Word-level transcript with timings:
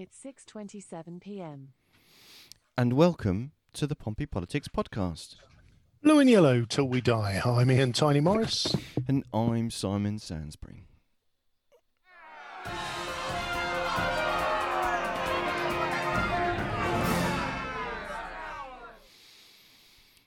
It's 0.00 0.18
6:27 0.24 1.20
p.m. 1.20 1.74
And 2.74 2.94
welcome 2.94 3.52
to 3.74 3.86
the 3.86 3.94
Pompey 3.94 4.24
Politics 4.24 4.66
Podcast. 4.66 5.34
Blue 6.02 6.18
and 6.20 6.30
yellow 6.30 6.64
till 6.64 6.88
we 6.88 7.02
die. 7.02 7.42
I'm 7.44 7.70
Ian 7.70 7.92
Tiny 7.92 8.20
Morris. 8.20 8.74
And 9.06 9.24
I'm 9.34 9.70
Simon 9.70 10.18
Sansbury. 10.18 10.86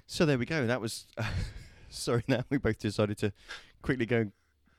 So 0.05 0.27
there 0.27 0.37
we 0.37 0.45
go. 0.45 0.67
That 0.67 0.81
was. 0.81 1.07
sorry, 1.89 2.23
now 2.27 2.43
we 2.51 2.59
both 2.59 2.77
decided 2.77 3.17
to 3.17 3.33
quickly 3.81 4.05
go 4.05 4.31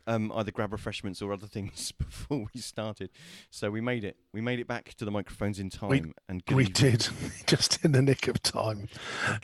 um, 0.07 0.31
either 0.35 0.51
grab 0.51 0.73
refreshments 0.73 1.21
or 1.23 1.33
other 1.33 1.47
things 1.47 1.93
before 1.99 2.47
we 2.55 2.61
started. 2.61 3.11
So 3.51 3.71
we 3.71 3.81
made 3.81 4.05
it. 4.05 4.17
We 4.33 4.41
made 4.41 4.61
it 4.61 4.67
back 4.67 4.95
to 4.95 5.05
the 5.05 5.11
microphones 5.11 5.59
in 5.59 5.71
time. 5.71 5.89
We- 5.91 6.13
and 6.29 6.43
We 6.53 6.65
evening. 6.65 6.73
did, 6.93 7.09
just 7.47 7.85
in 7.85 7.93
the 7.93 8.03
nick 8.03 8.29
of 8.29 8.43
time. 8.43 8.89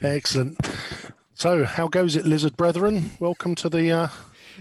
Excellent. 0.02 0.59
So, 1.34 1.65
how 1.65 1.88
goes 1.88 2.16
it, 2.16 2.27
lizard 2.27 2.56
brethren? 2.56 3.12
Welcome 3.18 3.54
to 3.56 3.68
the 3.70 3.91
uh, 3.91 4.09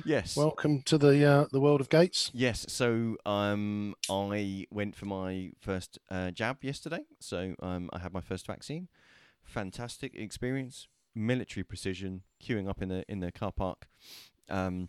Yes. 0.05 0.37
welcome 0.37 0.81
to 0.83 0.97
the 0.97 1.25
uh, 1.25 1.45
the 1.51 1.59
world 1.59 1.81
of 1.81 1.89
Gates. 1.89 2.31
Yes, 2.33 2.65
so 2.69 3.17
um, 3.25 3.95
I 4.09 4.65
went 4.71 4.95
for 4.95 5.05
my 5.05 5.51
first 5.59 5.99
uh, 6.09 6.31
jab 6.31 6.63
yesterday. 6.63 7.01
So 7.19 7.55
um, 7.61 7.89
I 7.91 7.99
had 7.99 8.13
my 8.13 8.21
first 8.21 8.47
vaccine. 8.47 8.87
Fantastic 9.43 10.15
experience, 10.15 10.87
military 11.13 11.63
precision, 11.63 12.21
queuing 12.41 12.69
up 12.69 12.81
in 12.81 12.87
the 12.89 13.03
in 13.09 13.19
the 13.19 13.31
car 13.31 13.51
park 13.51 13.87
um, 14.49 14.87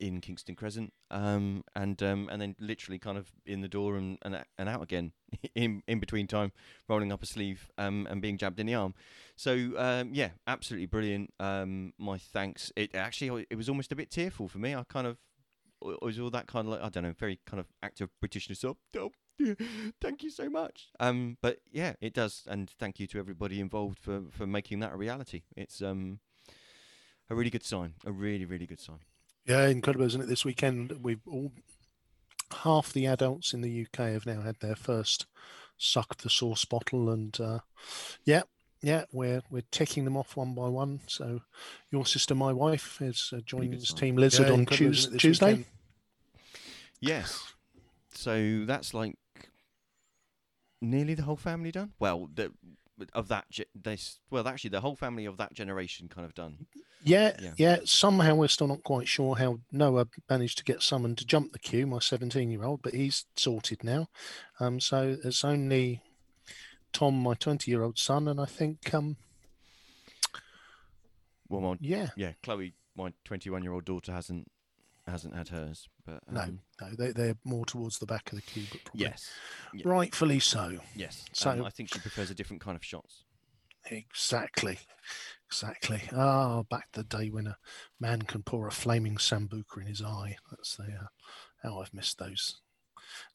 in 0.00 0.20
Kingston 0.20 0.56
Crescent, 0.56 0.92
um, 1.10 1.62
and 1.76 2.02
um, 2.02 2.28
and 2.32 2.40
then 2.40 2.56
literally 2.58 2.98
kind 2.98 3.18
of 3.18 3.30
in 3.46 3.60
the 3.60 3.68
door 3.68 3.96
and 3.96 4.18
and, 4.22 4.42
and 4.58 4.68
out 4.68 4.82
again 4.82 5.12
in 5.54 5.82
in 5.86 6.00
between 6.00 6.26
time, 6.26 6.52
rolling 6.88 7.12
up 7.12 7.22
a 7.22 7.26
sleeve 7.26 7.70
um, 7.78 8.08
and 8.10 8.20
being 8.20 8.38
jabbed 8.38 8.58
in 8.58 8.66
the 8.66 8.74
arm. 8.74 8.94
So 9.36 9.72
um, 9.76 10.12
yeah, 10.14 10.30
absolutely 10.46 10.86
brilliant. 10.86 11.32
Um, 11.38 11.92
my 11.98 12.18
thanks. 12.18 12.72
It 12.74 12.94
actually 12.94 13.46
it 13.50 13.56
was 13.56 13.68
almost 13.68 13.92
a 13.92 13.96
bit 13.96 14.10
tearful 14.10 14.48
for 14.48 14.58
me. 14.58 14.74
I 14.74 14.82
kind 14.88 15.06
of 15.06 15.18
it 15.82 16.02
was 16.02 16.18
all 16.18 16.30
that 16.30 16.46
kind 16.46 16.66
of 16.66 16.72
like 16.72 16.82
I 16.82 16.88
don't 16.88 17.04
know, 17.04 17.14
very 17.16 17.38
kind 17.46 17.60
of 17.60 17.66
act 17.82 18.00
of 18.00 18.10
Britishness 18.24 18.68
up. 18.68 18.78
Oh, 18.96 19.10
yeah, 19.38 19.54
thank 20.00 20.22
you 20.22 20.30
so 20.30 20.48
much. 20.48 20.88
Um, 20.98 21.36
but 21.42 21.58
yeah, 21.70 21.94
it 22.00 22.14
does, 22.14 22.44
and 22.46 22.70
thank 22.70 22.98
you 22.98 23.06
to 23.08 23.18
everybody 23.18 23.60
involved 23.60 23.98
for 23.98 24.22
for 24.30 24.46
making 24.46 24.80
that 24.80 24.92
a 24.92 24.96
reality. 24.96 25.42
It's 25.56 25.82
um 25.82 26.20
a 27.28 27.34
really 27.34 27.50
good 27.50 27.64
sign, 27.64 27.94
a 28.06 28.12
really 28.12 28.46
really 28.46 28.66
good 28.66 28.80
sign. 28.80 29.00
Yeah, 29.46 29.66
incredible, 29.68 30.06
isn't 30.06 30.20
it? 30.20 30.28
This 30.28 30.44
weekend, 30.44 30.92
we've 31.02 31.26
all 31.26 31.52
half 32.62 32.92
the 32.92 33.06
adults 33.06 33.52
in 33.54 33.60
the 33.60 33.86
UK 33.86 34.12
have 34.12 34.26
now 34.26 34.40
had 34.42 34.56
their 34.60 34.76
first 34.76 35.26
suck 35.78 36.18
the 36.18 36.30
sauce 36.30 36.64
bottle, 36.64 37.10
and 37.10 37.38
uh, 37.40 37.60
yeah, 38.24 38.42
yeah, 38.82 39.04
we're 39.12 39.42
we're 39.50 39.62
ticking 39.70 40.04
them 40.04 40.16
off 40.16 40.36
one 40.36 40.54
by 40.54 40.68
one. 40.68 41.00
So, 41.06 41.40
your 41.90 42.06
sister, 42.06 42.34
my 42.34 42.52
wife, 42.52 43.00
is 43.00 43.32
uh, 43.34 43.40
joining 43.44 43.74
us. 43.74 43.92
Team 43.92 44.16
Lizard 44.16 44.46
Yeah, 44.48 44.52
on 44.52 44.60
incredible, 44.60 44.90
Tues- 44.90 44.98
isn't 44.98 45.10
it, 45.10 45.12
this 45.14 45.22
Tuesday. 45.22 45.64
Yes, 47.00 47.54
so 48.12 48.64
that's 48.66 48.92
like 48.92 49.16
nearly 50.82 51.14
the 51.14 51.22
whole 51.22 51.36
family 51.36 51.72
done. 51.72 51.92
Well, 51.98 52.28
the 52.32 52.52
of 53.14 53.28
that 53.28 53.46
ge- 53.50 53.62
this 53.74 54.20
well 54.30 54.46
actually 54.46 54.70
the 54.70 54.82
whole 54.82 54.96
family 54.96 55.24
of 55.24 55.38
that 55.38 55.54
generation 55.54 56.08
kind 56.08 56.26
of 56.26 56.34
done. 56.34 56.66
Yeah, 57.02 57.36
Yeah. 57.40 57.54
yeah, 57.56 57.76
Somehow 57.84 58.34
we're 58.34 58.48
still 58.48 58.66
not 58.66 58.82
quite 58.84 59.08
sure 59.08 59.36
how 59.36 59.60
Noah 59.72 60.06
managed 60.28 60.58
to 60.58 60.64
get 60.64 60.82
summoned 60.82 61.18
to 61.18 61.24
jump 61.24 61.52
the 61.52 61.58
queue, 61.58 61.86
my 61.86 61.98
17 61.98 62.50
year 62.50 62.64
old, 62.64 62.82
but 62.82 62.94
he's 62.94 63.24
sorted 63.36 63.82
now. 63.84 64.08
Um, 64.58 64.80
so 64.80 65.16
it's 65.24 65.44
only 65.44 66.02
Tom, 66.92 67.22
my 67.22 67.34
20 67.34 67.70
year 67.70 67.82
old 67.82 67.98
son, 67.98 68.28
and 68.28 68.40
I 68.40 68.44
think, 68.46 68.92
um, 68.92 69.16
Well, 71.48 71.60
my, 71.62 71.76
yeah, 71.80 72.10
yeah, 72.16 72.32
Chloe, 72.42 72.74
my 72.96 73.12
twenty-one-year-old 73.24 73.84
daughter 73.84 74.12
hasn't 74.12 74.50
hasn't 75.06 75.34
had 75.34 75.48
hers, 75.48 75.88
but 76.06 76.20
no, 76.30 76.40
um, 76.42 76.60
no, 76.80 76.88
they, 76.96 77.10
they're 77.12 77.36
more 77.44 77.64
towards 77.66 77.98
the 77.98 78.06
back 78.06 78.30
of 78.30 78.36
the 78.36 78.42
queue, 78.42 78.64
but 78.70 78.84
probably 78.84 79.00
yes, 79.06 79.30
yeah. 79.74 79.82
rightfully 79.84 80.38
so. 80.38 80.78
Yes. 80.94 81.24
So- 81.32 81.50
um, 81.50 81.64
I 81.64 81.70
think 81.70 81.92
she 81.92 81.98
prefers 81.98 82.30
a 82.30 82.34
different 82.34 82.62
kind 82.62 82.76
of 82.76 82.84
shots. 82.84 83.24
Exactly, 83.90 84.78
exactly. 85.50 86.02
Ah, 86.14 86.62
back 86.62 86.92
to 86.92 87.02
the 87.02 87.16
day 87.18 87.28
when 87.28 87.46
a 87.48 87.56
man 87.98 88.22
can 88.22 88.42
pour 88.42 88.66
a 88.68 88.72
flaming 88.72 89.16
sambuca 89.16 89.78
in 89.80 89.86
his 89.86 90.02
eye. 90.02 90.36
That's 90.50 90.76
the 90.76 90.84
uh, 90.84 91.06
how 91.62 91.80
I've 91.80 91.92
missed 91.92 92.18
those. 92.18 92.60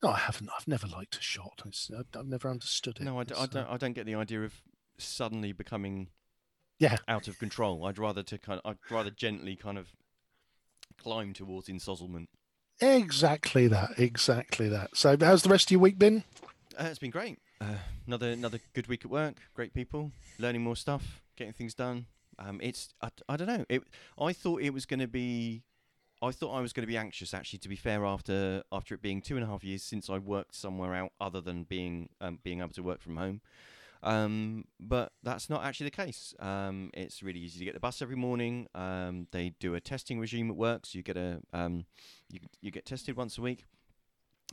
No, 0.01 0.09
I 0.09 0.17
haven't. 0.19 0.49
I've 0.57 0.67
never 0.67 0.87
liked 0.87 1.17
a 1.17 1.21
shot. 1.21 1.61
It's, 1.65 1.91
I've, 1.97 2.05
I've 2.17 2.27
never 2.27 2.49
understood 2.49 2.97
it. 2.97 3.03
No, 3.03 3.19
I, 3.19 3.25
d- 3.25 3.35
I 3.37 3.43
uh, 3.43 3.47
don't. 3.47 3.67
I 3.69 3.77
don't 3.77 3.93
get 3.93 4.05
the 4.05 4.15
idea 4.15 4.43
of 4.43 4.53
suddenly 4.97 5.51
becoming 5.51 6.07
Yeah, 6.79 6.97
out 7.07 7.27
of 7.27 7.37
control. 7.39 7.85
I'd 7.85 7.97
rather 7.99 8.23
to 8.23 8.37
kind. 8.37 8.61
I'd 8.63 8.77
rather 8.89 9.09
gently 9.11 9.55
kind 9.57 9.77
of 9.77 9.89
climb 10.97 11.33
towards 11.33 11.67
insozzlement. 11.67 12.27
Exactly 12.81 13.67
that. 13.67 13.91
Exactly 13.97 14.69
that. 14.69 14.95
So, 14.95 15.17
how's 15.19 15.43
the 15.43 15.49
rest 15.49 15.67
of 15.67 15.71
your 15.71 15.81
week 15.81 15.99
been? 15.99 16.23
Uh, 16.77 16.85
it's 16.85 16.99
been 16.99 17.11
great. 17.11 17.39
Uh, 17.61 17.75
another 18.07 18.31
another 18.31 18.59
good 18.73 18.87
week 18.87 19.05
at 19.05 19.11
work. 19.11 19.35
Great 19.53 19.73
people, 19.73 20.11
learning 20.39 20.61
more 20.61 20.75
stuff, 20.75 21.21
getting 21.35 21.53
things 21.53 21.73
done. 21.73 22.07
Um, 22.37 22.59
it's 22.61 22.89
I, 23.01 23.09
I 23.29 23.37
don't 23.37 23.47
know. 23.47 23.65
It 23.69 23.83
I 24.19 24.33
thought 24.33 24.61
it 24.61 24.71
was 24.71 24.85
going 24.85 24.99
to 24.99 25.07
be. 25.07 25.63
I 26.21 26.31
thought 26.31 26.53
I 26.53 26.61
was 26.61 26.73
going 26.73 26.83
to 26.83 26.87
be 26.87 26.97
anxious. 26.97 27.33
Actually, 27.33 27.59
to 27.59 27.69
be 27.69 27.75
fair, 27.75 28.05
after 28.05 28.63
after 28.71 28.95
it 28.95 29.01
being 29.01 29.21
two 29.21 29.35
and 29.35 29.43
a 29.43 29.47
half 29.47 29.63
years 29.63 29.83
since 29.83 30.09
I 30.09 30.17
worked 30.17 30.55
somewhere 30.55 30.93
out 30.93 31.11
other 31.19 31.41
than 31.41 31.63
being 31.63 32.09
um, 32.21 32.39
being 32.43 32.59
able 32.59 32.69
to 32.69 32.83
work 32.83 33.01
from 33.01 33.17
home. 33.17 33.41
Um, 34.03 34.65
but 34.79 35.13
that's 35.23 35.49
not 35.49 35.63
actually 35.63 35.85
the 35.85 36.03
case. 36.03 36.35
Um, 36.39 36.91
it's 36.93 37.23
really 37.23 37.39
easy 37.39 37.57
to 37.59 37.65
get 37.65 37.73
the 37.73 37.79
bus 37.79 38.01
every 38.01 38.15
morning. 38.15 38.67
Um, 38.75 39.27
they 39.31 39.53
do 39.59 39.73
a 39.73 39.81
testing 39.81 40.19
regime 40.19 40.51
at 40.51 40.55
work, 40.55 40.85
so 40.85 40.97
you 40.97 41.03
get 41.03 41.17
a 41.17 41.41
um, 41.53 41.85
you 42.29 42.39
you 42.61 42.71
get 42.71 42.85
tested 42.85 43.17
once 43.17 43.37
a 43.37 43.41
week 43.41 43.65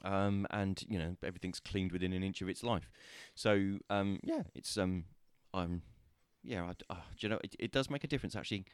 um, 0.05 0.47
and 0.51 0.83
you 0.89 0.99
know 0.99 1.17
everything's 1.23 1.61
cleaned 1.61 1.93
within 1.93 2.13
an 2.13 2.23
inch 2.23 2.41
of 2.41 2.49
its 2.49 2.63
life. 2.63 2.91
So 3.35 3.79
um, 3.91 4.21
yeah, 4.23 4.43
it's 4.55 4.77
I'm 4.77 5.83
yeah, 6.45 6.65
I 6.65 6.73
d 6.73 6.85
uh, 6.91 6.95
do 7.19 7.27
you 7.27 7.29
know 7.29 7.39
it, 7.45 7.55
it 7.59 7.73
does 7.73 7.89
make 7.91 8.05
a 8.05 8.07
difference 8.09 8.35
actually. 8.37 8.65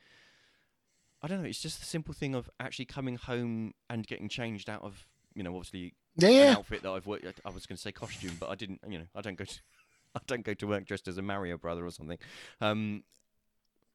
I 1.22 1.26
don't 1.26 1.42
know. 1.42 1.48
It's 1.48 1.60
just 1.60 1.80
the 1.80 1.86
simple 1.86 2.14
thing 2.14 2.34
of 2.36 2.48
actually 2.60 2.84
coming 2.84 3.16
home 3.16 3.74
and 3.90 4.06
getting 4.06 4.28
changed 4.28 4.70
out 4.70 4.82
of 4.82 5.04
you 5.34 5.42
know 5.42 5.54
obviously 5.56 5.94
an 6.22 6.32
Yeah. 6.32 6.54
outfit 6.56 6.82
that 6.82 6.90
I've 6.90 7.06
worked. 7.06 7.24
I 7.44 7.50
was 7.50 7.66
going 7.66 7.76
to 7.76 7.82
say 7.82 7.92
costume, 7.92 8.36
but 8.38 8.48
I 8.50 8.54
didn't. 8.54 8.80
You 8.88 8.98
know, 8.98 9.06
I 9.14 9.20
don't 9.20 9.36
go 9.36 9.44
to 9.44 9.54
I 10.14 10.20
don't 10.26 10.44
go 10.44 10.54
to 10.54 10.66
work 10.66 10.84
dressed 10.86 11.08
as 11.08 11.18
a 11.18 11.22
Mario 11.22 11.56
brother 11.58 11.84
or 11.84 11.90
something. 11.90 12.18
Um, 12.60 13.02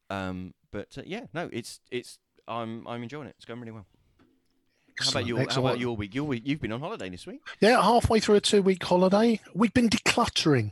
um, 0.10 0.54
but 0.72 0.98
uh, 0.98 1.04
yeah, 1.06 1.26
no, 1.34 1.50
it's 1.54 1.80
it's 1.92 2.20
I'm 2.48 2.86
I'm 2.88 3.04
enjoying 3.04 3.28
it. 3.28 3.36
It's 3.38 3.46
going 3.46 3.60
really 3.60 3.72
well. 3.72 3.86
How 5.00 5.10
about 5.10 5.24
Excellent, 5.24 5.28
your 5.28 5.50
How 5.50 5.60
about 5.62 5.80
your 5.80 5.96
week? 5.96 6.14
Your 6.14 6.26
week. 6.26 6.44
You've 6.46 6.62
been 6.62 6.72
on 6.72 6.80
holiday 6.82 7.10
this 7.10 7.26
week. 7.26 7.40
Yeah, 7.60 7.82
halfway 7.82 8.20
through 8.20 8.36
a 8.36 8.42
two-week 8.42 8.84
holiday, 8.84 9.40
we've 9.56 9.74
been 9.74 9.90
decluttering. 9.90 10.72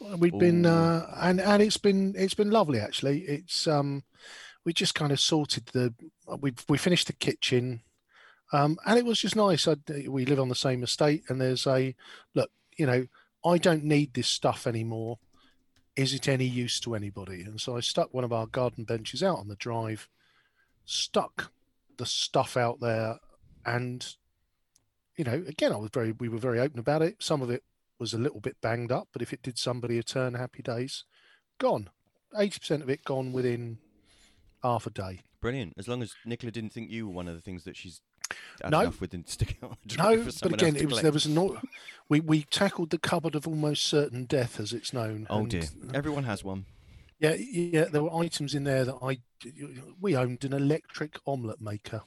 We've 0.00 0.36
been, 0.38 0.66
uh, 0.66 1.06
and 1.16 1.40
and 1.40 1.62
it's 1.62 1.78
been 1.78 2.14
it's 2.16 2.34
been 2.34 2.50
lovely 2.50 2.78
actually. 2.78 3.20
It's 3.20 3.66
um, 3.66 4.02
we 4.64 4.72
just 4.72 4.94
kind 4.94 5.10
of 5.10 5.20
sorted 5.20 5.66
the 5.66 5.94
we 6.40 6.52
we 6.68 6.76
finished 6.76 7.06
the 7.06 7.14
kitchen, 7.14 7.80
um, 8.52 8.78
and 8.86 8.98
it 8.98 9.06
was 9.06 9.20
just 9.20 9.36
nice. 9.36 9.66
I, 9.66 9.76
we 10.08 10.26
live 10.26 10.40
on 10.40 10.48
the 10.48 10.54
same 10.54 10.82
estate, 10.82 11.24
and 11.28 11.40
there's 11.40 11.66
a 11.66 11.94
look. 12.34 12.50
You 12.76 12.86
know, 12.86 13.06
I 13.44 13.58
don't 13.58 13.84
need 13.84 14.12
this 14.12 14.28
stuff 14.28 14.66
anymore. 14.66 15.18
Is 15.96 16.12
it 16.12 16.28
any 16.28 16.44
use 16.44 16.78
to 16.80 16.94
anybody? 16.94 17.40
And 17.42 17.58
so 17.58 17.76
I 17.76 17.80
stuck 17.80 18.12
one 18.12 18.24
of 18.24 18.32
our 18.32 18.46
garden 18.46 18.84
benches 18.84 19.22
out 19.22 19.38
on 19.38 19.48
the 19.48 19.56
drive, 19.56 20.08
stuck 20.84 21.52
the 21.96 22.04
stuff 22.04 22.58
out 22.58 22.80
there, 22.80 23.18
and 23.64 24.06
you 25.16 25.24
know, 25.24 25.42
again, 25.48 25.72
I 25.72 25.76
was 25.76 25.90
very, 25.92 26.12
we 26.12 26.28
were 26.28 26.38
very 26.38 26.60
open 26.60 26.78
about 26.78 27.00
it. 27.00 27.16
Some 27.22 27.40
of 27.40 27.50
it 27.50 27.62
was 27.98 28.12
a 28.12 28.18
little 28.18 28.40
bit 28.40 28.60
banged 28.60 28.92
up, 28.92 29.08
but 29.12 29.22
if 29.22 29.32
it 29.32 29.42
did 29.42 29.58
somebody 29.58 29.98
a 29.98 30.02
turn, 30.02 30.34
happy 30.34 30.62
days, 30.62 31.04
gone. 31.58 31.90
80% 32.36 32.82
of 32.82 32.90
it 32.90 33.04
gone 33.04 33.32
within 33.32 33.78
half 34.62 34.86
a 34.86 34.90
day. 34.90 35.20
Brilliant. 35.40 35.74
As 35.78 35.88
long 35.88 36.02
as 36.02 36.14
Nicola 36.24 36.50
didn't 36.50 36.72
think 36.72 36.90
you 36.90 37.06
were 37.06 37.14
one 37.14 37.28
of 37.28 37.34
the 37.34 37.40
things 37.40 37.64
that 37.64 37.76
she's 37.76 38.00
No. 38.68 38.92
with 39.00 39.14
and 39.14 39.28
stick 39.28 39.52
it 39.52 39.64
on 39.64 39.76
the 39.86 39.96
No, 39.96 40.24
but 40.42 40.52
again, 40.52 40.76
it 40.76 40.90
was, 40.90 41.02
there 41.02 41.12
was 41.12 41.26
no, 41.28 41.60
we, 42.08 42.20
we 42.20 42.42
tackled 42.42 42.90
the 42.90 42.98
cupboard 42.98 43.34
of 43.34 43.46
almost 43.46 43.84
certain 43.84 44.24
death 44.24 44.58
as 44.58 44.72
it's 44.72 44.92
known. 44.92 45.26
Oh 45.30 45.40
and, 45.40 45.50
dear. 45.50 45.62
Uh, 45.62 45.92
Everyone 45.94 46.24
has 46.24 46.42
one. 46.42 46.66
Yeah, 47.18 47.34
yeah, 47.34 47.84
there 47.84 48.02
were 48.02 48.14
items 48.14 48.54
in 48.54 48.64
there 48.64 48.84
that 48.84 48.96
I, 49.02 49.18
we 50.00 50.16
owned 50.16 50.44
an 50.44 50.52
electric 50.52 51.18
omelette 51.26 51.62
maker. 51.62 52.02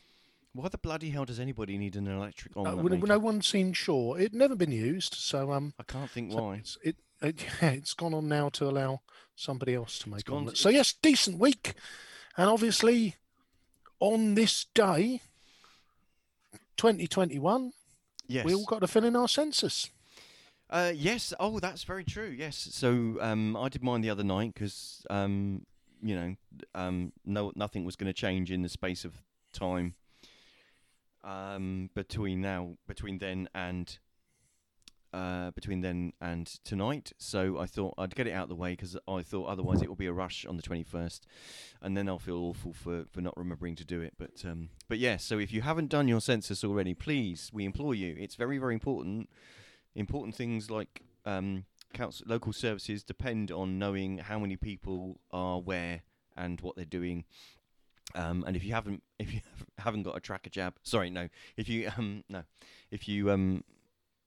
Why 0.53 0.67
the 0.67 0.77
bloody 0.77 1.11
hell 1.11 1.25
does 1.25 1.39
anybody 1.39 1.77
need 1.77 1.95
an 1.95 2.07
electric 2.07 2.57
Uh, 2.57 2.61
omelette 2.61 3.03
no 3.03 3.19
one 3.19 3.41
seemed 3.41 3.77
sure. 3.77 4.17
It'd 4.17 4.33
never 4.33 4.55
been 4.55 4.71
used, 4.71 5.13
so 5.13 5.51
um, 5.51 5.73
I 5.79 5.83
can't 5.83 6.09
think 6.09 6.31
So 6.31 6.41
why. 6.41 6.55
It's, 6.55 6.77
it, 6.83 6.95
it, 7.21 7.45
yeah, 7.61 7.69
it's 7.71 7.93
gone 7.93 8.13
on 8.13 8.27
now 8.27 8.49
to 8.49 8.65
allow 8.67 9.01
somebody 9.35 9.75
else 9.75 9.99
to 9.99 10.09
make 10.09 10.29
omelets. 10.29 10.59
So 10.59 10.69
yes, 10.69 10.93
decent 10.93 11.37
week, 11.39 11.75
and 12.35 12.49
obviously 12.49 13.15
on 13.99 14.33
this 14.35 14.65
day, 14.73 15.21
2021, 16.77 17.73
Yes. 18.27 18.45
we 18.45 18.53
all 18.53 18.65
got 18.65 18.79
to 18.81 18.87
fill 18.87 19.05
in 19.05 19.15
our 19.15 19.27
census. 19.27 19.89
Uh, 20.69 20.91
yes. 20.95 21.33
Oh, 21.39 21.59
that's 21.59 21.83
very 21.83 22.03
true. 22.03 22.29
Yes. 22.29 22.69
So 22.71 23.17
um, 23.21 23.57
I 23.57 23.69
did 23.69 23.83
mine 23.83 24.01
the 24.01 24.11
other 24.11 24.23
night 24.23 24.53
because 24.53 25.03
um, 25.09 25.65
you 26.01 26.15
know 26.15 26.35
um, 26.75 27.11
no 27.25 27.51
nothing 27.55 27.85
was 27.85 27.95
going 27.95 28.07
to 28.07 28.13
change 28.13 28.51
in 28.51 28.61
the 28.61 28.69
space 28.69 29.03
of 29.03 29.15
time 29.51 29.95
um, 31.23 31.89
between 31.93 32.41
now 32.41 32.77
between 32.87 33.17
then 33.17 33.49
and 33.53 33.99
uh, 35.13 35.51
between 35.51 35.81
then 35.81 36.13
and 36.21 36.45
tonight. 36.63 37.11
So 37.17 37.57
I 37.57 37.65
thought 37.65 37.95
I'd 37.97 38.15
get 38.15 38.27
it 38.27 38.31
out 38.31 38.43
of 38.43 38.49
the 38.49 38.55
way 38.55 38.73
because 38.73 38.95
I 39.07 39.21
thought 39.21 39.47
otherwise 39.47 39.81
it 39.81 39.89
will 39.89 39.95
be 39.95 40.05
a 40.05 40.13
rush 40.13 40.45
on 40.45 40.55
the 40.55 40.63
21st, 40.63 41.21
and 41.81 41.97
then 41.97 42.07
I'll 42.07 42.19
feel 42.19 42.37
awful 42.37 42.73
for, 42.73 43.05
for 43.11 43.21
not 43.21 43.35
remembering 43.35 43.75
to 43.77 43.85
do 43.85 44.01
it. 44.01 44.13
But 44.17 44.43
um, 44.45 44.69
but 44.87 44.99
yeah. 44.99 45.17
So 45.17 45.39
if 45.39 45.51
you 45.51 45.61
haven't 45.61 45.89
done 45.89 46.07
your 46.07 46.21
census 46.21 46.63
already, 46.63 46.93
please, 46.93 47.49
we 47.53 47.65
implore 47.65 47.95
you. 47.95 48.15
It's 48.19 48.35
very 48.35 48.57
very 48.57 48.73
important. 48.73 49.29
Important 49.95 50.35
things 50.35 50.69
like 50.69 51.01
um, 51.25 51.65
council, 51.93 52.25
local 52.29 52.53
services 52.53 53.03
depend 53.03 53.51
on 53.51 53.79
knowing 53.79 54.19
how 54.19 54.39
many 54.39 54.55
people 54.55 55.19
are 55.31 55.59
where 55.59 56.03
and 56.37 56.61
what 56.61 56.75
they're 56.75 56.85
doing. 56.85 57.25
Um, 58.15 58.43
and 58.47 58.55
if 58.55 58.63
you 58.63 58.73
haven't, 58.73 59.03
if 59.19 59.33
you 59.33 59.41
haven't 59.77 60.03
got 60.03 60.17
a 60.17 60.19
tracker 60.19 60.49
jab, 60.49 60.75
sorry, 60.83 61.09
no. 61.09 61.29
If 61.57 61.69
you 61.69 61.89
um, 61.97 62.23
no, 62.29 62.43
if 62.91 63.07
you 63.07 63.31
um, 63.31 63.63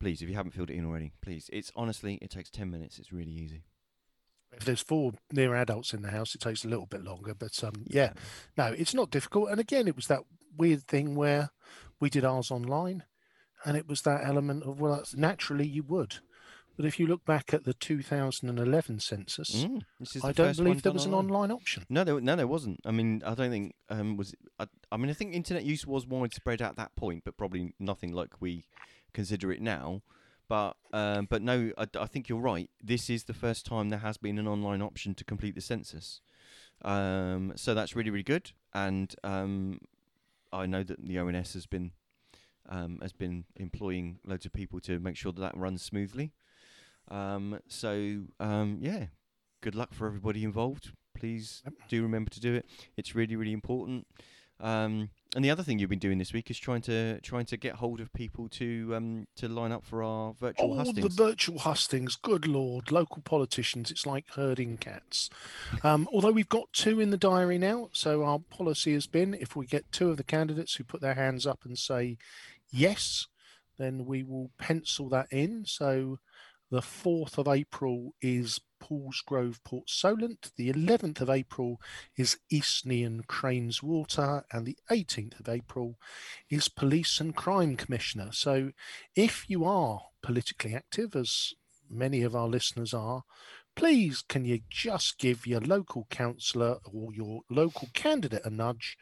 please, 0.01 0.23
if 0.23 0.29
you 0.29 0.35
haven't 0.35 0.53
filled 0.53 0.71
it 0.71 0.77
in 0.77 0.87
already, 0.87 1.13
please. 1.21 1.49
It's 1.53 1.73
honestly, 1.77 2.19
it 2.23 2.31
takes 2.31 2.51
ten 2.51 2.71
minutes. 2.71 2.99
It's 2.99 3.13
really 3.13 3.33
easy. 3.33 3.65
If 4.53 4.65
there's 4.67 4.83
four 4.83 5.13
near 5.33 5.55
adults 5.55 5.95
in 5.95 6.03
the 6.03 6.11
house, 6.11 6.35
it 6.35 6.43
takes 6.43 6.65
a 6.65 6.69
little 6.69 6.87
bit 6.87 7.03
longer. 7.03 7.35
But 7.35 7.63
um, 7.65 7.85
yeah, 7.87 8.13
no, 8.57 8.67
it's 8.67 8.95
not 8.95 9.11
difficult. 9.11 9.49
And 9.49 9.59
again, 9.59 9.89
it 9.89 9.97
was 9.97 10.09
that 10.09 10.21
weird 10.57 10.83
thing 10.83 11.15
where 11.15 11.51
we 12.01 12.11
did 12.11 12.25
ours 12.25 12.51
online, 12.51 13.05
and 13.65 13.77
it 13.77 13.89
was 13.89 14.03
that 14.03 14.25
element 14.25 14.65
of 14.65 14.81
well, 14.81 14.97
that's, 14.97 15.17
naturally 15.17 15.67
you 15.67 15.83
would. 15.85 16.17
But 16.77 16.87
if 16.87 16.99
you 16.99 17.07
look 17.07 17.25
back 17.25 17.53
at 17.53 17.65
the 17.65 17.75
2011 17.75 19.01
census, 19.01 19.65
Mm, 19.65 19.83
this 20.01 20.17
is 20.17 20.25
I 20.25 20.33
don't 20.33 20.57
believe 20.57 20.83
there 20.83 20.93
was 20.93 21.05
an 21.05 21.13
online. 21.15 21.35
online 21.43 21.51
option. 21.53 21.85
No, 21.89 22.03
there, 22.03 22.21
no, 22.21 22.35
there 22.35 22.47
wasn't. 22.47 22.81
I 22.87 22.91
mean, 22.91 23.23
I 23.27 23.35
don't 23.35 23.51
think 23.51 23.75
um, 23.91 24.17
was. 24.17 24.35
I, 24.59 24.67
I 24.91 24.97
mean, 24.97 25.11
I 25.11 25.13
think 25.13 25.35
internet 25.35 25.65
use 25.65 25.87
was 25.87 26.07
widespread 26.07 26.63
at 26.63 26.77
that 26.77 26.97
point, 26.97 27.25
but 27.25 27.37
probably 27.37 27.75
nothing 27.79 28.13
like 28.13 28.41
we 28.41 28.65
consider 29.13 29.53
it 29.53 29.61
now. 29.61 30.03
But 30.49 30.77
um, 30.93 31.27
but 31.31 31.43
no, 31.43 31.73
I, 31.77 31.87
I 31.99 32.07
think 32.07 32.29
you're 32.29 32.41
right. 32.41 32.69
This 32.83 33.09
is 33.11 33.25
the 33.25 33.35
first 33.35 33.67
time 33.67 33.91
there 33.91 33.99
has 34.01 34.17
been 34.17 34.39
an 34.39 34.49
online 34.49 34.83
option 34.83 35.15
to 35.17 35.25
complete 35.25 35.55
the 35.55 35.61
census. 35.61 36.21
Um, 36.85 37.53
so 37.55 37.75
that's 37.75 37.95
really 37.95 38.11
really 38.11 38.23
good, 38.25 38.53
and 38.75 39.15
um, 39.23 39.79
I 40.53 40.67
know 40.67 40.83
that 40.83 41.05
the 41.07 41.19
ONS 41.19 41.53
has 41.55 41.67
been 41.67 41.93
um, 42.69 42.99
has 43.03 43.13
been 43.13 43.45
employing 43.57 44.19
loads 44.27 44.47
of 44.47 44.53
people 44.53 44.81
to 44.81 44.99
make 44.99 45.17
sure 45.17 45.33
that 45.33 45.41
that 45.41 45.57
runs 45.57 45.83
smoothly. 45.83 46.33
Um, 47.13 47.59
so 47.69 48.23
um, 48.41 48.79
yeah, 48.81 49.07
good 49.63 49.75
luck 49.75 49.93
for 49.93 50.07
everybody 50.07 50.45
involved. 50.45 50.93
Please 51.15 51.63
do 51.89 52.03
remember 52.03 52.31
to 52.31 52.41
do 52.41 52.55
it. 52.55 52.67
It's 52.97 53.15
really, 53.15 53.37
really 53.37 53.53
important. 53.53 54.07
Um, 54.61 55.11
and 55.35 55.45
the 55.45 55.51
other 55.51 55.63
thing 55.65 55.79
you've 55.81 55.91
been 55.91 55.99
doing 55.99 56.19
this 56.19 56.33
week 56.33 56.49
is 56.51 56.59
trying 56.59 56.83
to 56.83 57.21
trying 57.21 57.47
to 57.47 57.57
get 57.57 57.75
hold 57.77 58.01
of 58.01 58.13
people 58.13 58.49
to 58.51 58.93
um, 58.95 59.27
to 59.37 59.49
line 59.49 59.73
up 59.73 59.85
for 59.85 60.03
our 60.05 60.35
virtual 60.35 60.73
Oh, 60.73 60.77
hustings. 60.77 61.17
the 61.17 61.23
virtual 61.25 61.59
hustings. 61.59 62.17
Good 62.17 62.47
lord, 62.47 62.93
local 62.93 63.23
politicians. 63.23 63.91
It's 63.91 64.07
like 64.07 64.27
herding 64.37 64.77
cats. 64.79 65.31
Um, 65.83 66.09
although 66.13 66.31
we've 66.33 66.49
got 66.49 66.73
two 66.73 67.01
in 67.01 67.11
the 67.11 67.17
diary 67.17 67.59
now, 67.59 67.89
so 67.93 68.23
our 68.25 68.39
policy 68.39 68.93
has 68.95 69.07
been 69.09 69.35
if 69.35 69.57
we 69.57 69.67
get 69.67 69.91
two 69.91 70.11
of 70.11 70.17
the 70.17 70.25
candidates 70.25 70.75
who 70.77 70.85
put 70.85 71.01
their 71.01 71.15
hands 71.15 71.45
up 71.47 71.61
and 71.65 71.77
say 71.77 72.17
yes, 72.71 73.27
then 73.79 74.07
we 74.07 74.23
will 74.23 74.51
pencil 74.59 75.09
that 75.09 75.27
in. 75.33 75.65
So 75.67 76.19
the 76.73 76.81
4th 76.81 77.37
of 77.37 77.47
April 77.47 78.15
is 78.23 78.59
Paulsgrove, 78.83 79.63
Port 79.63 79.91
Solent. 79.91 80.53
The 80.57 80.73
11th 80.73 81.21
of 81.21 81.29
April 81.29 81.79
is 82.17 82.39
Eastney 82.51 83.05
and 83.05 83.27
Craneswater. 83.27 84.45
And 84.51 84.65
the 84.65 84.79
18th 84.91 85.39
of 85.39 85.51
April 85.51 85.99
is 86.49 86.71
Police 86.71 87.21
and 87.21 87.37
Crime 87.37 87.77
Commissioner. 87.77 88.31
So 88.33 88.73
if 89.15 89.45
you 89.51 89.67
are 89.67 90.01
politically 90.23 90.75
active, 90.75 91.15
as 91.15 91.53
many 91.91 92.23
of 92.23 92.35
our 92.35 92.49
listeners 92.49 92.95
are, 92.95 93.25
please 93.77 94.25
can 94.27 94.47
you 94.47 94.61
just 94.71 95.19
give 95.19 95.47
your 95.47 95.61
local 95.61 96.07
councillor 96.09 96.79
or 96.91 97.13
your 97.13 97.43
local 97.51 97.89
candidate 97.93 98.47
a 98.47 98.51
nudge 98.51 98.97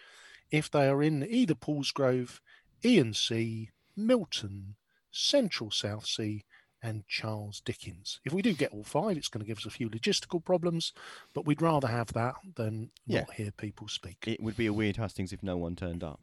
if 0.50 0.68
they 0.68 0.88
are 0.88 1.04
in 1.04 1.24
either 1.24 1.54
Paulsgrove, 1.54 2.40
ENC, 2.82 3.68
Milton, 3.96 4.74
Central 5.12 5.70
Southsea, 5.70 6.42
and 6.82 7.06
Charles 7.08 7.60
Dickens. 7.60 8.20
If 8.24 8.32
we 8.32 8.42
do 8.42 8.52
get 8.54 8.72
all 8.72 8.84
five, 8.84 9.16
it's 9.16 9.28
going 9.28 9.42
to 9.44 9.46
give 9.46 9.58
us 9.58 9.66
a 9.66 9.70
few 9.70 9.88
logistical 9.90 10.44
problems, 10.44 10.92
but 11.34 11.46
we'd 11.46 11.62
rather 11.62 11.88
have 11.88 12.12
that 12.14 12.34
than 12.56 12.90
Yeah. 13.06 13.20
not 13.20 13.34
hear 13.34 13.50
people 13.50 13.88
speak. 13.88 14.16
it 14.26 14.42
would 14.42 14.56
be 14.56 14.66
a 14.66 14.72
weird 14.72 14.96
hustings 14.96 15.32
if 15.32 15.42
no 15.42 15.56
one 15.56 15.76
turned 15.76 16.02
up. 16.04 16.20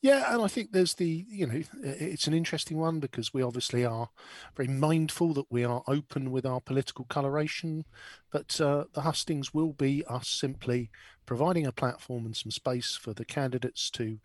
Yeah, 0.00 0.32
and 0.32 0.40
I 0.42 0.46
think 0.46 0.70
there's 0.70 0.94
the, 0.94 1.26
you 1.28 1.44
know, 1.44 1.60
it's 1.82 2.28
an 2.28 2.34
interesting 2.34 2.76
one 2.76 3.00
because 3.00 3.34
we 3.34 3.42
obviously 3.42 3.84
are 3.84 4.10
very 4.56 4.68
mindful 4.68 5.34
that 5.34 5.50
we 5.50 5.64
are 5.64 5.82
open 5.88 6.30
with 6.30 6.46
our 6.46 6.60
political 6.60 7.04
coloration, 7.06 7.84
but 8.30 8.60
uh, 8.60 8.84
the 8.92 9.00
hustings 9.00 9.52
will 9.52 9.72
be 9.72 10.04
us 10.08 10.28
simply 10.28 10.90
providing 11.24 11.66
a 11.66 11.72
platform 11.72 12.26
and 12.26 12.36
some 12.36 12.52
space 12.52 12.94
for 12.94 13.12
the 13.12 13.24
candidates 13.24 13.90
to 13.90 14.20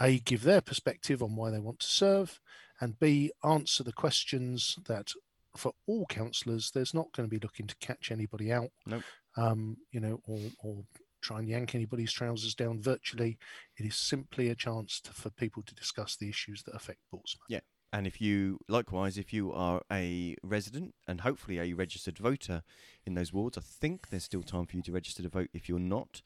A, 0.00 0.20
give 0.20 0.42
their 0.44 0.62
perspective 0.62 1.22
on 1.22 1.36
why 1.36 1.50
they 1.50 1.58
want 1.58 1.80
to 1.80 1.86
serve, 1.86 2.40
and 2.80 2.98
B, 2.98 3.30
answer 3.44 3.82
the 3.82 3.92
questions 3.92 4.76
that 4.86 5.12
for 5.56 5.72
all 5.86 6.06
councillors, 6.06 6.70
there's 6.70 6.94
not 6.94 7.12
going 7.12 7.28
to 7.28 7.34
be 7.34 7.40
looking 7.44 7.66
to 7.66 7.76
catch 7.76 8.10
anybody 8.10 8.52
out, 8.52 8.70
Nope. 8.86 9.02
um, 9.36 9.76
you 9.90 10.00
know, 10.00 10.20
or, 10.26 10.38
or 10.62 10.84
try 11.20 11.38
and 11.38 11.48
yank 11.48 11.74
anybody's 11.74 12.12
trousers 12.12 12.54
down 12.54 12.80
virtually. 12.80 13.38
It 13.76 13.86
is 13.86 13.96
simply 13.96 14.50
a 14.50 14.54
chance 14.54 15.00
to, 15.00 15.12
for 15.12 15.30
people 15.30 15.62
to 15.64 15.74
discuss 15.74 16.16
the 16.16 16.28
issues 16.28 16.62
that 16.64 16.74
affect 16.74 17.00
Portsmouth. 17.10 17.46
Yeah, 17.48 17.60
and 17.92 18.06
if 18.06 18.20
you, 18.20 18.60
likewise, 18.68 19.18
if 19.18 19.32
you 19.32 19.52
are 19.52 19.82
a 19.90 20.36
resident 20.42 20.94
and 21.06 21.22
hopefully 21.22 21.58
a 21.58 21.72
registered 21.72 22.18
voter 22.18 22.62
in 23.04 23.14
those 23.14 23.32
wards, 23.32 23.58
I 23.58 23.62
think 23.62 24.10
there's 24.10 24.24
still 24.24 24.42
time 24.42 24.66
for 24.66 24.76
you 24.76 24.82
to 24.82 24.92
register 24.92 25.22
to 25.22 25.28
vote 25.28 25.50
if 25.52 25.68
you're 25.68 25.78
not. 25.78 26.22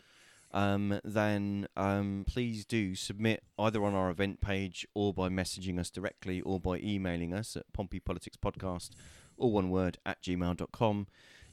Um, 0.53 1.01
then 1.05 1.67
um, 1.77 2.25
please 2.27 2.65
do 2.65 2.95
submit 2.95 3.43
either 3.59 3.85
on 3.85 3.95
our 3.95 4.11
event 4.11 4.41
page 4.41 4.87
or 4.95 5.15
by 5.15 5.29
messaging 5.29 5.79
us 5.79 5.91
directly 5.91 6.41
or 6.43 6.61
by 6.61 6.79
emailing 6.79 7.33
us 7.33 7.57
at 7.57 7.73
Pompey 7.73 8.01
Politics 8.01 8.37
Podcast, 8.37 8.91
all 9.37 9.53
one 9.53 9.71
word, 9.71 9.99
at 10.05 10.23
gmail.com. 10.23 11.07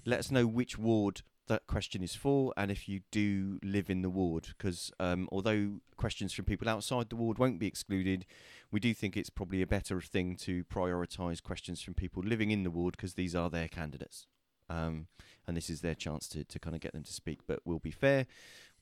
Let 0.06 0.20
us 0.20 0.32
know 0.32 0.46
which 0.48 0.78
ward 0.78 1.22
that 1.48 1.66
question 1.66 2.04
is 2.04 2.14
for 2.14 2.54
and 2.56 2.70
if 2.70 2.88
you 2.88 3.02
do 3.10 3.60
live 3.64 3.90
in 3.90 4.04
the 4.04 4.10
ward 4.10 4.50
because 4.56 4.92
um, 5.00 5.28
although 5.32 5.80
questions 5.98 6.32
from 6.32 6.46
people 6.46 6.70
outside 6.70 7.10
the 7.10 7.16
ward 7.16 7.40
won't 7.40 7.58
be 7.58 7.66
excluded 7.66 8.24
we 8.72 8.80
do 8.80 8.94
think 8.94 9.18
it's 9.18 9.30
probably 9.30 9.62
a 9.62 9.68
better 9.68 10.00
thing 10.00 10.36
to 10.36 10.64
prioritise 10.66 11.42
questions 11.42 11.82
from 11.82 11.96
people 11.96 12.22
living 12.24 12.52
in 12.52 12.64
the 12.64 12.72
ward 12.72 12.96
because 12.96 13.16
these 13.16 13.36
are 13.36 13.50
their 13.50 13.68
candidates. 13.68 14.28
Um, 14.70 15.08
and 15.48 15.58
this 15.58 15.70
is 15.70 15.82
their 15.82 15.96
chance 15.96 16.28
to, 16.30 16.44
to 16.44 16.60
kind 16.60 16.76
of 16.76 16.82
get 16.82 16.94
them 16.94 17.04
to 17.04 17.14
speak. 17.14 17.40
But 17.48 17.60
we'll 17.66 17.80
be 17.80 17.92
fair. 17.92 18.28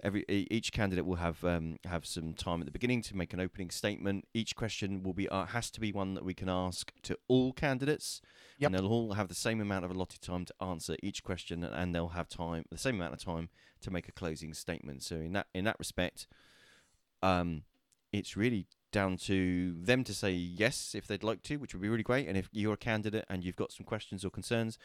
Every 0.03 0.25
each 0.27 0.72
candidate 0.72 1.06
will 1.08 1.15
have 1.15 1.44
um, 1.44 1.77
have 1.86 2.06
some 2.06 2.34
time 2.34 2.60
at 2.60 2.65
the 2.65 2.72
beginning 2.72 3.01
to 3.03 3.15
make 3.15 3.34
an 3.34 3.39
opening 3.39 3.72
statement. 3.72 4.27
Each 4.34 4.56
question 4.56 5.01
will 5.01 5.13
be 5.13 5.27
uh, 5.27 5.46
has 5.46 5.72
to 5.72 5.79
be 5.79 5.91
one 5.91 6.13
that 6.13 6.24
we 6.24 6.36
can 6.36 6.50
ask 6.50 6.91
to 7.03 7.17
all 7.27 7.51
candidates, 7.51 8.22
Yep. 8.60 8.67
and 8.67 8.75
they'll 8.75 8.91
all 8.91 9.13
have 9.13 9.27
the 9.27 9.34
same 9.36 9.60
amount 9.60 9.86
of 9.86 9.91
allotted 9.91 10.22
time 10.22 10.46
to 10.46 10.53
answer 10.62 10.96
each 11.01 11.24
question, 11.24 11.63
and, 11.63 11.74
and 11.74 11.96
they'll 11.96 12.10
have 12.10 12.29
time 12.29 12.65
the 12.70 12.77
same 12.77 12.96
amount 12.96 13.13
of 13.13 13.24
time 13.24 13.50
to 13.82 13.89
make 13.89 14.08
a 14.08 14.12
closing 14.12 14.53
statement. 14.53 15.01
So 15.01 15.15
in 15.15 15.34
that 15.34 15.48
in 15.56 15.63
that 15.65 15.79
respect, 15.79 16.27
um, 17.24 17.63
it's 18.12 18.38
really 18.38 18.67
down 18.91 19.17
to 19.17 19.75
them 19.82 20.03
to 20.03 20.13
say 20.13 20.32
yes 20.32 20.96
if 20.96 21.08
they'd 21.08 21.24
like 21.24 21.41
to, 21.44 21.58
which 21.58 21.74
would 21.74 21.82
be 21.82 21.89
really 21.89 22.03
great. 22.03 22.27
And 22.27 22.38
if 22.38 22.50
you're 22.51 22.74
a 22.74 22.77
candidate 22.77 23.25
and 23.29 23.44
you've 23.44 23.56
got 23.56 23.72
some 23.72 23.86
questions 23.86 24.24
or 24.24 24.29
concerns, 24.29 24.77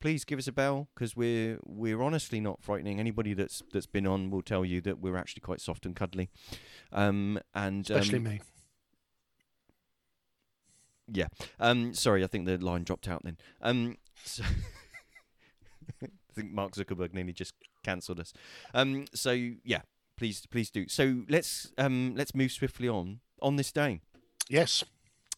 please 0.00 0.24
give 0.24 0.38
us 0.38 0.46
a 0.46 0.52
bell 0.52 0.88
because 0.94 1.16
we're 1.16 1.58
we're 1.64 2.02
honestly 2.02 2.40
not 2.40 2.62
frightening. 2.62 3.00
Anybody 3.00 3.34
that's 3.34 3.62
that's 3.72 3.86
been 3.86 4.06
on 4.06 4.30
will 4.30 4.42
tell 4.42 4.64
you 4.64 4.80
that 4.82 5.00
we're 5.00 5.16
actually 5.16 5.40
quite 5.40 5.60
soft 5.60 5.86
and 5.86 5.94
cuddly. 5.96 6.30
Um, 6.92 7.38
and 7.54 7.88
Especially 7.88 8.18
um, 8.18 8.24
me. 8.24 8.40
yeah. 11.12 11.28
Um, 11.58 11.94
sorry, 11.94 12.24
I 12.24 12.26
think 12.26 12.46
the 12.46 12.58
line 12.58 12.84
dropped 12.84 13.08
out 13.08 13.22
then. 13.24 13.38
Um, 13.62 13.96
so 14.24 14.44
I 16.02 16.08
think 16.34 16.52
Mark 16.52 16.72
Zuckerberg 16.72 17.14
nearly 17.14 17.32
just 17.32 17.54
cancelled 17.82 18.20
us. 18.20 18.32
Um, 18.74 19.06
so 19.14 19.32
yeah, 19.64 19.82
please, 20.16 20.46
please 20.50 20.70
do. 20.70 20.88
So 20.88 21.22
let's 21.28 21.72
um, 21.78 22.14
let's 22.16 22.34
move 22.34 22.52
swiftly 22.52 22.88
on 22.88 23.20
on 23.40 23.56
this 23.56 23.72
day. 23.72 24.00
Yes. 24.48 24.84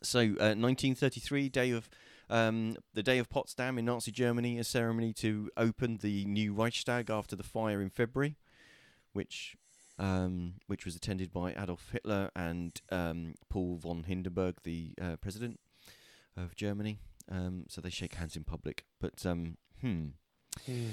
So, 0.02 0.20
uh, 0.20 0.54
1933, 0.54 1.48
day 1.48 1.70
of 1.72 1.88
um, 2.30 2.76
the 2.94 3.02
day 3.02 3.18
of 3.18 3.28
Potsdam 3.28 3.78
in 3.78 3.84
Nazi 3.84 4.10
Germany, 4.10 4.58
a 4.58 4.64
ceremony 4.64 5.12
to 5.14 5.50
open 5.56 5.98
the 5.98 6.24
new 6.24 6.52
Reichstag 6.52 7.10
after 7.10 7.36
the 7.36 7.42
fire 7.42 7.80
in 7.80 7.90
February, 7.90 8.36
which 9.12 9.56
um, 9.98 10.54
which 10.66 10.84
was 10.84 10.94
attended 10.94 11.32
by 11.32 11.52
Adolf 11.52 11.90
Hitler 11.90 12.30
and 12.36 12.80
um, 12.90 13.34
Paul 13.48 13.78
von 13.78 14.04
Hindenburg, 14.04 14.56
the 14.62 14.94
uh, 15.00 15.16
president 15.20 15.58
of 16.36 16.54
Germany. 16.54 16.98
Um, 17.30 17.64
so 17.68 17.80
they 17.80 17.90
shake 17.90 18.14
hands 18.14 18.36
in 18.36 18.44
public. 18.44 18.84
But 19.00 19.26
um, 19.26 19.56
hmm. 19.80 20.08
Hmm. 20.64 20.88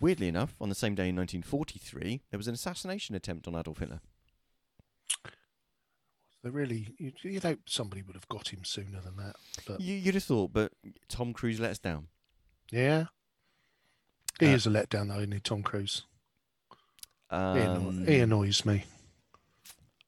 Weirdly 0.00 0.28
enough, 0.28 0.54
on 0.60 0.68
the 0.68 0.74
same 0.74 0.94
day 0.94 1.08
in 1.08 1.16
1943, 1.16 2.22
there 2.30 2.38
was 2.38 2.48
an 2.48 2.54
assassination 2.54 3.14
attempt 3.14 3.48
on 3.48 3.54
Adolf 3.54 3.78
Hitler. 3.78 4.00
They 6.46 6.50
really, 6.50 6.86
you, 6.96 7.10
you'd 7.22 7.42
hope 7.42 7.58
somebody 7.66 8.02
would 8.02 8.14
have 8.14 8.28
got 8.28 8.52
him 8.52 8.62
sooner 8.62 9.00
than 9.00 9.16
that. 9.16 9.34
But 9.66 9.80
You, 9.80 9.96
you'd 9.96 10.14
have 10.14 10.22
thought, 10.22 10.52
but 10.52 10.70
Tom 11.08 11.32
Cruise 11.32 11.58
let 11.58 11.72
us 11.72 11.80
down. 11.80 12.06
yeah, 12.70 13.06
he 14.38 14.46
Uh, 14.46 14.50
is 14.50 14.64
a 14.64 14.70
letdown 14.70 15.08
though, 15.08 15.18
isn't 15.18 15.32
he, 15.32 15.40
Tom 15.40 15.64
Cruise? 15.64 16.04
He, 17.30 17.36
anno- 17.36 17.88
Um, 17.88 18.06
he 18.06 18.20
annoys 18.20 18.64
me. 18.64 18.84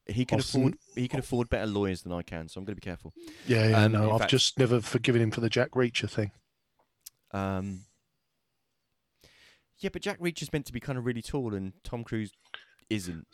he 0.06 0.24
can 0.24 0.38
afford 0.38 0.76
he 0.94 1.08
can 1.08 1.18
afford 1.18 1.48
better 1.48 1.66
lawyers 1.66 2.02
than 2.02 2.12
I 2.12 2.22
can, 2.22 2.46
so 2.48 2.60
I'm 2.60 2.64
going 2.64 2.76
to 2.76 2.80
be 2.80 2.84
careful. 2.88 3.12
Yeah, 3.48 3.70
yeah, 3.70 3.82
um, 3.86 3.90
no, 3.92 4.12
I've 4.12 4.20
fact- 4.20 4.30
just 4.30 4.60
never 4.60 4.80
forgiven 4.80 5.20
him 5.20 5.32
for 5.32 5.40
the 5.40 5.50
Jack 5.50 5.72
Reacher 5.72 6.08
thing. 6.08 6.30
Um, 7.32 7.80
yeah, 9.80 9.90
but 9.92 10.02
Jack 10.02 10.18
Reacher's 10.20 10.52
meant 10.52 10.66
to 10.66 10.72
be 10.72 10.78
kind 10.78 10.98
of 10.98 11.04
really 11.04 11.20
tall, 11.22 11.52
and 11.52 11.72
Tom 11.82 12.04
Cruise 12.04 12.30
isn't. 12.88 13.26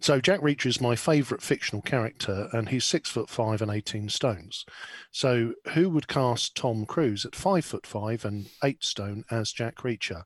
So 0.00 0.20
Jack 0.20 0.40
Reacher 0.40 0.66
is 0.66 0.80
my 0.80 0.94
favourite 0.94 1.42
fictional 1.42 1.82
character, 1.82 2.48
and 2.52 2.68
he's 2.68 2.84
six 2.84 3.08
foot 3.08 3.28
five 3.28 3.62
and 3.62 3.70
eighteen 3.70 4.08
stones. 4.08 4.64
So 5.10 5.54
who 5.72 5.90
would 5.90 6.06
cast 6.06 6.54
Tom 6.54 6.86
Cruise 6.86 7.24
at 7.24 7.34
five 7.34 7.64
foot 7.64 7.86
five 7.86 8.24
and 8.24 8.48
eight 8.62 8.84
stone 8.84 9.24
as 9.30 9.52
Jack 9.52 9.76
Reacher? 9.76 10.24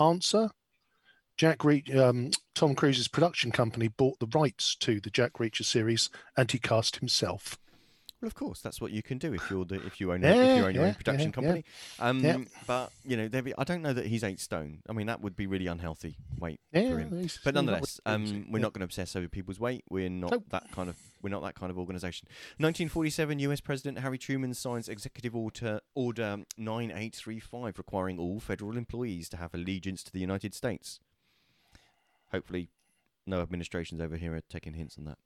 Answer: 0.00 0.50
Jack 1.36 1.64
Reach, 1.64 1.94
um, 1.94 2.30
Tom 2.54 2.74
Cruise's 2.74 3.08
production 3.08 3.52
company 3.52 3.88
bought 3.88 4.18
the 4.18 4.38
rights 4.38 4.74
to 4.76 5.00
the 5.00 5.10
Jack 5.10 5.34
Reacher 5.34 5.64
series, 5.64 6.10
and 6.36 6.50
he 6.50 6.58
cast 6.58 6.96
himself. 6.96 7.58
Well, 8.20 8.26
of 8.26 8.34
course, 8.34 8.60
that's 8.60 8.82
what 8.82 8.92
you 8.92 9.02
can 9.02 9.16
do 9.16 9.32
if 9.32 9.50
you're 9.50 9.64
the 9.64 9.76
if 9.86 9.98
you 9.98 10.12
own 10.12 10.22
a, 10.22 10.28
if 10.28 10.56
you 10.58 10.66
own 10.66 10.74
your 10.74 10.84
own 10.84 10.94
production 10.94 11.28
yeah, 11.28 11.32
company. 11.32 11.64
Um, 11.98 12.20
Yeah. 12.22 12.38
but 12.66 12.92
you 13.02 13.16
know, 13.16 13.28
there 13.28 13.40
be, 13.40 13.54
I 13.56 13.64
don't 13.64 13.80
know 13.80 13.94
that 13.94 14.06
he's 14.06 14.22
eight 14.22 14.40
stone. 14.40 14.80
I 14.88 14.92
mean, 14.92 15.06
that 15.06 15.22
would 15.22 15.36
be 15.36 15.46
really 15.46 15.66
unhealthy 15.66 16.16
weight 16.38 16.60
Yeah, 16.70 16.90
for 16.90 16.98
him. 16.98 17.28
But 17.44 17.54
nonetheless, 17.54 17.98
um, 18.04 18.46
we're 18.50 18.58
Yeah. 18.58 18.62
not 18.62 18.72
going 18.74 18.80
to 18.80 18.84
obsess 18.84 19.16
over 19.16 19.26
people's 19.26 19.58
weight. 19.58 19.84
We're 19.88 20.10
not 20.10 20.32
Nope. 20.32 20.44
that 20.50 20.70
kind 20.70 20.90
of 20.90 20.96
we're 21.22 21.30
not 21.30 21.42
that 21.42 21.54
kind 21.54 21.70
of 21.70 21.78
organisation. 21.78 22.28
1947, 22.58 23.38
U.S. 23.40 23.60
President 23.60 23.98
Harry 24.00 24.18
Truman 24.18 24.52
signs 24.52 24.88
Executive 24.88 25.34
Order 25.34 25.80
Order 25.94 26.44
9835, 26.58 27.78
requiring 27.78 28.18
all 28.18 28.38
federal 28.38 28.76
employees 28.76 29.30
to 29.30 29.38
have 29.38 29.54
allegiance 29.54 30.02
to 30.02 30.12
the 30.12 30.20
United 30.20 30.54
States. 30.54 31.00
Hopefully, 32.32 32.68
no 33.26 33.40
administrations 33.40 34.00
over 34.00 34.16
here 34.16 34.34
are 34.34 34.40
taking 34.42 34.74
hints 34.74 34.96
on 34.98 35.04
that. 35.04 35.18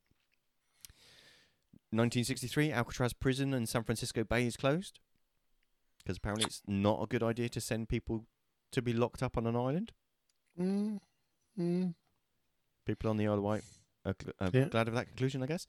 1963, 1.96 2.72
Alcatraz 2.72 3.12
prison 3.12 3.54
in 3.54 3.66
San 3.66 3.82
Francisco 3.84 4.24
Bay 4.24 4.46
is 4.46 4.56
closed 4.56 5.00
because 5.98 6.16
apparently 6.18 6.44
it's 6.44 6.62
not 6.66 7.02
a 7.02 7.06
good 7.06 7.22
idea 7.22 7.48
to 7.48 7.60
send 7.60 7.88
people 7.88 8.26
to 8.72 8.82
be 8.82 8.92
locked 8.92 9.22
up 9.22 9.36
on 9.38 9.46
an 9.46 9.56
island. 9.56 9.92
Mm, 10.60 11.00
mm. 11.58 11.94
people 12.84 13.08
on 13.10 13.16
the 13.16 13.26
Isle 13.26 13.34
of 13.34 13.42
Wight 13.42 13.62
are 14.04 14.14
gl- 14.14 14.32
are 14.40 14.50
Yeah. 14.52 14.68
glad 14.68 14.88
of 14.88 14.94
that 14.94 15.06
conclusion, 15.06 15.42
I 15.42 15.46
guess. 15.46 15.66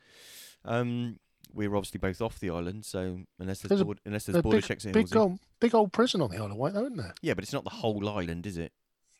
Um, 0.65 1.19
we're 1.53 1.75
obviously 1.75 1.99
both 1.99 2.21
off 2.21 2.39
the 2.39 2.49
island, 2.49 2.85
so 2.85 3.21
unless 3.39 3.61
there's, 3.61 3.69
There's 3.69 3.81
a- 3.81 4.01
unless 4.05 4.25
there's 4.25 4.41
border 4.41 4.57
big, 4.57 4.65
checks 4.65 4.85
at 4.85 4.93
big 4.93 5.15
old, 5.15 5.39
big 5.59 5.73
old 5.73 5.93
prison 5.93 6.21
on 6.21 6.29
the 6.31 6.37
Isle 6.37 6.51
of 6.51 6.57
Wight, 6.57 6.73
though, 6.73 6.85
isn't 6.85 6.97
there? 6.97 7.13
yeah, 7.21 7.33
but 7.33 7.43
it's 7.43 7.53
not 7.53 7.63
the 7.63 7.69
whole 7.69 8.07
island, 8.09 8.45
is 8.45 8.57
it? 8.57 8.73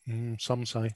Mm, 0.08 0.40
some 0.42 0.66
say. 0.66 0.92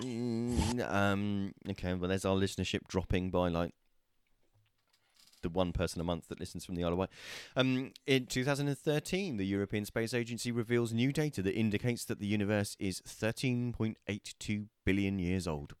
Mm, 0.00 0.88
um, 0.90 1.52
okay, 1.70 1.94
well, 1.94 2.08
there's 2.08 2.24
our 2.24 2.36
listenership 2.36 2.86
dropping 2.88 3.30
by 3.30 3.48
like 3.48 3.74
the 5.42 5.48
one 5.48 5.72
person 5.72 6.00
a 6.00 6.04
month 6.04 6.28
that 6.28 6.40
listens 6.40 6.64
from 6.64 6.74
the 6.74 6.84
Isle 6.84 6.92
of 6.92 6.98
Wight. 6.98 7.10
Um, 7.56 7.92
in 8.06 8.26
2013, 8.26 9.36
the 9.36 9.46
European 9.46 9.84
Space 9.84 10.14
Agency 10.14 10.52
reveals 10.52 10.92
new 10.92 11.12
data 11.12 11.42
that 11.42 11.54
indicates 11.54 12.04
that 12.06 12.20
the 12.20 12.26
universe 12.26 12.76
is 12.78 13.00
13.82 13.02 14.66
billion 14.84 15.18
years 15.18 15.46
old. 15.46 15.74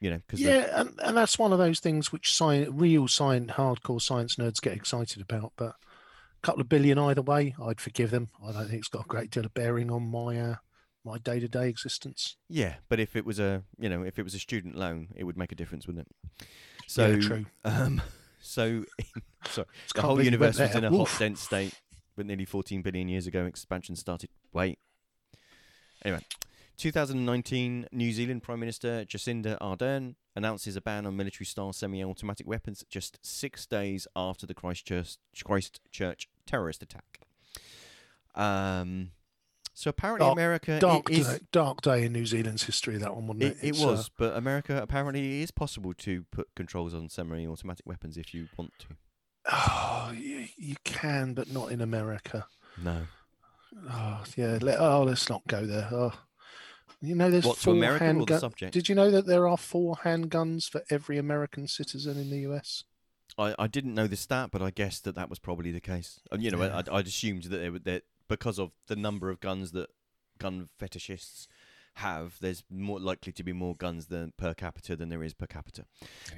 You 0.00 0.10
know, 0.10 0.16
because 0.16 0.40
Yeah, 0.40 0.80
and, 0.80 0.98
and 1.02 1.16
that's 1.16 1.38
one 1.38 1.52
of 1.52 1.58
those 1.58 1.80
things 1.80 2.12
which 2.12 2.28
sci- 2.28 2.68
real 2.68 3.08
science, 3.08 3.52
hardcore 3.52 4.02
science 4.02 4.36
nerds 4.36 4.60
get 4.60 4.74
excited 4.74 5.22
about. 5.22 5.52
But 5.56 5.76
a 5.76 6.46
couple 6.46 6.60
of 6.60 6.68
billion 6.68 6.98
either 6.98 7.22
way, 7.22 7.54
I'd 7.62 7.80
forgive 7.80 8.10
them. 8.10 8.28
I 8.46 8.52
don't 8.52 8.66
think 8.68 8.80
it's 8.80 8.88
got 8.88 9.06
a 9.06 9.08
great 9.08 9.30
deal 9.30 9.46
of 9.46 9.54
bearing 9.54 9.90
on 9.90 10.10
my 10.10 10.38
uh, 10.38 10.56
my 11.04 11.18
day 11.18 11.38
to 11.38 11.48
day 11.48 11.68
existence. 11.68 12.36
Yeah, 12.48 12.76
but 12.88 12.98
if 12.98 13.14
it 13.14 13.24
was 13.24 13.38
a 13.38 13.62
you 13.78 13.88
know 13.88 14.02
if 14.02 14.18
it 14.18 14.24
was 14.24 14.34
a 14.34 14.38
student 14.38 14.76
loan, 14.76 15.08
it 15.14 15.24
would 15.24 15.36
make 15.36 15.52
a 15.52 15.56
difference, 15.56 15.86
wouldn't 15.86 16.06
it? 16.06 16.46
So 16.86 17.08
yeah, 17.08 17.20
true. 17.20 17.46
Um, 17.64 18.02
so 18.40 18.84
sorry, 19.46 19.66
the 19.94 20.02
whole 20.02 20.16
believe 20.16 20.32
you 20.32 20.38
went 20.38 20.54
universe 20.56 20.58
was 20.58 20.74
in 20.74 20.84
a 20.84 20.92
Oof. 20.92 21.10
hot, 21.10 21.18
dense 21.18 21.40
state, 21.40 21.74
but 22.16 22.26
nearly 22.26 22.44
14 22.44 22.82
billion 22.82 23.08
years 23.08 23.26
ago, 23.26 23.44
expansion 23.44 23.96
started. 23.96 24.30
Wait. 24.52 24.78
Anyway, 26.04 26.22
2019, 26.76 27.86
New 27.92 28.12
Zealand 28.12 28.42
Prime 28.42 28.60
Minister 28.60 29.04
Jacinda 29.04 29.58
Ardern 29.60 30.16
announces 30.36 30.76
a 30.76 30.80
ban 30.80 31.06
on 31.06 31.16
military-style 31.16 31.72
semi-automatic 31.72 32.46
weapons 32.46 32.84
just 32.90 33.18
six 33.22 33.66
days 33.66 34.06
after 34.16 34.46
the 34.46 34.54
Christchurch, 34.54 35.16
Christchurch 35.44 36.28
terrorist 36.46 36.82
attack. 36.82 37.20
Um, 38.34 39.10
so 39.74 39.90
apparently, 39.90 40.24
Dark- 40.24 40.36
America 40.36 40.78
Dark, 40.80 41.10
is. 41.10 41.26
day, 41.28 41.38
dark 41.52 41.82
day 41.82 42.04
in 42.04 42.12
New 42.12 42.24
Zealand's 42.26 42.62
history. 42.62 42.96
That 42.96 43.14
one, 43.14 43.26
wasn't 43.26 43.42
It, 43.42 43.46
it? 43.46 43.64
it 43.64 43.68
It's, 43.70 43.82
uh, 43.82 43.86
was, 43.88 44.10
but 44.16 44.36
America 44.36 44.80
apparently 44.80 45.40
it 45.40 45.42
is 45.44 45.50
possible 45.50 45.92
to 45.94 46.24
put 46.30 46.48
controls 46.54 46.94
on 46.94 47.08
semi-automatic 47.08 47.84
weapons 47.84 48.16
if 48.16 48.32
you 48.32 48.48
want 48.56 48.72
to. 48.78 48.86
oh, 49.52 50.12
you, 50.16 50.46
you 50.56 50.76
can, 50.84 51.34
but 51.34 51.52
not 51.52 51.70
in 51.70 51.80
America. 51.80 52.46
No. 52.82 53.02
Oh, 53.90 54.24
yeah. 54.36 54.58
Let, 54.62 54.80
oh, 54.80 55.02
let's 55.02 55.28
not 55.28 55.46
go 55.46 55.66
there. 55.66 55.88
Oh. 55.92 56.12
You 57.00 57.14
know, 57.14 57.30
there's 57.30 57.44
What 57.44 57.58
four 57.58 57.74
subject? 58.38 58.72
Did 58.72 58.88
you 58.88 58.94
know 58.94 59.10
that 59.10 59.26
there 59.26 59.46
are 59.46 59.58
four 59.58 59.96
handguns 59.96 60.70
for 60.70 60.82
every 60.90 61.18
American 61.18 61.68
citizen 61.68 62.16
in 62.18 62.30
the 62.30 62.38
US? 62.50 62.84
I, 63.36 63.54
I 63.58 63.66
didn't 63.66 63.94
know 63.94 64.06
the 64.06 64.16
stat, 64.16 64.50
but 64.52 64.62
I 64.62 64.70
guessed 64.70 65.04
that 65.04 65.14
that 65.16 65.28
was 65.28 65.38
probably 65.38 65.72
the 65.72 65.80
case. 65.80 66.20
And, 66.30 66.42
you 66.42 66.50
know, 66.50 66.62
Yeah. 66.62 66.82
I, 66.90 66.98
I'd 66.98 67.06
assumed 67.06 67.42
that 67.44 67.58
they 67.58 67.68
would 67.68 67.84
that 67.84 68.04
because 68.28 68.58
of 68.58 68.72
the 68.86 68.96
number 68.96 69.30
of 69.30 69.40
guns 69.40 69.72
that 69.72 69.90
gun 70.38 70.68
fetishists 70.80 71.46
have, 71.96 72.36
there's 72.40 72.64
more 72.70 72.98
likely 72.98 73.32
to 73.32 73.42
be 73.42 73.52
more 73.52 73.76
guns 73.76 74.06
than 74.06 74.32
per 74.36 74.54
capita 74.54 74.96
than 74.96 75.08
there 75.08 75.22
is 75.22 75.34
per 75.34 75.46
capita. 75.46 75.84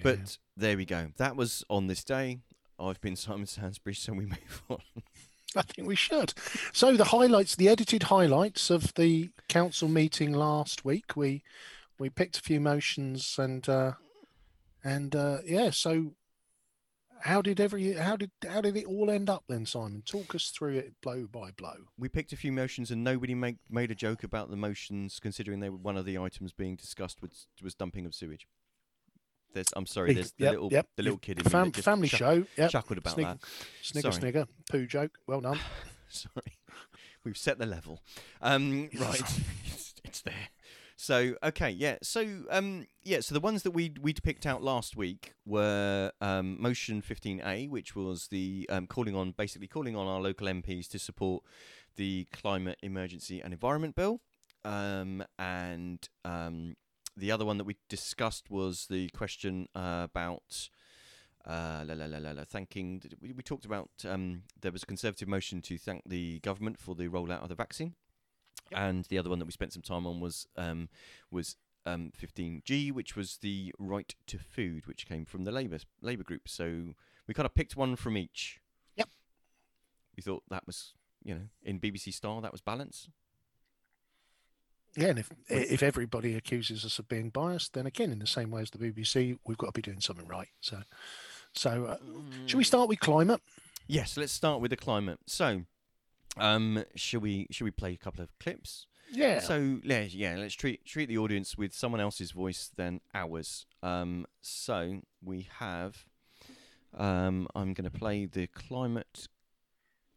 But 0.02 0.38
there 0.56 0.76
we 0.76 0.84
go. 0.84 1.08
That 1.16 1.36
was 1.36 1.64
on 1.70 1.86
this 1.86 2.04
day. 2.04 2.40
I've 2.78 3.00
been 3.00 3.16
Simon 3.16 3.46
Sansbury, 3.46 3.94
so 3.94 4.12
we 4.12 4.26
move 4.26 4.62
on. 4.68 4.78
I 5.56 5.62
think 5.62 5.88
we 5.88 5.96
should. 5.96 6.34
So 6.72 6.96
the 6.96 7.04
highlights, 7.04 7.56
the 7.56 7.68
edited 7.68 8.04
highlights 8.04 8.68
of 8.68 8.92
the 8.94 9.30
council 9.48 9.88
meeting 9.88 10.32
last 10.32 10.84
week. 10.84 11.16
We 11.16 11.42
we 11.98 12.10
picked 12.10 12.38
a 12.38 12.42
few 12.42 12.60
motions 12.60 13.36
and 13.38 13.66
uh, 13.66 13.92
and 14.84 15.16
uh, 15.16 15.38
yeah. 15.46 15.70
So 15.70 16.12
how 17.20 17.42
did 17.42 17.60
every 17.60 17.92
how 17.94 18.16
did 18.16 18.30
how 18.48 18.60
did 18.60 18.76
it 18.76 18.86
all 18.86 19.10
end 19.10 19.28
up 19.30 19.44
then, 19.48 19.66
Simon? 19.66 20.02
Talk 20.06 20.34
us 20.34 20.48
through 20.50 20.74
it 20.76 20.94
blow 21.02 21.26
by 21.30 21.50
blow. 21.50 21.76
we 21.98 22.08
picked 22.08 22.32
a 22.32 22.36
few 22.36 22.52
motions 22.52 22.90
and 22.90 23.02
nobody 23.02 23.34
make, 23.34 23.56
made 23.70 23.90
a 23.90 23.94
joke 23.94 24.22
about 24.22 24.50
the 24.50 24.56
motions 24.56 25.18
considering 25.20 25.60
they 25.60 25.70
were 25.70 25.76
one 25.76 25.96
of 25.96 26.04
the 26.04 26.18
items 26.18 26.52
being 26.52 26.76
discussed 26.76 27.20
was 27.22 27.46
was 27.62 27.74
dumping 27.74 28.06
of 28.06 28.14
sewage 28.14 28.46
there's 29.54 29.68
i'm 29.74 29.86
sorry 29.86 30.12
there's 30.12 30.32
the 30.32 30.44
yep, 30.44 30.52
little 30.52 30.68
yep. 30.70 30.86
the 30.96 31.02
little 31.02 31.18
kid 31.18 31.38
in 31.38 31.44
Fam- 31.44 31.72
family 31.72 32.08
chuck- 32.08 32.18
show. 32.18 32.44
Yep. 32.58 32.70
chuckled 32.70 32.98
about 32.98 33.14
Snig- 33.14 33.26
that 33.26 33.38
Snigger, 33.82 34.12
Sorry. 34.12 34.20
snigger, 34.20 34.46
poo 34.70 34.86
joke. 34.86 35.18
Well 35.26 35.40
done. 35.40 35.58
sorry 36.08 36.58
we've 37.24 37.38
set 37.38 37.58
the 37.58 37.66
level 37.66 38.00
um 38.42 38.88
right 39.00 39.20
it's, 39.66 39.94
it's 40.04 40.20
there 40.20 40.48
so 40.96 41.34
okay 41.42 41.68
yeah 41.70 41.96
so 42.02 42.26
um 42.50 42.86
yeah 43.04 43.20
so 43.20 43.34
the 43.34 43.40
ones 43.40 43.62
that 43.62 43.72
we 43.72 43.92
we 44.00 44.14
picked 44.14 44.46
out 44.46 44.62
last 44.62 44.96
week 44.96 45.34
were 45.44 46.10
um 46.22 46.60
motion 46.60 47.02
15a 47.02 47.68
which 47.68 47.94
was 47.94 48.28
the 48.28 48.66
um 48.70 48.86
calling 48.86 49.14
on 49.14 49.32
basically 49.32 49.68
calling 49.68 49.94
on 49.94 50.06
our 50.06 50.20
local 50.20 50.46
mps 50.46 50.88
to 50.88 50.98
support 50.98 51.42
the 51.96 52.26
climate 52.32 52.78
emergency 52.82 53.40
and 53.40 53.52
environment 53.52 53.94
bill 53.94 54.20
um 54.64 55.22
and 55.38 56.08
um 56.24 56.74
the 57.16 57.30
other 57.30 57.44
one 57.44 57.58
that 57.58 57.64
we 57.64 57.76
discussed 57.88 58.50
was 58.50 58.86
the 58.90 59.08
question 59.10 59.68
uh, 59.74 60.02
about 60.04 60.68
uh, 61.46 61.84
la, 61.86 61.94
la, 61.94 62.06
la, 62.06 62.18
la, 62.18 62.32
la, 62.32 62.44
thanking. 62.44 63.02
We, 63.20 63.32
we 63.32 63.42
talked 63.42 63.64
about 63.64 63.88
um, 64.06 64.42
there 64.60 64.72
was 64.72 64.82
a 64.82 64.86
conservative 64.86 65.28
motion 65.28 65.62
to 65.62 65.78
thank 65.78 66.02
the 66.06 66.40
government 66.40 66.78
for 66.78 66.94
the 66.94 67.08
rollout 67.08 67.42
of 67.42 67.48
the 67.48 67.54
vaccine, 67.54 67.94
and 68.72 69.04
the 69.06 69.18
other 69.18 69.30
one 69.30 69.38
that 69.38 69.44
we 69.44 69.52
spent 69.52 69.72
some 69.72 69.82
time 69.82 70.06
on 70.06 70.20
was 70.20 70.46
um, 70.56 70.88
was 71.30 71.56
um, 71.84 72.12
15G, 72.20 72.92
which 72.92 73.16
was 73.16 73.38
the 73.38 73.72
right 73.78 74.14
to 74.26 74.38
food, 74.38 74.86
which 74.86 75.06
came 75.06 75.24
from 75.24 75.44
the 75.44 75.52
Labour 75.52 75.78
Labour 76.02 76.24
group. 76.24 76.48
So 76.48 76.94
we 77.26 77.34
kind 77.34 77.46
of 77.46 77.54
picked 77.54 77.76
one 77.76 77.96
from 77.96 78.16
each. 78.16 78.60
Yep. 78.96 79.08
We 80.16 80.22
thought 80.22 80.42
that 80.50 80.66
was 80.66 80.94
you 81.24 81.34
know 81.34 81.42
in 81.62 81.80
BBC 81.80 82.12
style 82.12 82.40
that 82.40 82.52
was 82.52 82.60
balance. 82.60 83.08
Yeah, 84.96 85.08
and 85.08 85.18
if 85.18 85.30
if 85.48 85.82
everybody 85.82 86.34
accuses 86.34 86.84
us 86.84 86.98
of 86.98 87.08
being 87.08 87.28
biased, 87.28 87.74
then 87.74 87.86
again, 87.86 88.10
in 88.10 88.18
the 88.18 88.26
same 88.26 88.50
way 88.50 88.62
as 88.62 88.70
the 88.70 88.78
BBC, 88.78 89.38
we've 89.46 89.58
got 89.58 89.66
to 89.66 89.72
be 89.72 89.82
doing 89.82 90.00
something 90.00 90.26
right. 90.26 90.48
So, 90.60 90.78
so 91.52 91.84
uh, 91.84 91.96
should 92.46 92.56
we 92.56 92.64
start 92.64 92.88
with 92.88 93.00
climate? 93.00 93.42
Yes, 93.86 94.16
let's 94.16 94.32
start 94.32 94.60
with 94.60 94.70
the 94.70 94.76
climate. 94.76 95.18
So, 95.26 95.64
um, 96.38 96.84
should 96.94 97.22
we 97.22 97.46
should 97.50 97.64
we 97.64 97.70
play 97.70 97.92
a 97.92 97.96
couple 97.96 98.22
of 98.22 98.36
clips? 98.38 98.86
Yeah. 99.10 99.40
So 99.40 99.80
yeah, 99.82 100.02
yeah, 100.02 100.36
let's 100.36 100.54
treat 100.54 100.84
treat 100.84 101.08
the 101.08 101.18
audience 101.18 101.56
with 101.56 101.72
someone 101.72 102.00
else's 102.00 102.32
voice 102.32 102.70
than 102.76 103.00
ours. 103.14 103.66
Um, 103.82 104.26
so 104.40 105.02
we 105.24 105.48
have. 105.58 106.04
Um, 106.96 107.46
I'm 107.54 107.74
going 107.74 107.90
to 107.90 107.96
play 107.96 108.26
the 108.26 108.46
climate. 108.46 109.28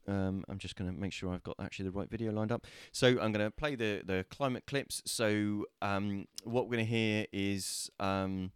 Um, 0.08 0.44
I'm 0.48 0.58
just 0.58 0.76
going 0.76 0.92
to 0.92 0.98
make 0.98 1.14
sure 1.14 1.34
I've 1.34 1.44
got 1.44 1.56
actually 1.62 1.86
the 1.86 1.92
right 1.92 2.10
video 2.10 2.32
lined 2.32 2.52
up. 2.52 2.66
So 2.92 3.08
I'm 3.08 3.32
going 3.32 3.46
to 3.46 3.52
play 3.52 3.76
the 3.76 4.02
the 4.06 4.26
climate 4.30 4.66
clips. 4.66 5.02
So 5.06 5.66
um, 5.82 6.26
what 6.44 6.66
we're 6.66 6.78
going 6.78 6.86
to 6.86 6.92
hear 6.92 7.26
is. 7.32 7.90
Um, 8.00 8.52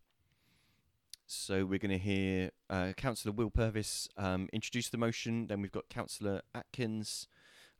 so 1.25 1.65
we're 1.65 1.79
going 1.79 1.89
to 1.89 1.97
hear 1.97 2.51
uh, 2.69 2.91
Councillor 2.95 3.33
Will 3.33 3.49
Purvis 3.49 4.07
um, 4.17 4.49
introduce 4.53 4.89
the 4.89 4.97
motion. 4.97 5.47
Then 5.47 5.61
we've 5.61 5.71
got 5.71 5.89
Councillor 5.89 6.41
Atkins 6.53 7.27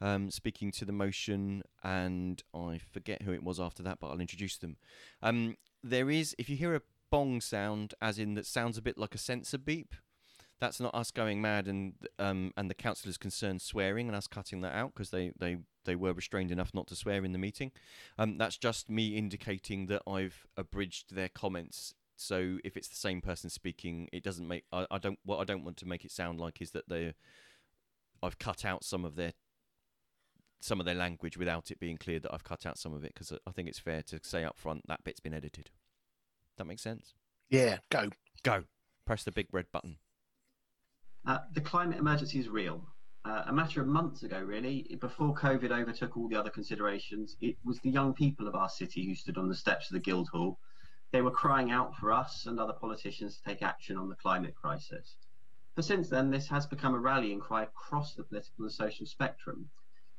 um, 0.02 0.32
speaking 0.32 0.72
to 0.72 0.86
the 0.86 0.92
motion, 0.92 1.64
and 1.84 2.42
I 2.54 2.80
forget 2.92 3.22
who 3.22 3.32
it 3.32 3.44
was 3.44 3.60
after 3.60 3.84
that, 3.84 4.00
but 4.00 4.08
I'll 4.08 4.20
introduce 4.20 4.58
them. 4.58 4.78
Um, 5.22 5.58
there 5.84 6.10
is, 6.10 6.36
if 6.38 6.50
you 6.50 6.56
hear 6.56 6.76
a 6.76 6.82
bong 7.10 7.42
sound, 7.42 7.94
as 8.02 8.18
in 8.18 8.34
that 8.36 8.46
sounds 8.46 8.78
a 8.78 8.82
bit 8.82 8.98
like 8.98 9.16
a 9.16 9.20
sensor 9.20 9.58
beep, 9.58 9.96
that's 10.60 10.80
not 10.80 10.96
us 10.96 11.12
going 11.12 11.42
mad 11.42 11.68
and 11.68 11.94
um, 12.20 12.54
and 12.56 12.70
the 12.70 12.74
councillors 12.74 13.18
concerned 13.18 13.62
swearing 13.62 14.08
and 14.08 14.16
us 14.16 14.28
cutting 14.28 14.62
that 14.62 14.74
out 14.74 14.94
because 14.94 15.10
they, 15.10 15.34
they, 15.38 15.58
they 15.84 15.96
were 15.96 16.14
restrained 16.14 16.52
enough 16.52 16.74
not 16.74 16.88
to 16.88 16.96
swear 16.96 17.26
in 17.26 17.34
the 17.34 17.38
meeting. 17.38 17.72
Um, 18.18 18.38
that's 18.38 18.58
just 18.58 18.90
me 18.90 19.18
indicating 19.18 19.88
that 19.88 20.04
I've 20.08 20.48
abridged 20.56 21.16
their 21.16 21.28
comments. 21.28 21.94
So 22.16 22.60
if 22.64 22.78
it's 22.78 22.88
the 22.88 22.96
same 22.96 23.20
person 23.20 23.50
speaking, 23.50 24.08
it 24.14 24.24
doesn't 24.24 24.48
make 24.48 24.64
I, 24.72 24.86
I 24.90 24.98
don't 25.00 25.20
what 25.26 25.40
I 25.40 25.44
don't 25.44 25.66
want 25.66 25.78
to 25.78 25.88
make 25.88 26.06
it 26.06 26.12
sound 26.12 26.40
like 26.40 26.62
is 26.62 26.72
that 26.72 26.88
they 26.88 27.14
I've 28.22 28.40
cut 28.40 28.64
out 28.64 28.86
some 28.86 29.04
of 29.04 29.16
their 29.16 29.34
some 30.64 30.80
of 30.80 30.86
their 30.86 30.96
language 30.96 31.38
without 31.38 31.72
it 31.72 31.80
being 31.80 31.98
clear 31.98 32.20
that 32.20 32.34
I've 32.34 32.44
cut 32.44 32.66
out 32.66 32.78
some 32.78 32.94
of 32.94 33.04
it 33.04 33.14
because 33.14 33.34
I 33.46 33.52
think 33.52 33.68
it's 33.68 33.80
fair 33.80 34.02
to 34.04 34.20
say 34.24 34.44
up 34.44 34.58
front 34.58 34.88
that 34.88 35.04
bit's 35.04 35.20
been 35.20 35.34
edited. 35.34 35.70
That 36.58 36.66
makes 36.66 36.82
sense. 36.82 37.14
yeah. 37.50 37.78
Go. 37.90 38.10
Go. 38.44 38.64
Press 39.06 39.24
the 39.24 39.32
big 39.32 39.48
red 39.52 39.66
button. 39.72 39.98
Uh, 41.26 41.40
the 41.54 41.62
climate 41.62 42.00
emergency 42.00 42.40
is 42.40 42.50
real. 42.50 42.86
Uh, 43.26 43.44
a 43.48 43.54
matter 43.54 43.82
of 43.82 43.88
months 43.88 44.24
ago, 44.24 44.40
really, 44.42 44.98
before 45.00 45.34
COVID 45.34 45.72
overtook 45.72 46.18
all 46.18 46.28
the 46.28 46.36
other 46.36 46.50
considerations, 46.50 47.38
it 47.40 47.56
was 47.64 47.80
the 47.80 47.90
young 47.90 48.14
people 48.14 48.48
of 48.48 48.56
our 48.56 48.70
city 48.70 49.06
who 49.06 49.16
stood 49.16 49.38
on 49.38 49.48
the 49.48 49.56
steps 49.56 49.90
of 49.90 49.94
the 49.94 50.00
Guildhall. 50.00 50.60
They 51.12 51.22
were 51.22 51.32
crying 51.32 51.72
out 51.72 51.96
for 51.96 52.12
us 52.12 52.46
and 52.46 52.60
other 52.60 52.74
politicians 52.74 53.38
to 53.38 53.44
take 53.44 53.62
action 53.62 53.98
on 53.98 54.10
the 54.10 54.16
climate 54.16 54.56
crisis. 54.56 55.16
But 55.76 55.86
since 55.86 56.10
then, 56.10 56.32
this 56.32 56.48
has 56.50 56.66
become 56.66 56.94
a 56.94 57.00
rallying 57.00 57.40
cry 57.40 57.64
across 57.64 58.14
the 58.14 58.24
political 58.24 58.66
and 58.66 58.74
social 58.74 59.06
spectrum. 59.06 59.70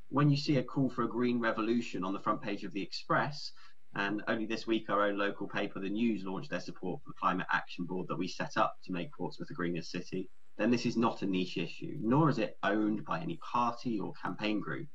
When 0.09 0.31
you 0.31 0.37
see 0.37 0.57
a 0.57 0.63
call 0.63 0.91
for 0.91 1.03
a 1.03 1.09
green 1.09 1.41
revolution 1.41 2.05
on 2.05 2.13
the 2.13 2.21
front 2.21 2.43
page 2.43 2.65
of 2.65 2.73
the 2.73 2.83
Express, 2.83 3.53
and 3.95 4.23
only 4.29 4.47
this 4.47 4.67
week 4.67 4.91
our 4.91 5.03
own 5.03 5.19
local 5.19 5.49
paper, 5.49 5.81
The 5.81 5.89
News, 5.89 6.25
launched 6.25 6.51
their 6.51 6.61
support 6.61 7.03
for 7.03 7.11
the 7.11 7.19
Climate 7.21 7.47
Action 7.53 7.85
Board 7.85 8.09
that 8.09 8.19
we 8.19 8.29
set 8.29 8.57
up 8.57 8.77
to 8.85 8.93
make 8.93 9.13
Portsmouth 9.13 9.51
a 9.51 9.55
greener 9.55 9.83
city, 9.83 10.29
then 10.57 10.71
this 10.71 10.87
is 10.87 10.97
not 10.97 11.23
a 11.23 11.27
niche 11.27 11.57
issue, 11.57 11.97
nor 12.01 12.29
is 12.29 12.39
it 12.39 12.59
owned 12.63 13.05
by 13.05 13.21
any 13.21 13.37
party 13.39 13.99
or 13.99 14.13
campaign 14.13 14.61
group. 14.61 14.87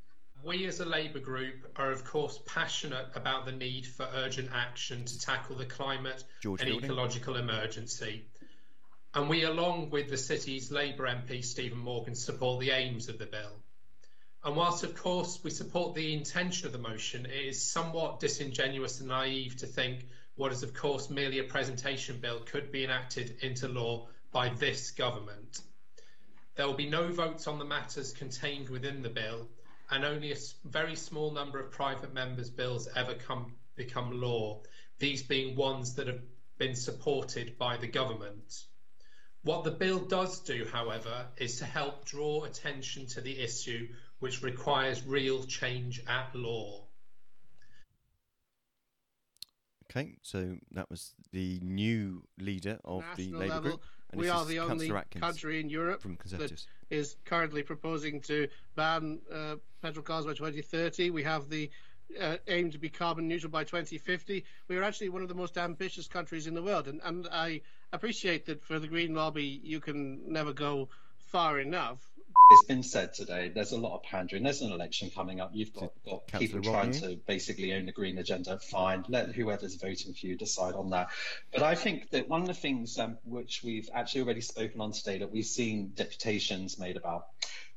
We 0.41 0.65
as 0.67 0.79
a 0.79 0.85
Labour 0.85 1.19
group 1.19 1.67
are, 1.75 1.91
of 1.91 2.05
course, 2.05 2.39
passionate 2.45 3.07
about 3.13 3.45
the 3.45 3.51
need 3.51 3.85
for 3.85 4.07
urgent 4.13 4.49
action 4.53 5.03
to 5.03 5.19
tackle 5.19 5.57
the 5.57 5.65
climate 5.65 6.23
George 6.41 6.61
and 6.61 6.69
Fielding. 6.69 6.85
ecological 6.85 7.35
emergency. 7.35 8.25
And 9.13 9.27
we, 9.27 9.43
along 9.43 9.89
with 9.89 10.09
the 10.09 10.17
city's 10.17 10.71
Labour 10.71 11.07
MP 11.07 11.43
Stephen 11.43 11.79
Morgan, 11.79 12.15
support 12.15 12.61
the 12.61 12.71
aims 12.71 13.09
of 13.09 13.17
the 13.17 13.25
bill. 13.25 13.58
And 14.43 14.55
whilst, 14.55 14.85
of 14.85 14.95
course, 14.95 15.43
we 15.43 15.49
support 15.49 15.95
the 15.95 16.13
intention 16.13 16.67
of 16.67 16.71
the 16.71 16.79
motion, 16.79 17.25
it 17.25 17.45
is 17.45 17.61
somewhat 17.61 18.21
disingenuous 18.21 18.99
and 18.99 19.09
naive 19.09 19.57
to 19.57 19.67
think 19.67 20.05
what 20.35 20.53
is, 20.53 20.63
of 20.63 20.73
course, 20.73 21.09
merely 21.09 21.39
a 21.39 21.43
presentation 21.43 22.19
bill 22.21 22.39
could 22.39 22.71
be 22.71 22.85
enacted 22.85 23.37
into 23.41 23.67
law 23.67 24.07
by 24.31 24.47
this 24.47 24.91
government. 24.91 25.59
There 26.55 26.65
will 26.65 26.75
be 26.75 26.89
no 26.89 27.11
votes 27.11 27.47
on 27.47 27.59
the 27.59 27.65
matters 27.65 28.13
contained 28.13 28.69
within 28.69 29.01
the 29.01 29.09
bill, 29.09 29.49
and 29.89 30.05
only 30.05 30.31
a 30.31 30.37
very 30.63 30.95
small 30.95 31.31
number 31.31 31.59
of 31.59 31.71
private 31.71 32.13
members' 32.13 32.49
bills 32.49 32.87
ever 32.95 33.15
come 33.15 33.55
become 33.75 34.21
law, 34.21 34.61
these 34.99 35.23
being 35.23 35.57
ones 35.57 35.95
that 35.95 36.07
have 36.07 36.21
been 36.57 36.75
supported 36.75 37.57
by 37.57 37.75
the 37.75 37.87
government. 37.87 38.63
What 39.41 39.63
the 39.63 39.71
bill 39.71 39.99
does 39.99 40.41
do, 40.41 40.65
however, 40.71 41.27
is 41.37 41.59
to 41.59 41.65
help 41.65 42.05
draw 42.05 42.43
attention 42.43 43.07
to 43.07 43.21
the 43.21 43.39
issue 43.39 43.87
which 44.19 44.43
requires 44.43 45.05
real 45.05 45.43
change 45.43 46.01
at 46.07 46.33
law. 46.35 46.85
Okay, 49.89 50.17
so 50.21 50.55
that 50.71 50.89
was 50.89 51.15
the 51.31 51.59
new 51.63 52.23
leader 52.37 52.79
of 52.85 53.03
the 53.15 53.31
Labour 53.31 53.47
level, 53.47 53.61
group. 53.71 53.83
and 54.11 54.21
we 54.21 54.29
are 54.29 54.41
is 54.43 54.47
the 54.47 54.59
only 54.59 54.91
Atkins 54.91 55.21
country 55.21 55.59
in 55.59 55.67
Europe 55.67 56.01
from 56.01 56.15
Conservatives. 56.15 56.67
is 56.91 57.15
currently 57.25 57.63
proposing 57.63 58.21
to 58.21 58.47
ban 58.75 59.19
uh, 59.33 59.55
petrol 59.81 60.03
cars 60.03 60.25
by 60.25 60.33
2030. 60.33 61.09
We 61.09 61.23
have 61.23 61.49
the 61.49 61.71
uh, 62.19 62.37
aim 62.47 62.69
to 62.71 62.77
be 62.77 62.89
carbon 62.89 63.27
neutral 63.27 63.49
by 63.51 63.63
2050. 63.63 64.45
We 64.67 64.77
are 64.77 64.83
actually 64.83 65.09
one 65.09 65.23
of 65.23 65.27
the 65.27 65.33
most 65.33 65.57
ambitious 65.57 66.07
countries 66.07 66.45
in 66.45 66.53
the 66.53 66.61
world, 66.61 66.87
and, 66.87 67.01
and 67.03 67.27
I 67.31 67.61
appreciate 67.91 68.45
that 68.45 68.63
for 68.63 68.77
the 68.77 68.87
Green 68.87 69.15
Lobby, 69.15 69.59
you 69.63 69.79
can 69.79 70.31
never 70.31 70.53
go 70.53 70.89
far 71.17 71.59
enough. 71.59 72.08
It's 72.51 72.65
been 72.65 72.81
said 72.81 73.13
today. 73.13 73.51
There's 73.53 73.73
a 73.73 73.77
lot 73.77 73.95
of 73.95 74.03
pandering. 74.03 74.41
There's 74.41 74.61
an 74.61 74.71
election 74.71 75.11
coming 75.11 75.39
up. 75.39 75.51
You've 75.53 75.73
got, 75.73 75.91
got 76.03 76.27
people 76.27 76.61
trying 76.61 76.93
to 76.93 77.19
basically 77.27 77.73
own 77.73 77.85
the 77.85 77.91
green 77.91 78.17
agenda. 78.17 78.57
Fine, 78.57 79.05
let 79.07 79.33
whoever's 79.35 79.75
voting 79.75 80.13
for 80.13 80.25
you 80.25 80.35
decide 80.35 80.73
on 80.73 80.89
that. 80.89 81.09
But 81.53 81.61
I 81.61 81.75
think 81.75 82.09
that 82.09 82.27
one 82.27 82.41
of 82.41 82.47
the 82.47 82.55
things 82.55 82.97
um, 82.97 83.19
which 83.23 83.61
we've 83.63 83.89
actually 83.93 84.21
already 84.21 84.41
spoken 84.41 84.81
on 84.81 84.93
today 84.93 85.19
that 85.19 85.31
we've 85.31 85.45
seen 85.45 85.91
deputations 85.95 86.79
made 86.79 86.97
about 86.97 87.25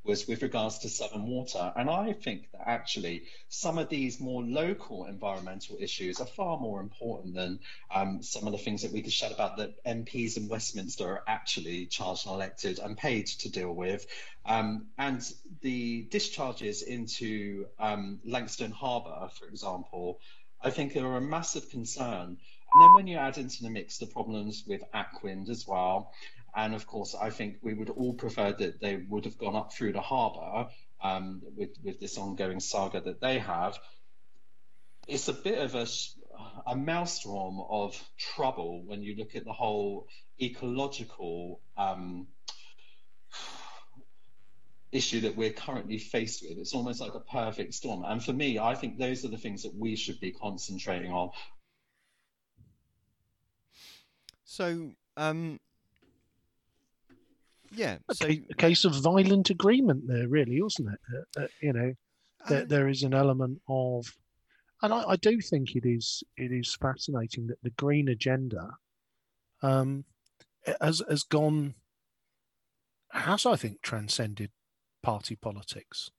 was 0.04 0.26
with 0.26 0.42
regards 0.42 0.80
to 0.80 0.88
Southern 0.88 1.26
Water. 1.26 1.72
And 1.76 1.88
I 1.88 2.12
think 2.12 2.50
that 2.52 2.68
actually 2.68 3.24
some 3.48 3.78
of 3.78 3.88
these 3.88 4.20
more 4.20 4.42
local 4.42 5.06
environmental 5.06 5.76
issues 5.78 6.20
are 6.20 6.26
far 6.26 6.58
more 6.58 6.80
important 6.80 7.34
than 7.34 7.60
um, 7.94 8.22
some 8.22 8.46
of 8.46 8.52
the 8.52 8.58
things 8.58 8.82
that 8.82 8.92
we 8.92 9.02
could 9.02 9.12
shout 9.12 9.32
about 9.32 9.58
that 9.58 9.82
MPs 9.84 10.36
in 10.36 10.48
Westminster 10.48 11.06
are 11.08 11.24
actually 11.26 11.86
charged 11.86 12.26
and 12.26 12.34
elected 12.34 12.78
and 12.78 12.96
paid 12.96 13.26
to 13.26 13.50
deal 13.50 13.72
with. 13.72 14.06
Um, 14.44 14.86
and 14.98 15.22
the 15.60 16.02
discharges 16.10 16.82
into 16.82 17.66
um, 17.78 18.20
Langstone 18.26 18.72
Harbour, 18.72 19.30
for 19.38 19.46
example, 19.46 20.18
I 20.60 20.70
think 20.70 20.96
are 20.96 21.16
a 21.16 21.20
massive 21.20 21.70
concern. 21.70 22.38
And 22.74 22.82
then 22.82 22.94
when 22.94 23.06
you 23.06 23.18
add 23.18 23.36
into 23.36 23.62
the 23.62 23.70
mix 23.70 23.98
the 23.98 24.06
problems 24.06 24.64
with 24.66 24.82
Aquind 24.94 25.50
as 25.50 25.66
well, 25.66 26.12
and 26.54 26.74
of 26.74 26.86
course, 26.86 27.14
I 27.14 27.30
think 27.30 27.56
we 27.62 27.74
would 27.74 27.90
all 27.90 28.14
prefer 28.14 28.52
that 28.52 28.80
they 28.80 28.96
would 28.96 29.24
have 29.24 29.38
gone 29.38 29.56
up 29.56 29.72
through 29.72 29.92
the 29.92 30.00
harbour 30.00 30.68
um, 31.02 31.42
with, 31.56 31.70
with 31.82 31.98
this 31.98 32.18
ongoing 32.18 32.60
saga 32.60 33.00
that 33.00 33.20
they 33.20 33.38
have. 33.38 33.78
It's 35.08 35.28
a 35.28 35.32
bit 35.32 35.58
of 35.58 35.74
a, 35.74 35.86
a 36.66 36.76
maelstrom 36.76 37.60
of 37.68 38.00
trouble 38.18 38.82
when 38.84 39.02
you 39.02 39.16
look 39.16 39.34
at 39.34 39.44
the 39.44 39.52
whole 39.52 40.06
ecological 40.40 41.60
um, 41.76 42.26
issue 44.92 45.22
that 45.22 45.36
we're 45.36 45.52
currently 45.52 45.98
faced 45.98 46.44
with. 46.46 46.58
It's 46.58 46.74
almost 46.74 47.00
like 47.00 47.14
a 47.14 47.20
perfect 47.20 47.72
storm. 47.74 48.04
And 48.04 48.22
for 48.22 48.32
me, 48.34 48.58
I 48.58 48.74
think 48.74 48.98
those 48.98 49.24
are 49.24 49.28
the 49.28 49.38
things 49.38 49.62
that 49.62 49.74
we 49.74 49.96
should 49.96 50.20
be 50.20 50.32
concentrating 50.32 51.12
on. 51.12 51.30
So, 54.44 54.90
um, 55.16 55.58
yeah. 57.74 57.98
So, 58.12 58.26
a, 58.26 58.42
a 58.50 58.54
case 58.54 58.84
of 58.84 58.94
violent 58.94 59.50
agreement 59.50 60.04
there, 60.06 60.28
really, 60.28 60.60
wasn't 60.60 60.90
it? 60.94 61.00
Uh, 61.36 61.42
uh, 61.42 61.48
you 61.60 61.72
know, 61.72 61.94
there, 62.48 62.62
uh, 62.62 62.64
there 62.66 62.88
is 62.88 63.02
an 63.02 63.14
element 63.14 63.60
of, 63.68 64.06
and 64.82 64.92
I, 64.92 65.10
I 65.10 65.16
do 65.16 65.40
think 65.40 65.74
it 65.74 65.86
is 65.86 66.22
it 66.36 66.52
is 66.52 66.76
fascinating 66.80 67.46
that 67.48 67.62
the 67.62 67.70
green 67.70 68.08
agenda 68.08 68.70
um, 69.62 70.04
has 70.80 71.02
has 71.08 71.22
gone 71.22 71.74
has 73.10 73.46
I 73.46 73.56
think 73.56 73.82
transcended 73.82 74.50
party 75.02 75.36
politics. 75.36 76.10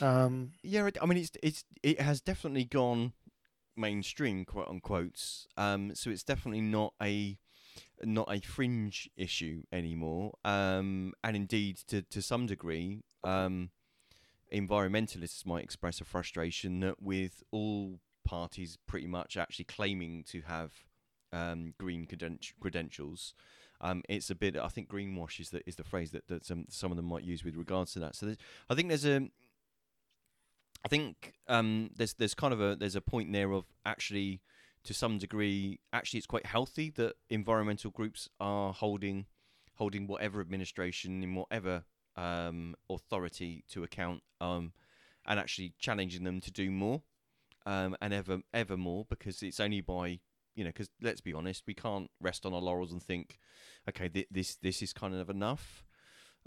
Um, 0.00 0.52
yeah. 0.62 0.88
I 1.00 1.06
mean, 1.06 1.18
it's 1.18 1.30
it's 1.42 1.64
it 1.82 2.00
has 2.00 2.20
definitely 2.20 2.64
gone 2.64 3.12
mainstream, 3.76 4.44
quote 4.44 4.68
unquote. 4.68 5.20
Um, 5.56 5.94
so 5.94 6.10
it's 6.10 6.22
definitely 6.22 6.62
not 6.62 6.94
a 7.02 7.38
not 8.02 8.28
a 8.30 8.40
fringe 8.40 9.08
issue 9.16 9.62
anymore. 9.72 10.34
Um, 10.44 11.12
and 11.22 11.36
indeed, 11.36 11.78
to 11.88 12.02
to 12.02 12.22
some 12.22 12.46
degree, 12.46 13.02
um, 13.24 13.70
environmentalists 14.52 15.46
might 15.46 15.64
express 15.64 16.00
a 16.00 16.04
frustration 16.04 16.80
that 16.80 17.02
with 17.02 17.42
all 17.50 18.00
parties 18.24 18.78
pretty 18.86 19.06
much 19.06 19.36
actually 19.36 19.64
claiming 19.64 20.24
to 20.24 20.42
have 20.42 20.72
um, 21.32 21.74
green 21.78 22.06
creden- 22.06 22.52
credentials, 22.60 23.34
Um, 23.80 24.02
it's 24.08 24.30
a 24.30 24.34
bit. 24.34 24.56
I 24.56 24.68
think 24.68 24.88
greenwash 24.88 25.40
is 25.40 25.50
the 25.50 25.62
is 25.66 25.76
the 25.76 25.84
phrase 25.84 26.10
that 26.10 26.28
that 26.28 26.44
some 26.44 26.66
some 26.68 26.90
of 26.92 26.96
them 26.96 27.06
might 27.06 27.24
use 27.24 27.44
with 27.44 27.56
regards 27.56 27.92
to 27.94 28.00
that. 28.00 28.14
So 28.14 28.34
I 28.68 28.74
think 28.74 28.88
there's 28.88 29.06
a. 29.06 29.28
I 30.84 30.88
think 30.88 31.34
um, 31.48 31.90
there's 31.96 32.14
there's 32.14 32.34
kind 32.34 32.52
of 32.52 32.60
a 32.60 32.76
there's 32.76 32.96
a 32.96 33.00
point 33.00 33.32
there 33.32 33.52
of 33.52 33.64
actually 33.84 34.40
to 34.84 34.94
some 34.94 35.18
degree 35.18 35.78
actually 35.92 36.18
it's 36.18 36.26
quite 36.26 36.46
healthy 36.46 36.90
that 36.90 37.14
environmental 37.28 37.90
groups 37.90 38.28
are 38.40 38.72
holding 38.72 39.26
holding 39.74 40.06
whatever 40.06 40.40
administration 40.40 41.22
in 41.22 41.34
whatever 41.34 41.84
um, 42.16 42.74
authority 42.90 43.64
to 43.70 43.82
account 43.82 44.22
um, 44.40 44.72
and 45.26 45.38
actually 45.38 45.74
challenging 45.78 46.24
them 46.24 46.40
to 46.40 46.50
do 46.50 46.70
more 46.70 47.02
um, 47.66 47.96
and 48.00 48.12
ever 48.12 48.40
ever 48.52 48.76
more 48.76 49.06
because 49.08 49.42
it's 49.42 49.60
only 49.60 49.80
by 49.80 50.18
you 50.54 50.64
know 50.64 50.70
because 50.70 50.90
let's 51.00 51.20
be 51.20 51.32
honest 51.32 51.62
we 51.66 51.74
can't 51.74 52.10
rest 52.20 52.44
on 52.44 52.52
our 52.52 52.60
laurels 52.60 52.92
and 52.92 53.02
think 53.02 53.38
okay 53.88 54.08
th- 54.08 54.28
this 54.30 54.56
this 54.56 54.82
is 54.82 54.92
kind 54.92 55.14
of 55.14 55.30
enough. 55.30 55.84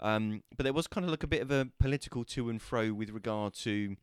Um, 0.00 0.42
but 0.56 0.64
there 0.64 0.72
was 0.72 0.88
kind 0.88 1.04
of 1.04 1.10
like 1.10 1.22
a 1.22 1.28
bit 1.28 1.40
of 1.40 1.52
a 1.52 1.68
political 1.78 2.24
to 2.24 2.50
and 2.50 2.60
fro 2.60 2.92
with 2.92 3.10
regard 3.10 3.54
to 3.62 3.94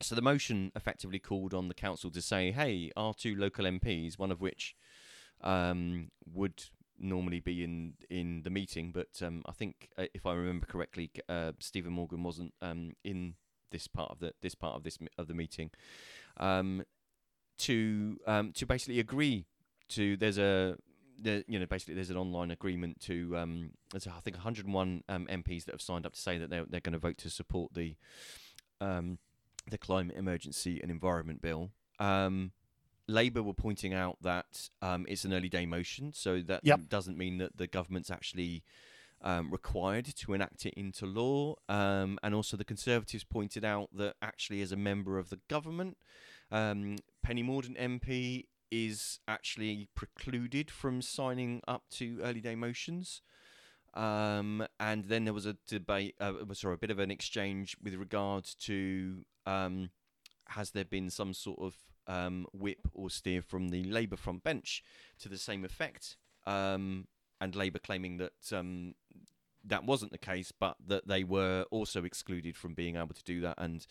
so 0.00 0.14
the 0.14 0.22
motion 0.22 0.72
effectively 0.76 1.18
called 1.18 1.54
on 1.54 1.68
the 1.68 1.74
council 1.74 2.10
to 2.10 2.20
say 2.20 2.50
hey 2.50 2.90
our 2.96 3.14
two 3.14 3.34
local 3.34 3.64
MPs 3.64 4.18
one 4.18 4.30
of 4.30 4.40
which 4.40 4.74
um, 5.42 6.10
would 6.32 6.64
normally 6.98 7.40
be 7.40 7.62
in 7.62 7.94
in 8.08 8.42
the 8.42 8.50
meeting 8.50 8.92
but 8.92 9.22
um, 9.22 9.42
I 9.46 9.52
think 9.52 9.90
uh, 9.98 10.06
if 10.14 10.26
I 10.26 10.34
remember 10.34 10.66
correctly 10.66 11.10
uh, 11.28 11.52
Stephen 11.60 11.92
Morgan 11.92 12.22
wasn't 12.22 12.54
um, 12.62 12.92
in 13.04 13.34
this 13.70 13.86
part 13.86 14.10
of 14.10 14.18
the 14.20 14.32
this 14.42 14.54
part 14.54 14.76
of 14.76 14.82
this 14.82 14.98
of 15.18 15.28
the 15.28 15.34
meeting. 15.34 15.70
Um, 16.38 16.82
to 17.58 18.18
um, 18.26 18.52
to 18.52 18.66
basically 18.66 19.00
agree 19.00 19.46
to 19.90 20.16
there's 20.16 20.38
a 20.38 20.76
there, 21.18 21.42
you 21.46 21.58
know 21.58 21.66
basically 21.66 21.94
there's 21.94 22.10
an 22.10 22.16
online 22.16 22.50
agreement 22.50 23.00
to 23.02 23.36
um, 23.36 23.70
there's 23.90 24.06
I 24.06 24.20
think 24.20 24.36
101 24.36 25.04
um, 25.08 25.26
MPs 25.30 25.64
that 25.64 25.72
have 25.72 25.80
signed 25.80 26.06
up 26.06 26.12
to 26.12 26.20
say 26.20 26.38
that 26.38 26.50
they're 26.50 26.66
they're 26.68 26.80
going 26.80 26.92
to 26.92 26.98
vote 26.98 27.18
to 27.18 27.30
support 27.30 27.72
the 27.74 27.96
um, 28.80 29.18
the 29.70 29.78
climate 29.78 30.16
emergency 30.16 30.80
and 30.80 30.90
environment 30.90 31.40
bill. 31.42 31.70
Um, 31.98 32.52
Labour 33.08 33.42
were 33.42 33.54
pointing 33.54 33.94
out 33.94 34.18
that 34.22 34.68
um, 34.82 35.06
it's 35.08 35.24
an 35.24 35.32
early 35.32 35.48
day 35.48 35.66
motion, 35.66 36.12
so 36.12 36.40
that 36.42 36.60
Yep. 36.64 36.88
doesn't 36.88 37.16
mean 37.16 37.38
that 37.38 37.56
the 37.56 37.66
government's 37.66 38.10
actually 38.10 38.64
um, 39.22 39.50
required 39.50 40.04
to 40.04 40.32
enact 40.34 40.66
it 40.66 40.74
into 40.74 41.06
law. 41.06 41.54
Um, 41.68 42.18
and 42.22 42.34
also, 42.34 42.56
the 42.56 42.64
Conservatives 42.64 43.24
pointed 43.24 43.64
out 43.64 43.90
that 43.96 44.16
actually, 44.20 44.60
as 44.60 44.72
a 44.72 44.76
member 44.76 45.18
of 45.18 45.30
the 45.30 45.38
government, 45.48 45.96
um, 46.50 46.96
Penny 47.22 47.42
Mordaunt 47.42 47.78
MP 47.78 48.46
is 48.70 49.20
actually 49.28 49.88
precluded 49.94 50.70
from 50.70 51.00
signing 51.00 51.62
up 51.68 51.84
to 51.90 52.18
early 52.22 52.40
day 52.40 52.56
motions. 52.56 53.22
Um, 53.94 54.66
and 54.78 55.04
then 55.04 55.24
there 55.24 55.32
was 55.32 55.46
a 55.46 55.56
debate, 55.66 56.16
uh, 56.20 56.32
sorry, 56.52 56.74
a 56.74 56.78
bit 56.78 56.90
of 56.90 56.98
an 56.98 57.10
exchange 57.10 57.76
with 57.82 57.94
regards 57.94 58.54
to 58.56 59.24
um, 59.46 59.90
has 60.48 60.70
there 60.70 60.84
been 60.84 61.10
some 61.10 61.32
sort 61.32 61.58
of 61.60 61.74
um, 62.06 62.46
whip 62.52 62.88
or 62.94 63.10
steer 63.10 63.42
from 63.42 63.68
the 63.68 63.84
Labour 63.84 64.16
front 64.16 64.42
bench 64.44 64.82
to 65.20 65.28
the 65.28 65.38
same 65.38 65.64
effect? 65.64 66.16
Um, 66.46 67.08
and 67.40 67.54
Labour 67.54 67.78
claiming 67.78 68.18
that 68.18 68.52
um, 68.52 68.94
that 69.64 69.84
wasn't 69.84 70.12
the 70.12 70.18
case, 70.18 70.52
but 70.52 70.76
that 70.86 71.06
they 71.06 71.24
were 71.24 71.66
also 71.70 72.04
excluded 72.04 72.56
from 72.56 72.74
being 72.74 72.96
able 72.96 73.14
to 73.14 73.24
do 73.24 73.40
that. 73.40 73.56
And 73.58 73.86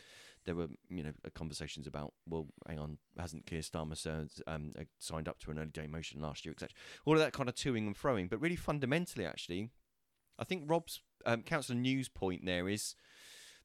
there 0.46 0.56
were, 0.56 0.68
you 0.90 1.04
know, 1.04 1.12
conversations 1.34 1.86
about, 1.86 2.14
well, 2.28 2.48
hang 2.68 2.80
on, 2.80 2.98
hasn't 3.20 3.46
Keir 3.46 3.62
Starmer 3.62 4.42
um, 4.48 4.74
uh, 4.80 4.84
signed 5.00 5.28
up 5.28 5.40
to 5.40 5.52
an 5.52 5.60
early 5.60 5.70
day 5.72 5.88
motion 5.88 6.22
last 6.22 6.46
year, 6.46 6.54
etc. 6.54 6.74
All 7.06 7.14
of 7.14 7.20
that 7.20 7.34
kind 7.34 7.50
of 7.50 7.56
toing 7.56 7.88
and 7.88 7.96
froing, 7.96 8.30
but 8.30 8.42
really 8.42 8.56
fundamentally, 8.56 9.26
actually, 9.26 9.70
I 10.40 10.44
think 10.44 10.64
Rob's 10.68 11.02
um, 11.26 11.44
Councillor 11.44 11.80
New's 11.80 12.10
point 12.10 12.46
there 12.46 12.70
is 12.70 12.96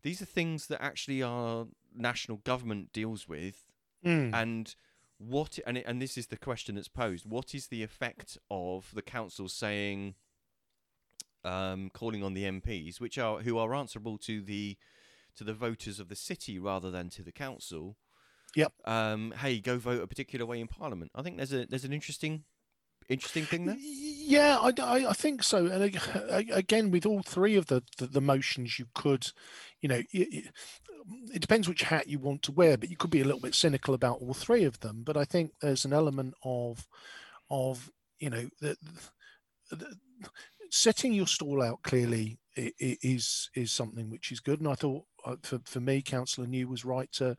these 0.03 0.21
are 0.23 0.27
things 0.27 0.67
that 0.69 0.83
actually 0.83 1.23
our 1.23 1.67
national 1.95 2.39
government 2.39 2.93
deals 2.93 3.29
with 3.29 3.67
Mm. 4.05 4.33
and 4.35 4.75
what 5.19 5.59
and 5.67 5.77
it, 5.77 5.85
and 5.87 6.01
this 6.01 6.17
is 6.17 6.29
the 6.29 6.37
question 6.39 6.75
that's 6.77 6.89
posed 6.89 7.27
what 7.27 7.55
is 7.55 7.67
the 7.67 7.83
effect 7.83 8.39
of 8.51 8.91
the 8.95 9.03
council 9.03 9.47
saying 9.47 10.15
um, 11.45 11.91
calling 11.93 12.23
on 12.23 12.35
the 12.35 12.45
MPs 12.45 13.01
which 13.01 13.19
are 13.19 13.41
who 13.41 13.59
are 13.59 13.75
answerable 13.75 14.19
to 14.19 14.41
the 14.43 14.77
to 15.37 15.45
the 15.45 15.55
voters 15.55 16.01
of 16.01 16.09
the 16.09 16.17
city 16.17 16.59
rather 16.59 16.91
than 16.91 17.09
to 17.11 17.23
the 17.23 17.33
council 17.33 17.97
Yep. 18.57 18.73
um, 18.87 19.33
hey 19.41 19.61
go 19.61 19.79
vote 19.79 20.03
a 20.03 20.07
particular 20.07 20.45
way 20.45 20.61
in 20.61 20.67
parliament 20.67 21.11
i 21.15 21.23
think 21.23 21.37
there's 21.37 21.53
a 21.53 21.67
there's 21.67 21.85
an 21.85 21.93
interesting 21.93 22.45
interesting 23.11 23.45
thing 23.45 23.67
there 23.67 23.77
Yeah, 23.79 24.59
I, 24.61 24.73
I, 24.81 25.11
I 25.11 25.13
think 25.13 25.43
so. 25.43 25.67
And 25.67 25.99
again, 26.51 26.91
with 26.91 27.07
all 27.07 27.23
three 27.23 27.57
of 27.57 27.67
the, 27.67 27.83
the, 27.99 28.07
the 28.07 28.21
motions, 28.21 28.79
you 28.79 28.87
could, 28.95 29.31
you 29.81 29.89
know, 29.89 30.03
y- 30.15 30.45
it 31.35 31.41
depends 31.41 31.69
which 31.69 31.83
hat 31.83 32.09
you 32.09 32.19
want 32.19 32.43
to 32.43 32.53
wear, 32.53 32.77
but 32.77 32.91
you 32.91 32.97
could 32.97 33.11
be 33.11 33.21
a 33.21 33.25
little 33.25 33.41
bit 33.41 33.55
cynical 33.55 33.95
about 33.95 34.21
all 34.21 34.35
three 34.35 34.65
of 34.65 34.81
them. 34.81 35.03
But 35.05 35.17
I 35.17 35.25
think 35.25 35.53
there's 35.61 35.85
an 35.85 35.93
element 35.93 36.35
of, 36.45 36.87
of 37.51 37.91
you 38.19 38.31
know, 38.31 38.49
the, 38.61 38.77
the, 39.71 39.97
setting 40.71 41.13
your 41.13 41.27
stall 41.27 41.63
out 41.63 41.83
clearly 41.83 42.39
is 42.57 43.51
is 43.55 43.73
something 43.73 44.11
which 44.11 44.33
is 44.33 44.41
good. 44.41 44.61
And 44.61 44.69
I 44.69 44.75
thought 44.75 45.05
uh, 45.25 45.37
for, 45.43 45.61
for 45.65 45.81
me, 45.81 46.03
Councillor 46.03 46.47
New 46.47 46.69
was 46.69 46.85
right 46.85 47.11
to 47.13 47.37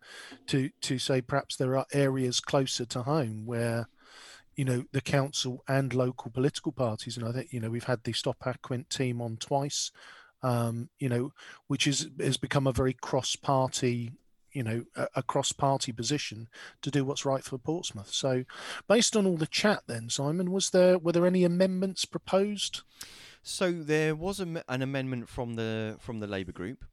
to 0.48 0.70
to 0.82 1.00
say 1.00 1.22
perhaps 1.22 1.56
there 1.56 1.78
are 1.78 1.86
areas 1.94 2.40
closer 2.40 2.86
to 2.86 3.04
home 3.04 3.46
where 3.46 3.88
you 4.62 4.66
know 4.66 4.84
the 4.92 5.02
council 5.02 5.64
and 5.68 5.92
local 5.92 6.30
political 6.30 6.72
parties 6.72 7.18
and 7.18 7.28
i 7.28 7.32
think 7.32 7.52
you 7.52 7.60
know 7.60 7.72
we've 7.72 7.86
had 7.86 8.04
the 8.04 8.14
stop 8.14 8.38
Aquind 8.46 8.88
team 8.90 9.20
on 9.20 9.36
twice 9.38 9.92
um 10.44 10.88
you 11.00 11.10
know 11.10 11.32
which 11.66 11.88
is 11.88 12.10
has 12.20 12.38
become 12.38 12.68
a 12.68 12.72
very 12.72 12.94
cross 12.94 13.36
party 13.36 14.12
you 14.52 14.62
know 14.62 14.84
a, 14.96 15.08
a 15.16 15.24
cross 15.24 15.52
party 15.52 15.92
position 15.92 16.48
to 16.84 16.92
do 16.92 17.04
what's 17.04 17.26
right 17.26 17.44
for 17.44 17.58
portsmouth. 17.58 18.12
So 18.12 18.44
based 18.88 19.16
on 19.16 19.26
all 19.26 19.38
the 19.38 19.48
chat 19.48 19.82
then 19.88 20.10
simon 20.10 20.52
was 20.52 20.70
there 20.70 21.00
were 21.00 21.12
there 21.12 21.26
any 21.26 21.44
amendments 21.44 22.06
proposed? 22.06 22.84
So 23.42 23.72
there 23.72 24.14
was 24.16 24.40
a, 24.40 24.64
an 24.70 24.84
amendment 24.84 25.28
from 25.28 25.56
the 25.56 25.98
from 26.00 26.20
the 26.20 26.28
Labour 26.28 26.52
group, 26.52 26.86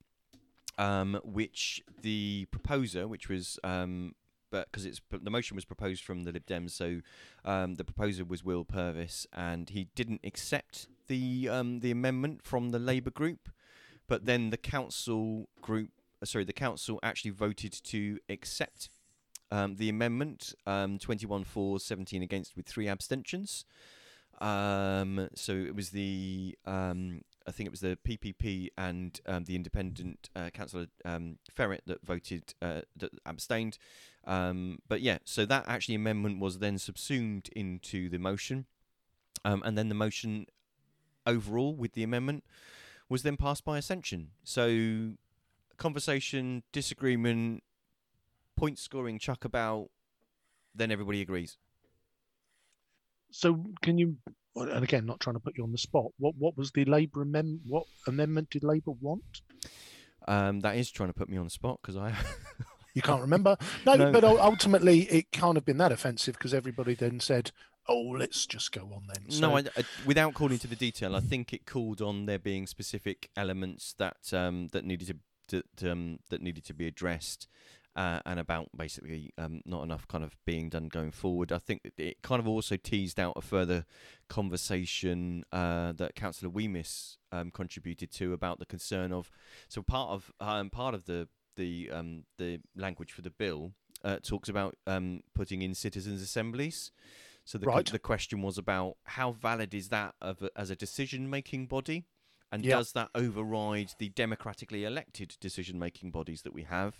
um, 0.78 1.20
which 1.22 1.82
the 2.00 2.46
proposer, 2.50 3.06
which 3.06 3.28
was 3.28 3.58
um, 3.62 4.14
but 4.50 4.70
because 4.70 4.86
it's 4.86 5.00
the 5.10 5.30
motion 5.30 5.54
was 5.54 5.64
proposed 5.64 6.04
from 6.04 6.24
the 6.24 6.32
Lib 6.32 6.46
Dems, 6.46 6.70
so 6.70 7.00
um, 7.44 7.74
the 7.74 7.84
proposer 7.84 8.24
was 8.24 8.44
Will 8.44 8.64
Purvis, 8.64 9.26
and 9.32 9.70
he 9.70 9.88
didn't 9.94 10.20
accept 10.24 10.86
the 11.06 11.48
um, 11.48 11.80
the 11.80 11.90
amendment 11.90 12.42
from 12.42 12.70
the 12.70 12.78
Labour 12.78 13.10
group, 13.10 13.48
but 14.06 14.26
then 14.26 14.50
the 14.50 14.56
council 14.56 15.48
group, 15.60 15.90
uh, 16.22 16.26
sorry, 16.26 16.44
the 16.44 16.52
council 16.52 16.98
actually 17.02 17.30
voted 17.32 17.72
to 17.84 18.18
accept 18.28 18.90
um, 19.50 19.76
the 19.76 19.88
amendment, 19.88 20.54
um, 20.66 20.98
21 20.98 21.44
for, 21.44 21.80
17 21.80 22.22
against, 22.22 22.56
with 22.56 22.66
three 22.66 22.88
abstentions. 22.88 23.64
Um, 24.40 25.28
so 25.34 25.52
it 25.52 25.74
was 25.74 25.90
the 25.90 26.56
um, 26.64 27.22
I 27.48 27.50
think 27.50 27.66
it 27.66 27.70
was 27.70 27.80
the 27.80 27.98
PPP 28.06 28.68
and 28.76 29.18
um, 29.26 29.44
the 29.44 29.56
independent 29.56 30.28
uh, 30.36 30.50
councillor 30.50 30.86
um, 31.04 31.38
Ferret 31.50 31.82
that 31.86 32.04
voted 32.04 32.54
uh, 32.60 32.82
that 32.96 33.10
abstained. 33.24 33.78
Um, 34.28 34.78
but 34.86 35.00
yeah, 35.00 35.18
so 35.24 35.44
that 35.46 35.64
actually 35.66 35.96
amendment 35.96 36.38
was 36.38 36.58
then 36.58 36.78
subsumed 36.78 37.48
into 37.56 38.08
the 38.08 38.18
motion, 38.18 38.66
um, 39.44 39.62
and 39.64 39.76
then 39.76 39.88
the 39.88 39.94
motion 39.96 40.46
overall 41.26 41.74
with 41.74 41.92
the 41.94 42.02
amendment 42.04 42.44
was 43.08 43.22
then 43.22 43.36
passed 43.36 43.64
by 43.64 43.78
ascension. 43.78 44.30
So 44.44 45.14
conversation, 45.78 46.62
disagreement, 46.72 47.62
point 48.54 48.78
scoring, 48.78 49.18
chuck 49.18 49.44
about, 49.44 49.88
then 50.74 50.90
everybody 50.92 51.20
agrees. 51.22 51.56
so 53.30 53.64
can 53.82 53.98
you 53.98 54.16
and 54.56 54.82
again 54.82 55.04
not 55.06 55.20
trying 55.20 55.34
to 55.36 55.40
put 55.40 55.56
you 55.56 55.62
on 55.64 55.70
the 55.72 55.78
spot 55.78 56.06
what 56.18 56.34
what 56.38 56.56
was 56.56 56.72
the 56.72 56.84
labor 56.86 57.22
amendment 57.22 57.60
what 57.66 57.84
amendment 58.06 58.48
did 58.50 58.64
labor 58.64 58.92
want 59.00 59.42
Um, 60.26 60.60
that 60.60 60.76
is 60.76 60.90
trying 60.90 61.10
to 61.10 61.14
put 61.14 61.28
me 61.28 61.36
on 61.38 61.44
the 61.44 61.50
spot 61.50 61.78
because 61.80 61.96
I 61.96 62.12
You 62.98 63.02
can't 63.02 63.20
remember? 63.22 63.56
No, 63.86 63.94
No. 63.94 64.10
but 64.10 64.24
ultimately 64.24 65.02
it 65.02 65.30
can't 65.30 65.54
have 65.56 65.64
been 65.64 65.78
that 65.78 65.92
offensive 65.92 66.34
because 66.34 66.52
everybody 66.52 66.94
then 66.96 67.20
said, 67.20 67.52
"Oh, 67.88 68.00
let's 68.18 68.44
just 68.44 68.72
go 68.72 68.90
on 68.92 69.04
then." 69.14 69.30
So, 69.30 69.40
no, 69.42 69.56
I, 69.56 69.60
I- 69.76 69.84
without 70.04 70.34
calling 70.34 70.58
to 70.58 70.66
the 70.66 70.74
detail, 70.74 71.14
I 71.14 71.20
think 71.20 71.52
it 71.52 71.64
called 71.64 72.02
on 72.02 72.26
there 72.26 72.40
being 72.40 72.66
specific 72.66 73.30
elements 73.36 73.94
that 73.98 74.32
um, 74.32 74.66
that 74.72 74.84
needed 74.84 75.20
to, 75.48 75.62
to 75.76 75.92
um, 75.92 76.18
that 76.30 76.42
needed 76.42 76.64
to 76.64 76.74
be 76.74 76.88
addressed, 76.88 77.46
uh, 77.94 78.18
and 78.26 78.40
about 78.40 78.68
basically 78.76 79.32
um, 79.38 79.60
not 79.64 79.84
enough 79.84 80.08
kind 80.08 80.24
of 80.24 80.36
being 80.44 80.68
done 80.68 80.88
going 80.88 81.12
forward. 81.12 81.52
I 81.52 81.58
think 81.58 81.82
that 81.84 81.92
it 81.98 82.16
kind 82.22 82.40
of 82.40 82.48
also 82.48 82.76
teased 82.76 83.20
out 83.20 83.34
a 83.36 83.42
further 83.42 83.84
conversation 84.28 85.44
uh, 85.52 85.92
that 85.92 86.14
Councillor 86.16 86.50
Wemyss 86.50 87.16
um, 87.30 87.50
contributed 87.52 88.10
to 88.12 88.32
about 88.32 88.58
the 88.58 88.66
concern 88.66 89.12
of 89.12 89.30
so 89.68 89.82
part 89.82 90.10
of 90.10 90.32
um, 90.40 90.68
part 90.70 90.94
of 90.94 91.04
the 91.06 91.28
the 91.58 91.90
um, 91.90 92.24
the 92.38 92.60
language 92.74 93.12
for 93.12 93.22
the 93.22 93.30
bill 93.42 93.72
uh, 94.04 94.18
talks 94.22 94.48
about 94.48 94.76
um, 94.86 95.22
putting 95.34 95.60
in 95.62 95.74
citizens' 95.74 96.22
assemblies. 96.22 96.92
So 97.44 97.58
the 97.58 97.66
Right. 97.66 97.90
the 97.92 97.98
question 97.98 98.42
was 98.42 98.58
about 98.58 98.96
how 99.04 99.32
valid 99.32 99.74
is 99.74 99.88
that 99.88 100.14
of 100.20 100.42
a, 100.42 100.50
as 100.56 100.70
a 100.70 100.76
decision-making 100.76 101.66
body, 101.66 102.04
and 102.52 102.62
Yeah. 102.62 102.76
does 102.76 102.92
that 102.92 103.10
override 103.14 103.90
the 103.98 104.08
democratically 104.10 104.84
elected 104.84 105.36
decision-making 105.40 106.10
bodies 106.10 106.42
that 106.42 106.54
we 106.54 106.64
have? 106.64 106.92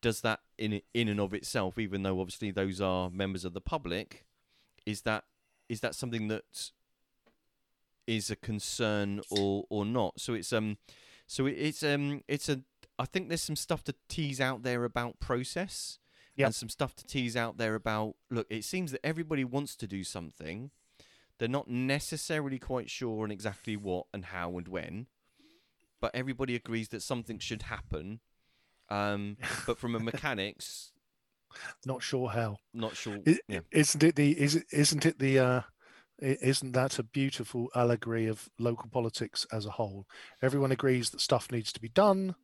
Does 0.00 0.20
that 0.20 0.40
in 0.56 0.80
in 0.94 1.08
and 1.08 1.20
of 1.20 1.34
itself, 1.34 1.78
even 1.78 2.02
though 2.02 2.20
obviously 2.20 2.50
those 2.52 2.80
are 2.80 3.10
members 3.10 3.44
of 3.44 3.52
the 3.52 3.60
public, 3.60 4.26
is 4.86 5.02
that 5.02 5.24
is 5.68 5.80
that 5.80 5.94
something 5.94 6.28
that 6.28 6.70
is 8.06 8.30
a 8.30 8.36
concern 8.36 9.20
or 9.30 9.64
or 9.70 9.84
not? 9.84 10.20
So 10.20 10.34
it's 10.34 10.52
um, 10.52 10.76
so 11.26 11.46
it, 11.46 11.56
it's 11.58 11.82
um, 11.82 12.22
it's 12.28 12.48
a. 12.48 12.60
I 12.98 13.04
think 13.06 13.28
there's 13.28 13.42
some 13.42 13.56
stuff 13.56 13.84
to 13.84 13.94
tease 14.08 14.40
out 14.40 14.62
there 14.62 14.84
about 14.84 15.20
process, 15.20 15.98
Yep. 16.36 16.46
and 16.46 16.54
some 16.54 16.68
stuff 16.68 16.94
to 16.96 17.06
tease 17.06 17.36
out 17.36 17.56
there 17.58 17.74
about. 17.74 18.14
Look, 18.30 18.46
it 18.50 18.64
seems 18.64 18.92
that 18.92 19.04
everybody 19.04 19.44
wants 19.44 19.76
to 19.76 19.86
do 19.86 20.02
something. 20.04 20.70
They're 21.38 21.48
not 21.48 21.68
necessarily 21.68 22.58
quite 22.58 22.90
sure 22.90 23.22
on 23.24 23.30
exactly 23.30 23.76
what 23.76 24.06
and 24.12 24.24
how 24.26 24.58
and 24.58 24.66
when, 24.66 25.06
but 26.00 26.12
everybody 26.14 26.54
agrees 26.56 26.88
that 26.88 27.02
something 27.02 27.38
should 27.38 27.62
happen. 27.62 28.20
Um, 28.88 29.36
but 29.66 29.78
from 29.78 29.94
a 29.94 30.00
mechanics, 30.00 30.92
Not 31.86 32.02
sure 32.02 32.28
how. 32.30 32.58
not 32.74 32.96
sure. 32.96 33.18
I- 33.26 33.38
yeah. 33.48 33.60
Isn't 33.70 34.02
it 34.02 34.16
the 34.16 34.38
is 34.40 34.56
it 34.56 34.66
isn't 34.72 35.06
it 35.06 35.18
the 35.18 35.38
uh 35.38 35.60
isn't 36.20 36.72
that 36.72 36.98
a 36.98 37.04
beautiful 37.04 37.70
allegory 37.76 38.26
of 38.26 38.48
local 38.58 38.88
politics 38.90 39.46
as 39.52 39.64
a 39.66 39.70
whole? 39.70 40.06
Everyone 40.42 40.72
agrees 40.72 41.10
that 41.10 41.20
stuff 41.20 41.52
needs 41.52 41.72
to 41.72 41.80
be 41.80 41.88
done. 41.88 42.34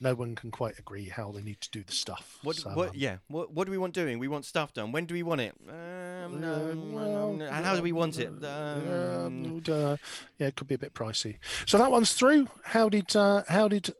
No 0.00 0.14
one 0.14 0.36
can 0.36 0.50
quite 0.50 0.78
agree 0.78 1.08
how 1.08 1.32
they 1.32 1.42
need 1.42 1.60
to 1.60 1.70
do 1.70 1.82
the 1.82 1.92
stuff. 1.92 2.38
What? 2.42 2.56
So, 2.56 2.70
what? 2.70 2.90
um, 2.90 2.94
Yeah. 2.96 3.16
What? 3.28 3.52
What 3.52 3.64
do 3.64 3.72
we 3.72 3.78
want 3.78 3.94
doing? 3.94 4.18
We 4.18 4.28
want 4.28 4.44
stuff 4.44 4.72
done. 4.72 4.92
When 4.92 5.06
do 5.06 5.14
we 5.14 5.22
want 5.22 5.40
it? 5.40 5.54
Um, 5.68 6.40
no, 6.40 6.76
well, 6.92 7.32
no, 7.32 7.46
and 7.46 7.64
how 7.64 7.74
do 7.74 7.82
we 7.82 7.92
want 7.92 8.18
it? 8.18 8.28
Um, 8.44 9.62
uh, 9.68 9.96
yeah, 10.38 10.46
it 10.46 10.56
could 10.56 10.68
be 10.68 10.76
a 10.76 10.78
bit 10.78 10.94
pricey. 10.94 11.38
So 11.66 11.78
that 11.78 11.90
one's 11.90 12.12
through. 12.12 12.48
How 12.62 12.88
did 12.88 13.16
uh, 13.16 13.42
how 13.48 13.68
did 13.68 13.92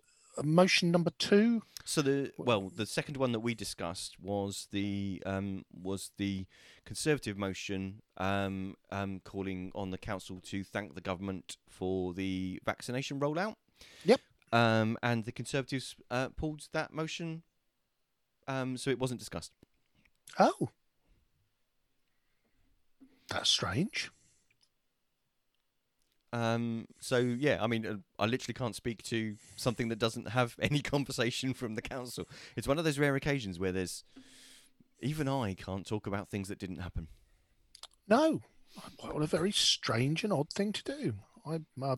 motion 0.43 0.91
number 0.91 1.11
two? 1.19 1.63
So 1.85 2.03
the 2.03 2.33
well, 2.37 2.71
the 2.75 2.87
second 2.87 3.17
one 3.17 3.33
that 3.33 3.41
we 3.41 3.55
discussed 3.55 4.21
was 4.21 4.69
the 4.71 5.23
um, 5.27 5.65
was 5.73 6.11
the 6.17 6.47
Conservative 6.89 7.37
motion 7.37 8.01
um, 8.17 8.75
um, 8.91 9.21
calling 9.23 9.71
on 9.75 9.91
the 9.91 9.99
council 9.99 10.41
to 10.47 10.65
thank 10.65 10.95
the 10.95 11.03
government 11.03 11.59
for 11.69 12.15
the 12.15 12.63
vaccination 12.65 13.21
rollout. 13.21 13.57
Yep. 14.07 14.21
Um, 14.53 14.97
and 15.03 15.25
the 15.25 15.33
Conservatives 15.33 15.95
uh, 16.11 16.29
pulled 16.31 16.69
that 16.73 16.93
motion, 16.93 17.43
um, 18.47 18.77
so 18.77 18.91
it 18.91 18.99
wasn't 18.99 19.21
discussed. 19.21 19.53
Oh, 20.39 20.71
that's 23.29 23.51
strange. 23.51 24.11
Um, 26.33 26.87
so 27.01 27.19
yeah, 27.19 27.59
I 27.61 27.67
mean, 27.67 27.87
uh, 27.87 27.97
I 28.19 28.27
literally 28.27 28.55
can't 28.55 28.77
speak 28.77 29.03
to 29.05 29.37
something 29.57 29.89
that 29.89 29.99
doesn't 29.99 30.29
have 30.29 30.57
any 30.61 30.81
conversation 30.81 31.55
from 31.55 31.75
the 31.75 31.83
council. 31.83 32.29
It's 32.57 32.69
one 32.69 32.79
of 32.79 32.85
those 32.85 32.99
rare 32.99 33.17
occasions 33.17 33.59
where 33.59 33.73
there's 33.73 34.05
even 35.01 35.29
I 35.29 35.55
can't 35.55 35.87
talk 35.87 36.07
about 36.07 36.29
things 36.29 36.49
that 36.49 36.59
didn't 36.59 36.81
happen. 36.81 37.09
No, 38.09 38.41
what 39.01 39.23
a 39.23 39.27
very 39.27 39.53
strange 39.53 40.25
and 40.25 40.33
odd 40.33 40.51
thing 40.51 40.73
to 40.73 40.83
do. 40.83 41.15
I, 41.47 41.61
uh, 41.83 41.97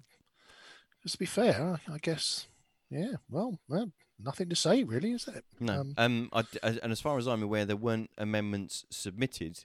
just 1.03 1.15
to 1.15 1.19
be 1.19 1.27
fair, 1.27 1.79
I, 1.89 1.95
I 1.95 1.99
guess, 1.99 2.47
yeah. 2.91 3.15
Well, 3.29 3.59
well, 3.69 3.93
nothing 4.23 4.49
to 4.49 4.57
say 4.57 4.85
really, 4.85 5.13
is 5.13 5.29
it? 5.29 5.45
No. 5.59 5.81
Um, 5.81 5.95
Um, 5.97 6.29
I 6.33 6.45
and 6.63 6.93
as 6.93 7.01
far 7.01 7.19
as 7.19 7.27
I'm 7.27 7.43
aware, 7.43 7.65
there 7.65 7.77
weren't 7.77 8.11
amendments 8.19 8.85
submitted 8.91 9.65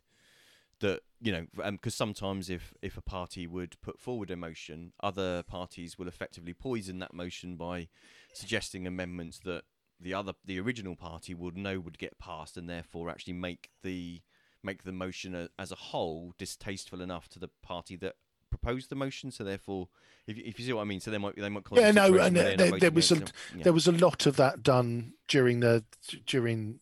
that 0.79 1.01
you 1.21 1.31
know, 1.31 1.71
because 1.71 1.95
sometimes 1.95 2.49
if 2.49 2.73
if 2.81 2.97
a 2.97 3.01
party 3.01 3.47
would 3.47 3.79
put 3.81 3.99
forward 3.99 4.29
a 4.31 4.35
motion, 4.35 4.93
other 5.01 5.43
parties 5.43 5.97
will 5.97 6.07
effectively 6.07 6.53
poison 6.53 6.99
that 6.99 7.13
motion 7.13 7.55
by 7.55 7.87
suggesting 8.33 8.85
amendments 8.85 9.39
that 9.39 9.63
the 9.99 10.13
other 10.13 10.33
the 10.43 10.59
original 10.59 10.95
party 10.95 11.33
would 11.33 11.57
know 11.57 11.79
would 11.79 11.97
get 11.97 12.19
passed, 12.19 12.57
and 12.57 12.69
therefore 12.69 13.09
actually 13.09 13.33
make 13.33 13.69
the 13.81 14.21
make 14.61 14.83
the 14.83 14.91
motion 14.91 15.33
a, 15.35 15.49
as 15.57 15.71
a 15.71 15.75
whole 15.75 16.33
distasteful 16.37 17.01
enough 17.01 17.27
to 17.29 17.39
the 17.39 17.49
party 17.61 17.95
that 17.95 18.15
proposed 18.57 18.89
the 18.89 18.95
motion. 18.95 19.31
So 19.31 19.43
therefore, 19.43 19.89
if 20.27 20.37
you- 20.37 20.43
if 20.45 20.59
you 20.59 20.65
see 20.65 20.73
what 20.73 20.81
I 20.81 20.85
mean, 20.85 20.99
so 20.99 21.11
they 21.11 21.17
might 21.17 21.35
they 21.35 21.49
might 21.49 21.63
a 21.71 21.75
Yeah, 21.81 21.91
no, 21.91 22.09
and 22.27 22.35
there- 22.35 22.73
up 22.73 22.79
there 22.79 22.91
was 22.91 23.11
a- 23.11 23.15
Yeah. 23.55 23.63
There 23.63 23.73
was 23.73 23.87
a 23.87 23.91
lot 23.91 24.25
of 24.25 24.35
that 24.37 24.63
done 24.63 25.13
during 25.27 25.59
the 25.59 25.83
during 26.25 26.79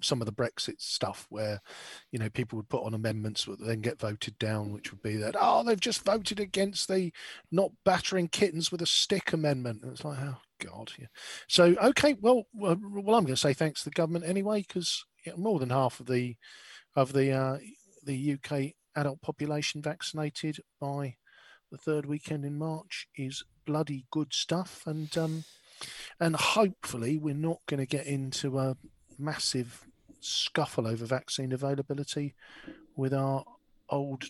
some 0.00 0.22
of 0.22 0.26
the 0.26 0.32
Brexit 0.32 0.80
stuff, 0.80 1.26
where 1.28 1.60
you 2.12 2.18
know 2.18 2.30
people 2.30 2.56
would 2.56 2.68
put 2.68 2.84
on 2.84 2.94
amendments 2.94 3.44
that 3.44 3.58
then 3.60 3.80
get 3.80 3.98
voted 3.98 4.38
down, 4.38 4.72
which 4.72 4.90
would 4.92 5.02
be 5.02 5.16
that 5.16 5.34
oh 5.38 5.62
they've 5.64 5.80
just 5.80 6.04
voted 6.04 6.38
against 6.40 6.88
the 6.88 7.12
not 7.50 7.72
battering 7.84 8.28
kittens 8.28 8.70
with 8.72 8.80
a 8.80 8.86
stick 8.86 9.32
amendment, 9.32 9.82
and 9.82 9.92
it's 9.92 10.04
like 10.04 10.18
oh 10.20 10.38
god, 10.60 10.92
yeah. 10.98 11.06
So 11.48 11.74
okay, 11.82 12.14
well, 12.14 12.46
well, 12.54 12.76
well 12.80 13.16
I'm 13.16 13.24
going 13.24 13.34
to 13.34 13.36
say 13.36 13.52
thanks 13.52 13.82
to 13.82 13.90
the 13.90 13.94
government 13.94 14.24
anyway, 14.24 14.62
because 14.66 15.04
more 15.36 15.58
than 15.58 15.70
half 15.70 16.00
of 16.00 16.06
the 16.06 16.36
of 16.94 17.12
the 17.12 17.32
uh, 17.32 17.58
the 18.04 18.32
UK 18.34 18.74
adult 18.98 19.20
population 19.20 19.80
vaccinated 19.80 20.60
by 20.80 21.16
the 21.70 21.78
third 21.78 22.06
weekend 22.06 22.44
in 22.44 22.58
March 22.58 23.08
is 23.16 23.44
bloody 23.64 24.06
good 24.10 24.32
stuff, 24.32 24.82
and 24.86 25.16
um, 25.16 25.44
and 26.18 26.34
hopefully 26.34 27.18
we're 27.18 27.34
not 27.34 27.60
going 27.66 27.78
to 27.78 27.86
get 27.86 28.06
into 28.06 28.58
a 28.58 28.76
massive 29.18 29.86
scuffle 30.20 30.86
over 30.86 31.04
vaccine 31.04 31.52
availability 31.52 32.34
with 32.96 33.14
our 33.14 33.44
old 33.88 34.24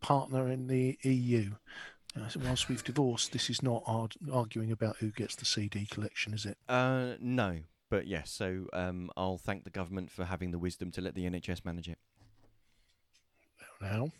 partner 0.00 0.48
in 0.48 0.68
the 0.68 0.98
EU. 1.02 1.52
Uh, 2.16 2.28
whilst 2.44 2.68
we've 2.68 2.84
divorced, 2.84 3.32
this 3.32 3.50
is 3.50 3.62
not 3.62 3.82
ar- 3.86 4.08
arguing 4.32 4.72
about 4.72 4.96
who 4.98 5.10
gets 5.10 5.36
the 5.36 5.44
CD 5.44 5.84
collection, 5.84 6.32
is 6.32 6.46
it? 6.46 6.56
Uh, 6.66 7.14
no, 7.20 7.58
but 7.90 8.06
yes. 8.06 8.30
So 8.30 8.66
um, 8.72 9.10
I'll 9.16 9.36
thank 9.36 9.64
the 9.64 9.70
government 9.70 10.10
for 10.10 10.24
having 10.24 10.50
the 10.50 10.58
wisdom 10.58 10.90
to 10.92 11.02
let 11.02 11.14
the 11.14 11.28
NHS 11.28 11.64
manage 11.64 11.88
it. 11.88 11.98
Now, 13.80 14.10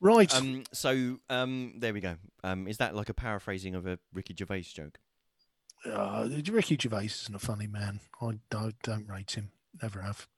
right. 0.00 0.34
Um, 0.34 0.64
so 0.72 1.18
um, 1.30 1.74
there 1.78 1.92
we 1.94 2.00
go. 2.00 2.16
Um, 2.44 2.66
is 2.66 2.78
that 2.78 2.94
like 2.94 3.08
a 3.08 3.14
paraphrasing 3.14 3.74
of 3.74 3.86
a 3.86 3.98
Ricky 4.12 4.34
Gervais 4.36 4.62
joke? 4.62 4.98
uh, 5.84 6.28
Ricky 6.50 6.76
Gervais 6.80 7.06
isn't 7.06 7.34
a 7.34 7.38
funny 7.40 7.66
man. 7.66 8.00
I, 8.20 8.38
I 8.54 8.70
don't 8.82 9.08
rate 9.08 9.32
him. 9.32 9.50
Never 9.82 10.00
have. 10.02 10.28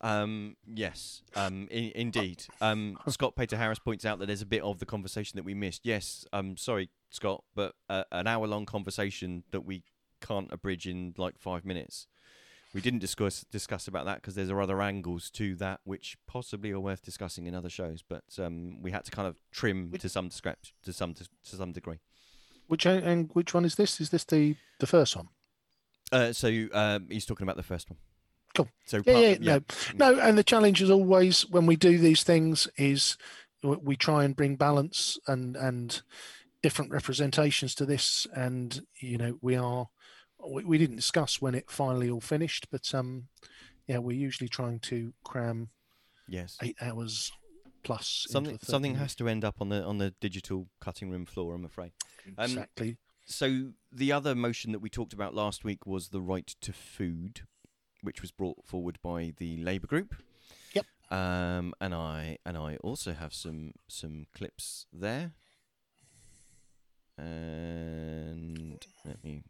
Um, 0.00 0.56
yes, 0.66 1.22
um, 1.36 1.68
I- 1.72 1.92
indeed. 1.94 2.44
Um, 2.60 2.98
Scott 3.08 3.36
Peter 3.36 3.56
Harris 3.56 3.78
points 3.78 4.04
out 4.04 4.18
that 4.18 4.26
there's 4.26 4.42
a 4.42 4.46
bit 4.46 4.62
of 4.62 4.80
the 4.80 4.86
conversation 4.86 5.36
that 5.36 5.44
we 5.44 5.54
missed. 5.54 5.82
Yes, 5.84 6.26
I'm 6.32 6.56
sorry, 6.56 6.90
Scott, 7.10 7.44
but 7.54 7.74
uh, 7.88 8.02
an 8.10 8.26
hour-long 8.26 8.66
conversation 8.66 9.44
that 9.52 9.60
we 9.64 9.84
can't 10.20 10.52
abridge 10.52 10.86
in 10.88 11.14
like 11.16 11.38
five 11.38 11.64
minutes. 11.64 12.08
We 12.74 12.80
didn't 12.80 13.00
discuss 13.00 13.44
discuss 13.50 13.86
about 13.86 14.06
that 14.06 14.16
because 14.16 14.34
there's 14.34 14.50
other 14.50 14.80
angles 14.80 15.28
to 15.32 15.54
that 15.56 15.80
which 15.84 16.16
possibly 16.26 16.70
are 16.72 16.80
worth 16.80 17.02
discussing 17.02 17.46
in 17.46 17.54
other 17.54 17.68
shows. 17.68 18.02
But 18.02 18.24
um, 18.38 18.80
we 18.80 18.90
had 18.92 19.04
to 19.04 19.10
kind 19.10 19.28
of 19.28 19.36
trim 19.50 19.90
Which- 19.90 20.02
to 20.02 20.08
some 20.08 20.28
descript 20.28 20.72
to 20.84 20.92
some 20.92 21.12
to 21.14 21.26
some 21.44 21.72
degree. 21.72 21.98
Which 22.68 22.86
and 22.86 23.28
which 23.34 23.52
one 23.52 23.64
is 23.66 23.74
this? 23.74 24.00
Is 24.00 24.10
this 24.10 24.24
the 24.24 24.56
the 24.78 24.86
first 24.86 25.14
one? 25.16 25.28
Uh, 26.10 26.32
so 26.32 26.66
um, 26.72 27.08
he's 27.10 27.26
talking 27.26 27.44
about 27.44 27.56
the 27.56 27.62
first 27.62 27.90
one. 27.90 27.98
Cool. 28.54 28.68
So 28.86 29.02
Yeah, 29.04 29.12
part- 29.12 29.40
yeah, 29.42 29.58
no, 29.96 30.12
no. 30.12 30.20
And 30.20 30.36
the 30.38 30.44
challenge 30.44 30.80
is 30.82 30.90
always 30.90 31.48
when 31.48 31.66
we 31.66 31.76
do 31.76 31.98
these 31.98 32.22
things 32.22 32.68
is 32.76 33.16
we 33.62 33.96
try 33.96 34.24
and 34.24 34.34
bring 34.34 34.56
balance 34.56 35.18
and 35.26 35.56
and 35.56 36.00
different 36.62 36.90
representations 36.90 37.74
to 37.74 37.84
this. 37.86 38.26
And 38.34 38.86
you 39.00 39.18
know, 39.18 39.38
we 39.42 39.56
are 39.56 39.88
we, 40.46 40.64
we 40.64 40.78
didn't 40.78 40.96
discuss 40.96 41.40
when 41.40 41.54
it 41.54 41.70
finally 41.70 42.10
all 42.10 42.20
finished, 42.20 42.66
but 42.70 42.92
um, 42.94 43.28
yeah, 43.86 43.98
we're 43.98 44.16
usually 44.16 44.48
trying 44.48 44.80
to 44.80 45.12
cram 45.24 45.68
yes. 46.28 46.56
eight 46.62 46.76
hours 46.80 47.32
plus. 47.82 48.26
Something 48.28 48.54
a 48.54 48.58
30 48.58 48.70
something 48.70 48.94
has 48.96 49.14
to 49.16 49.28
end 49.28 49.44
up 49.44 49.56
on 49.60 49.68
the 49.68 49.82
on 49.82 49.98
the 49.98 50.14
digital 50.20 50.68
cutting 50.80 51.10
room 51.10 51.26
floor. 51.26 51.54
I'm 51.54 51.64
afraid. 51.64 51.92
um, 52.38 52.44
exactly. 52.44 52.96
So 53.24 53.72
the 53.90 54.12
other 54.12 54.34
motion 54.34 54.72
that 54.72 54.80
we 54.80 54.90
talked 54.90 55.12
about 55.12 55.34
last 55.34 55.64
week 55.64 55.86
was 55.86 56.08
the 56.08 56.20
right 56.20 56.54
to 56.60 56.72
food, 56.72 57.42
which 58.02 58.20
was 58.20 58.30
brought 58.30 58.64
forward 58.64 58.98
by 59.02 59.32
the 59.36 59.56
Labour 59.58 59.86
group. 59.86 60.14
Yep. 60.74 60.86
Um, 61.10 61.72
and 61.80 61.94
I 61.94 62.38
and 62.44 62.56
I 62.56 62.76
also 62.76 63.12
have 63.12 63.32
some 63.32 63.72
some 63.88 64.26
clips 64.34 64.86
there. 64.92 65.32
And 67.18 68.84
let 69.04 69.22
me. 69.22 69.44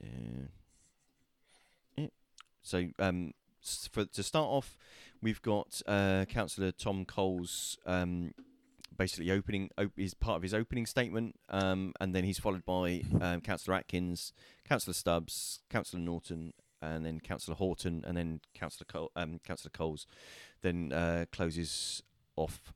Yeah. 0.00 0.46
So 2.64 2.88
um, 2.98 3.32
for 3.92 4.06
to 4.06 4.22
start 4.22 4.48
off, 4.48 4.78
we've 5.20 5.42
got 5.42 5.82
uh, 5.86 6.24
Councillor 6.28 6.72
Tom 6.72 7.04
Cole's 7.04 7.78
um, 7.86 8.32
basically 8.96 9.30
opening 9.30 9.70
op- 9.78 9.98
is 9.98 10.14
part 10.14 10.36
of 10.36 10.42
his 10.42 10.54
opening 10.54 10.86
statement, 10.86 11.36
um, 11.50 11.92
and 12.00 12.14
then 12.14 12.24
he's 12.24 12.38
followed 12.38 12.64
by 12.64 13.02
um, 13.20 13.42
Councillor 13.42 13.76
Atkins, 13.76 14.32
Councillor 14.66 14.94
Stubbs, 14.94 15.60
Councillor 15.68 16.02
Norton, 16.02 16.54
and 16.80 17.04
then 17.04 17.20
Councillor 17.20 17.56
Horton, 17.56 18.02
and 18.06 18.16
then 18.16 18.40
Councillor 18.54 19.08
um, 19.14 19.40
Councillor 19.46 19.70
Coles, 19.70 20.06
then 20.62 20.92
uh, 20.92 21.26
closes 21.30 22.02
off 22.36 22.72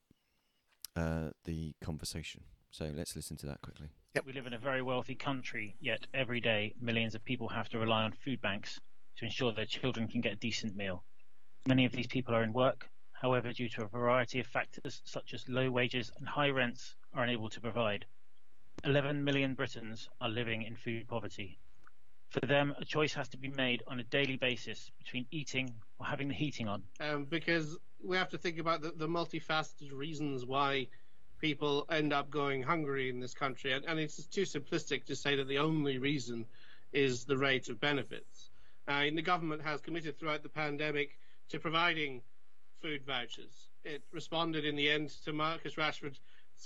uh, 0.96 1.30
the 1.44 1.74
conversation. 1.82 2.42
So 2.70 2.90
let's 2.94 3.16
listen 3.16 3.36
to 3.38 3.46
that 3.46 3.62
quickly. 3.62 3.88
We 4.24 4.32
live 4.32 4.46
in 4.46 4.52
a 4.52 4.58
very 4.58 4.82
wealthy 4.82 5.14
country, 5.14 5.76
yet 5.80 6.06
every 6.12 6.40
day 6.40 6.74
millions 6.80 7.14
of 7.14 7.24
people 7.24 7.48
have 7.48 7.68
to 7.70 7.78
rely 7.78 8.02
on 8.02 8.12
food 8.12 8.40
banks 8.40 8.80
to 9.16 9.24
ensure 9.24 9.52
their 9.52 9.64
children 9.64 10.08
can 10.08 10.20
get 10.20 10.32
a 10.32 10.36
decent 10.36 10.76
meal. 10.76 11.04
Many 11.66 11.84
of 11.84 11.92
these 11.92 12.06
people 12.06 12.34
are 12.34 12.42
in 12.42 12.52
work, 12.52 12.88
however, 13.12 13.52
due 13.52 13.68
to 13.70 13.84
a 13.84 13.88
variety 13.88 14.40
of 14.40 14.46
factors 14.46 15.00
such 15.04 15.34
as 15.34 15.48
low 15.48 15.70
wages 15.70 16.10
and 16.18 16.28
high 16.28 16.50
rents, 16.50 16.96
are 17.14 17.24
unable 17.24 17.48
to 17.50 17.60
provide. 17.60 18.04
11 18.84 19.24
million 19.24 19.54
Britons 19.54 20.08
are 20.20 20.28
living 20.28 20.62
in 20.62 20.76
food 20.76 21.06
poverty. 21.08 21.58
For 22.30 22.40
them, 22.40 22.74
a 22.78 22.84
choice 22.84 23.14
has 23.14 23.28
to 23.30 23.38
be 23.38 23.48
made 23.48 23.82
on 23.86 24.00
a 24.00 24.04
daily 24.04 24.36
basis 24.36 24.90
between 24.98 25.26
eating 25.30 25.74
or 25.98 26.06
having 26.06 26.28
the 26.28 26.34
heating 26.34 26.68
on. 26.68 26.82
um, 27.00 27.24
because 27.24 27.78
we 28.04 28.16
have 28.16 28.28
to 28.30 28.38
think 28.38 28.58
about 28.58 28.82
the, 28.82 28.92
the 28.94 29.08
multifaceted 29.08 29.92
reasons 29.92 30.44
why 30.44 30.86
people 31.38 31.86
end 31.90 32.12
up 32.12 32.30
going 32.30 32.62
hungry 32.62 33.08
in 33.08 33.20
this 33.20 33.34
country, 33.34 33.72
and, 33.72 33.84
and 33.84 33.98
it's 33.98 34.24
too 34.26 34.42
simplistic 34.42 35.04
to 35.04 35.16
say 35.16 35.36
that 35.36 35.48
the 35.48 35.58
only 35.58 35.98
reason 35.98 36.46
is 36.92 37.24
the 37.24 37.36
rate 37.36 37.68
of 37.68 37.80
benefits. 37.80 38.50
Uh, 38.86 38.92
and 38.92 39.18
the 39.18 39.22
government 39.22 39.62
has 39.62 39.80
committed 39.80 40.18
throughout 40.18 40.42
the 40.42 40.48
pandemic 40.48 41.18
to 41.50 41.58
providing 41.58 42.22
food 42.80 43.04
vouchers. 43.04 43.70
It 43.84 44.02
responded 44.12 44.64
in 44.64 44.76
the 44.76 44.90
end 44.90 45.10
to 45.24 45.32
Marcus 45.32 45.76
Rashford's 45.76 46.20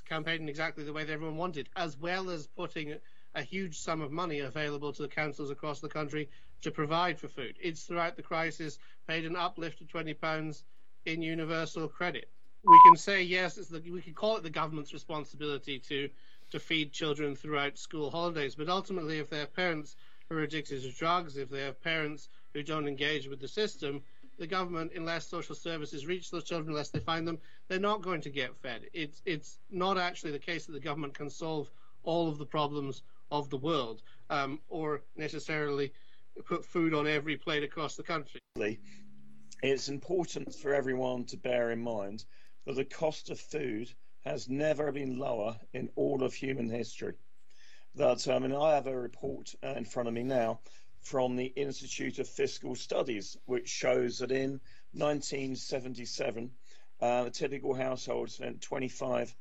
campaign 0.08 0.42
in 0.42 0.48
exactly 0.48 0.85
the 0.85 0.92
way 0.92 1.04
that 1.04 1.12
everyone 1.12 1.37
wanted, 1.37 1.68
as 1.76 1.98
well 1.98 2.30
as 2.30 2.46
putting 2.46 2.94
a 3.35 3.42
huge 3.42 3.78
sum 3.78 4.00
of 4.00 4.12
money 4.12 4.40
available 4.40 4.92
to 4.92 5.02
the 5.02 5.08
councils 5.08 5.50
across 5.50 5.80
the 5.80 5.88
country 5.88 6.28
to 6.62 6.70
provide 6.70 7.18
for 7.18 7.28
food. 7.28 7.56
It's 7.61 7.82
throughout 7.85 8.16
the 8.16 8.22
crisis 8.22 8.78
paid 9.06 9.24
an 9.24 9.37
uplift 9.37 9.80
of 9.80 9.88
£20 9.88 10.62
in 11.06 11.22
universal 11.22 11.88
credit. 11.88 12.28
We 12.64 12.81
can 12.87 12.96
say 12.96 13.22
yes, 13.22 13.59
it's 13.59 13.68
the, 13.68 13.81
we 13.90 14.01
can 14.01 14.14
call 14.14 14.37
it 14.37 14.42
the 14.44 14.51
government's 14.51 14.92
responsibility 14.92 15.79
to 15.81 16.09
to 16.51 16.61
feed 16.61 16.92
children 16.92 17.35
throughout 17.35 17.79
school 17.79 18.11
holidays, 18.11 18.55
but 18.55 18.68
ultimately, 18.68 19.18
if 19.18 19.31
have 19.31 19.55
parents 19.55 19.96
are 20.31 20.40
addicted 20.40 20.83
to 20.83 20.92
drugs, 20.92 21.37
if 21.37 21.48
they 21.48 21.62
have 21.62 21.83
parents 21.83 22.29
who 22.53 22.62
don't 22.62 22.87
engage 22.87 23.27
with 23.27 23.40
the 23.40 23.48
system, 23.48 24.03
the 24.38 24.46
government, 24.46 24.92
unless 24.94 25.27
social 25.27 25.55
services 25.55 26.07
reach 26.07 26.31
those 26.31 26.44
children, 26.44 26.70
unless 26.70 26.90
they 26.90 27.01
find 27.01 27.27
them, 27.27 27.38
they're 27.68 27.79
not 27.81 28.03
going 28.03 28.20
to 28.20 28.31
get 28.31 28.55
fed. 28.57 28.83
It's 28.92 29.22
it's 29.25 29.59
not 29.70 29.98
actually 29.98 30.33
the 30.33 30.38
case 30.38 30.66
that 30.66 30.72
the 30.72 30.81
government 30.81 31.14
can 31.14 31.31
solve 31.31 31.70
all 32.05 32.29
of 32.29 32.38
the 32.38 32.46
problems 32.46 33.03
of 33.31 33.48
the 33.51 33.57
world, 33.57 34.03
um, 34.31 34.61
or 34.68 35.03
necessarily 35.16 35.92
put 36.44 36.64
food 36.64 36.94
on 36.94 37.07
every 37.07 37.37
plate 37.37 37.62
across 37.62 37.96
the 37.96 38.03
country. 38.03 38.40
it's 39.62 39.88
important 39.88 40.55
for 40.55 40.75
everyone 40.75 41.25
to 41.25 41.37
bear 41.37 41.70
in 41.70 41.81
mind 41.81 42.25
that 42.64 42.77
the 42.77 42.85
cost 42.85 43.31
of 43.31 43.40
food 43.40 43.92
has 44.25 44.48
never 44.48 44.92
been 44.92 45.18
lower 45.18 45.59
in 45.72 45.90
all 45.96 46.22
of 46.22 46.35
human 46.35 46.68
history. 46.68 47.14
That 47.94 48.27
I 48.29 48.38
mean, 48.38 48.55
I 48.55 48.75
have 48.75 48.87
a 48.87 48.96
report 48.96 49.55
uh, 49.62 49.75
in 49.77 49.85
front 49.85 50.09
of 50.09 50.14
me 50.14 50.22
now 50.22 50.61
from 51.01 51.35
the 51.35 51.46
Institute 51.46 52.18
of 52.20 52.29
Fiscal 52.29 52.77
Studies, 52.77 53.37
which 53.46 53.68
shows 53.68 54.18
that 54.18 54.31
in 54.31 54.61
1977, 54.92 56.53
uh, 57.01 57.25
a 57.27 57.31
typical 57.31 57.75
household 57.75 58.31
spent 58.31 58.61
25% 58.61 59.35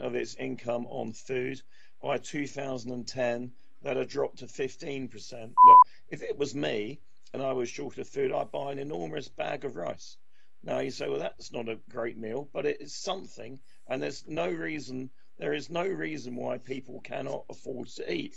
of 0.00 0.14
its 0.14 0.36
income 0.36 0.86
on 0.86 1.12
food. 1.12 1.60
By 2.00 2.18
2010, 2.18 3.52
that 3.82 3.96
had 3.96 4.08
dropped 4.08 4.38
to 4.38 4.46
15%. 4.46 5.42
Look, 5.42 5.78
if 6.08 6.22
it 6.22 6.38
was 6.38 6.54
me 6.54 7.00
and 7.32 7.42
I 7.42 7.52
was 7.52 7.68
short 7.68 7.98
of 7.98 8.08
food, 8.08 8.32
I'd 8.32 8.52
buy 8.52 8.72
an 8.72 8.78
enormous 8.78 9.28
bag 9.28 9.64
of 9.64 9.76
rice. 9.76 10.16
Now 10.64 10.78
you 10.78 10.90
say, 10.90 11.08
well, 11.08 11.18
that's 11.18 11.52
not 11.52 11.68
a 11.68 11.80
great 11.90 12.16
meal, 12.16 12.48
but 12.52 12.66
it 12.66 12.80
is 12.80 12.94
something, 12.94 13.58
and 13.88 14.02
there's 14.02 14.24
no 14.28 14.48
reason. 14.48 15.10
There 15.38 15.54
is 15.54 15.70
no 15.70 15.84
reason 15.84 16.36
why 16.36 16.58
people 16.58 17.00
cannot 17.00 17.44
afford 17.50 17.88
to 17.88 18.12
eat. 18.12 18.36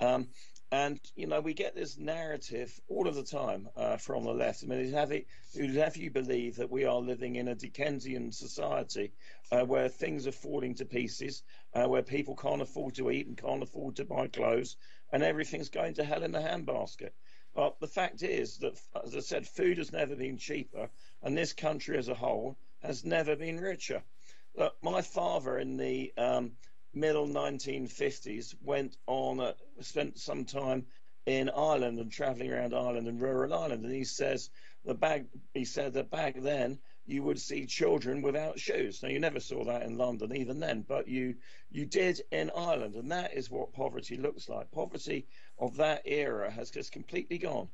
Um, 0.00 0.28
and 0.70 1.00
you 1.14 1.26
know, 1.26 1.40
we 1.40 1.54
get 1.54 1.74
this 1.74 1.98
narrative 1.98 2.78
all 2.88 3.08
of 3.08 3.14
the 3.14 3.22
time 3.22 3.68
uh, 3.76 3.96
from 3.96 4.24
the 4.24 4.32
left. 4.32 4.62
I 4.62 4.66
mean, 4.66 4.80
it'd 4.80 4.94
have, 4.94 5.12
it, 5.12 5.26
it'd 5.54 5.76
have 5.76 5.96
you 5.96 6.10
believe 6.10 6.56
that 6.56 6.70
we 6.70 6.84
are 6.84 7.00
living 7.00 7.36
in 7.36 7.48
a 7.48 7.54
Dickensian 7.54 8.32
society 8.32 9.12
uh, 9.50 9.64
where 9.64 9.88
things 9.88 10.26
are 10.26 10.32
falling 10.32 10.74
to 10.76 10.84
pieces, 10.84 11.42
uh, 11.74 11.86
where 11.86 12.02
people 12.02 12.36
can't 12.36 12.62
afford 12.62 12.94
to 12.96 13.10
eat 13.10 13.26
and 13.26 13.36
can't 13.36 13.62
afford 13.62 13.96
to 13.96 14.04
buy 14.04 14.28
clothes, 14.28 14.76
and 15.10 15.22
everything's 15.22 15.70
going 15.70 15.94
to 15.94 16.04
hell 16.04 16.22
in 16.22 16.34
a 16.34 16.40
handbasket. 16.40 17.10
But 17.58 17.80
the 17.80 17.88
fact 17.88 18.22
is 18.22 18.58
that, 18.58 18.80
as 19.02 19.16
I 19.16 19.18
said, 19.18 19.44
food 19.44 19.78
has 19.78 19.90
never 19.90 20.14
been 20.14 20.38
cheaper, 20.38 20.88
and 21.24 21.36
this 21.36 21.52
country 21.52 21.98
as 21.98 22.06
a 22.06 22.14
whole 22.14 22.56
has 22.84 23.04
never 23.04 23.34
been 23.34 23.58
richer. 23.58 24.04
Look, 24.54 24.76
my 24.80 25.02
father 25.02 25.58
in 25.58 25.76
the 25.76 26.12
um, 26.16 26.52
middle 26.94 27.26
1950s 27.26 28.54
went 28.62 28.96
on, 29.08 29.40
uh, 29.40 29.54
spent 29.80 30.18
some 30.18 30.44
time 30.44 30.86
in 31.26 31.50
Ireland 31.50 31.98
and 31.98 32.12
travelling 32.12 32.52
around 32.52 32.74
Ireland 32.74 33.08
and 33.08 33.20
rural 33.20 33.52
Ireland, 33.52 33.84
and 33.84 33.92
he 33.92 34.04
says 34.04 34.50
the 34.84 34.94
bag. 34.94 35.26
He 35.52 35.64
said 35.64 35.94
that 35.94 36.12
back 36.12 36.36
then 36.40 36.78
you 37.06 37.24
would 37.24 37.40
see 37.40 37.66
children 37.66 38.22
without 38.22 38.60
shoes. 38.60 39.02
Now 39.02 39.08
you 39.08 39.18
never 39.18 39.40
saw 39.40 39.64
that 39.64 39.82
in 39.82 39.98
London 39.98 40.36
even 40.36 40.60
then, 40.60 40.82
but 40.82 41.08
you 41.08 41.34
you 41.72 41.86
did 41.86 42.22
in 42.30 42.52
Ireland, 42.56 42.94
and 42.94 43.10
that 43.10 43.34
is 43.34 43.50
what 43.50 43.72
poverty 43.72 44.16
looks 44.16 44.48
like. 44.48 44.70
Poverty 44.70 45.26
of 45.58 45.76
that 45.76 46.02
era 46.04 46.50
has 46.50 46.70
just 46.70 46.92
completely 46.92 47.38
gone, 47.38 47.68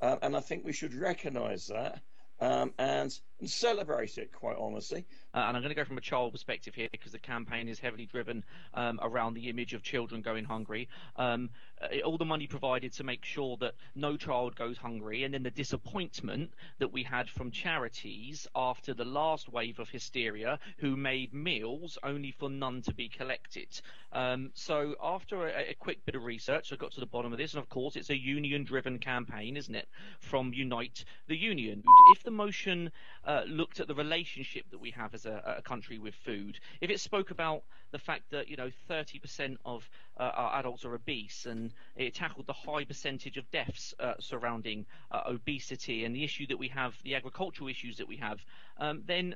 uh, 0.00 0.16
and 0.22 0.36
I 0.36 0.40
think 0.40 0.64
we 0.64 0.72
should 0.72 0.94
recognise 0.94 1.66
that 1.68 2.02
um, 2.42 2.74
and, 2.78 3.16
and 3.42 3.50
celebrate 3.50 4.16
it. 4.18 4.30
Quite 4.32 4.56
honestly, 4.56 5.04
Uh, 5.34 5.44
and 5.48 5.56
I'm 5.56 5.62
going 5.62 5.74
to 5.74 5.80
go 5.80 5.84
from 5.84 5.96
a 5.96 6.02
child 6.02 6.32
perspective 6.32 6.74
here 6.74 6.88
because 6.92 7.12
the 7.12 7.18
campaign 7.18 7.66
is 7.66 7.78
heavily 7.80 8.06
driven 8.06 8.44
um, 8.74 9.00
around 9.02 9.34
the 9.34 9.48
image 9.48 9.72
of 9.72 9.82
children 9.82 10.20
going 10.20 10.44
hungry. 10.44 10.88
Um, 11.16 11.48
uh, 11.80 12.00
all 12.04 12.18
the 12.18 12.24
money 12.26 12.46
provided 12.46 12.92
to 12.94 13.04
make 13.04 13.24
sure 13.24 13.56
that 13.60 13.74
no 13.94 14.18
child 14.18 14.56
goes 14.56 14.76
hungry, 14.76 15.24
and 15.24 15.32
then 15.32 15.42
the 15.42 15.50
disappointment 15.50 16.52
that 16.80 16.92
we 16.92 17.02
had 17.02 17.30
from 17.30 17.50
charities 17.50 18.46
after 18.54 18.92
the 18.92 19.06
last 19.06 19.48
wave 19.50 19.78
of 19.80 19.88
hysteria, 19.88 20.58
who 20.78 20.96
made 20.96 21.32
meals 21.32 21.98
only 22.02 22.30
for 22.30 22.50
none 22.50 22.82
to 22.82 22.92
be 22.92 23.08
collected. 23.08 23.80
Um, 24.12 24.50
so 24.52 24.94
after 25.02 25.48
a, 25.48 25.70
a 25.70 25.74
quick 25.74 26.04
bit 26.04 26.14
of 26.14 26.24
research, 26.24 26.72
I 26.72 26.76
got 26.76 26.92
to 26.92 27.00
the 27.00 27.06
bottom 27.06 27.32
of 27.32 27.38
this, 27.38 27.54
and 27.54 27.62
of 27.62 27.70
course, 27.70 27.96
it's 27.96 28.10
a 28.10 28.16
union-driven 28.16 28.98
campaign, 28.98 29.56
isn't 29.56 29.74
it? 29.74 29.88
From 30.20 30.52
Unite 30.52 31.06
the 31.26 31.36
Union. 31.36 31.82
If 32.14 32.22
the 32.22 32.30
motion 32.30 32.92
uh, 33.24 33.31
looked 33.46 33.80
at 33.80 33.88
the 33.88 33.94
relationship 33.94 34.64
that 34.70 34.78
we 34.78 34.90
have 34.90 35.14
as 35.14 35.26
a, 35.26 35.56
a 35.58 35.62
country 35.62 35.98
with 35.98 36.14
food, 36.14 36.58
if 36.80 36.90
it 36.90 37.00
spoke 37.00 37.30
about 37.30 37.62
the 37.90 37.98
fact 37.98 38.30
that 38.30 38.48
you 38.48 38.56
know 38.56 38.70
30% 38.90 39.56
of 39.64 39.88
uh, 40.18 40.22
our 40.22 40.58
adults 40.58 40.84
are 40.84 40.94
obese, 40.94 41.46
and 41.46 41.72
it 41.96 42.14
tackled 42.14 42.46
the 42.46 42.52
high 42.52 42.84
percentage 42.84 43.36
of 43.36 43.50
deaths 43.50 43.94
uh, 44.00 44.14
surrounding 44.18 44.86
uh, 45.10 45.22
obesity 45.26 46.04
and 46.04 46.14
the 46.14 46.24
issue 46.24 46.46
that 46.46 46.58
we 46.58 46.68
have, 46.68 46.94
the 47.04 47.14
agricultural 47.14 47.68
issues 47.68 47.96
that 47.98 48.08
we 48.08 48.16
have, 48.16 48.38
um, 48.78 49.02
then 49.06 49.34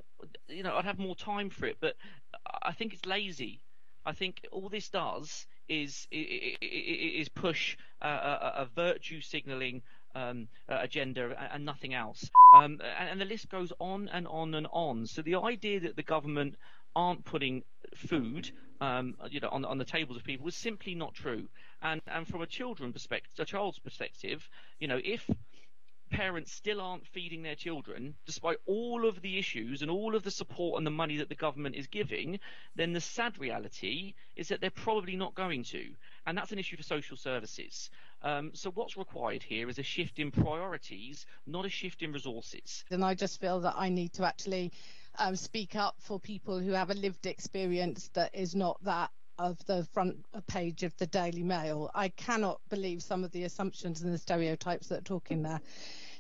you 0.49 0.63
know 0.63 0.75
I'd 0.77 0.85
have 0.85 0.99
more 0.99 1.17
time 1.17 1.51
for 1.51 1.67
it. 1.67 1.77
But 1.81 1.97
I 2.63 2.73
think 2.73 2.93
it's 2.93 3.07
lazy. 3.07 3.61
I 4.05 4.13
think 4.13 4.47
all 4.53 4.69
this 4.69 4.89
does 4.89 5.47
is 5.69 6.07
is 6.11 7.29
push 7.29 7.77
a, 8.01 8.09
a, 8.09 8.53
a 8.59 8.67
virtue 8.75 9.21
signalling 9.21 9.83
um, 10.17 10.49
uh, 10.69 10.79
agenda 10.81 11.37
and, 11.53 11.65
nothing 11.65 11.95
else. 11.95 12.31
Um, 12.55 12.81
and, 12.99 13.11
and 13.11 13.21
the 13.21 13.25
list 13.25 13.49
goes 13.51 13.73
on 13.79 14.09
and 14.09 14.27
on 14.27 14.55
and 14.55 14.67
on. 14.73 15.07
So 15.07 15.23
the 15.23 15.37
idea 15.37 15.81
that 15.81 15.97
the 15.97 16.03
government 16.03 16.57
aren't 16.95 17.25
putting 17.25 17.63
food, 17.95 18.51
um, 18.81 19.15
you 19.31 19.41
know, 19.41 19.51
on, 19.51 19.65
on 19.65 19.79
the 19.79 19.85
tables 19.85 20.17
of 20.17 20.25
people 20.25 20.49
is 20.49 20.57
simply 20.57 20.95
not 20.95 21.15
true. 21.15 21.49
And 21.83 22.01
and 22.07 22.27
from 22.27 22.41
a 22.41 22.47
children 22.47 22.93
perspective, 22.93 23.33
a 23.39 23.45
child's 23.45 23.79
perspective, 23.79 24.49
you 24.81 24.89
know, 24.89 25.01
if 25.05 25.29
parents 26.11 26.53
still 26.53 26.81
aren't 26.81 27.07
feeding 27.07 27.43
their 27.43 27.55
children, 27.55 28.15
despite 28.27 28.59
all 28.67 29.07
of 29.09 29.21
the 29.23 29.39
issues 29.39 29.83
and 29.83 29.91
all 29.91 30.15
of 30.15 30.23
the 30.23 30.31
support 30.31 30.79
and 30.79 30.87
the 30.87 30.91
money 30.91 31.17
that 31.17 31.29
the 31.29 31.35
government 31.35 31.75
is 31.75 31.89
giving, 31.89 32.39
then 32.77 32.93
the 32.93 33.01
sad 33.01 33.39
reality 33.39 34.15
is 34.37 34.49
that 34.49 34.61
they're 34.61 34.71
probably 34.71 35.17
not 35.17 35.35
going 35.35 35.65
to. 35.65 35.85
And 36.25 36.39
that's 36.39 36.53
an 36.53 36.59
issue 36.59 36.77
for 36.77 36.83
social 36.83 37.17
services. 37.17 37.91
Um, 38.23 38.51
so 38.55 38.71
what's 38.71 38.97
required 38.97 39.43
here 39.43 39.69
is 39.69 39.79
a 39.79 39.83
shift 39.83 40.19
in 40.19 40.31
priorities, 40.31 41.27
not 41.47 41.65
a 41.65 41.69
shift 41.69 42.03
in 42.03 42.13
resources. 42.13 42.85
And 42.91 43.05
I 43.05 43.15
just 43.15 43.41
feel 43.41 43.61
that 43.61 43.75
I 43.77 43.89
need 43.89 44.13
to 44.15 44.25
actually 44.25 44.73
um, 45.19 45.37
speak 45.37 45.77
up 45.77 45.97
for 46.01 46.19
people 46.19 46.59
who 46.59 46.73
have 46.73 46.91
a 46.91 46.95
lived 46.95 47.27
experience 47.27 48.11
that 48.15 48.35
is 48.35 48.55
not 48.55 48.83
that 48.85 49.11
of 49.39 49.65
the 49.67 49.85
front 49.93 50.17
page 50.47 50.83
of 50.83 50.97
the 50.97 51.07
Daily 51.07 51.43
Mail. 51.43 51.91
I 51.95 52.09
cannot 52.09 52.61
believe 52.71 53.03
some 53.03 53.23
of 53.23 53.33
the 53.33 53.45
assumptions 53.45 54.03
and 54.03 54.13
the 54.13 54.19
stereotypes 54.19 54.89
that 54.89 55.01
are 55.01 55.05
talking 55.05 55.43
there. 55.43 55.61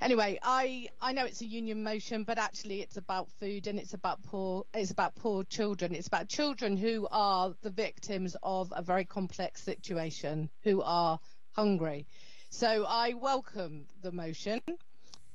Anyway, 0.02 0.38
I 0.42 0.88
I 1.00 1.12
know 1.12 1.24
it's 1.24 1.40
a 1.40 1.46
union 1.46 1.82
motion, 1.82 2.24
but 2.24 2.36
actually 2.36 2.82
it's 2.82 2.98
about 2.98 3.30
food 3.40 3.66
and 3.66 3.78
it's 3.78 3.94
about 3.94 4.22
poor 4.22 4.66
it's 4.74 4.90
about 4.90 5.14
poor 5.14 5.44
children. 5.44 5.94
It's 5.94 6.08
about 6.08 6.28
children 6.28 6.76
who 6.76 7.08
are 7.10 7.54
the 7.62 7.70
victims 7.70 8.36
of 8.42 8.72
a 8.76 8.82
very 8.82 9.06
complex 9.06 9.62
situation, 9.62 10.50
who 10.62 10.82
are 10.82 11.18
hungry. 11.56 12.06
So 12.50 12.84
I 12.86 13.14
welcome 13.14 13.86
the 14.02 14.12
motion. 14.12 14.60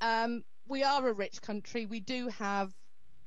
Um, 0.02 0.44
we 0.68 0.84
are 0.84 1.08
a 1.08 1.14
rich 1.14 1.42
country. 1.42 1.88
We 1.88 2.00
do 2.00 2.28
have 2.28 2.72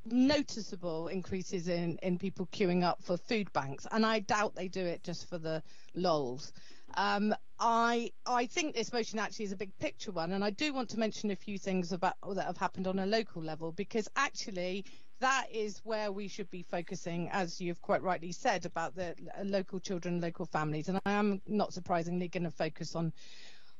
noticeable 0.04 1.08
increases 1.08 1.66
in, 1.66 1.98
in 2.02 2.18
people 2.18 2.46
queuing 2.52 2.84
up 2.84 3.02
for 3.02 3.16
food 3.16 3.52
banks, 3.52 3.84
and 3.90 4.06
I 4.06 4.20
doubt 4.20 4.54
they 4.54 4.68
do 4.68 4.84
it 4.84 5.02
just 5.02 5.28
for 5.28 5.38
the 5.38 5.60
lols. 5.94 6.52
Um, 6.96 7.34
I 7.58 8.12
I 8.26 8.46
think 8.46 8.76
this 8.76 8.92
motion 8.92 9.18
actually 9.18 9.46
is 9.46 9.52
a 9.52 9.56
big 9.56 9.76
picture 9.78 10.12
one, 10.12 10.30
and 10.30 10.44
I 10.44 10.50
do 10.50 10.72
want 10.72 10.90
to 10.90 10.98
mention 10.98 11.32
a 11.32 11.36
few 11.36 11.58
things 11.58 11.90
about 11.90 12.14
that 12.34 12.46
have 12.46 12.58
happened 12.58 12.86
on 12.86 13.00
a 13.00 13.06
local 13.06 13.42
level 13.42 13.72
because 13.72 14.08
actually 14.14 14.84
that 15.20 15.46
is 15.52 15.80
where 15.84 16.10
we 16.12 16.28
should 16.28 16.50
be 16.50 16.62
focusing, 16.62 17.28
as 17.30 17.60
you've 17.60 17.80
quite 17.80 18.02
rightly 18.02 18.32
said 18.32 18.66
about 18.66 18.94
the 18.94 19.14
local 19.42 19.80
children, 19.80 20.20
local 20.20 20.46
families, 20.46 20.88
and 20.88 21.00
I 21.06 21.12
am 21.12 21.40
not 21.46 21.72
surprisingly 21.72 22.28
going 22.28 22.44
to 22.44 22.50
focus 22.50 22.94
on 22.94 23.12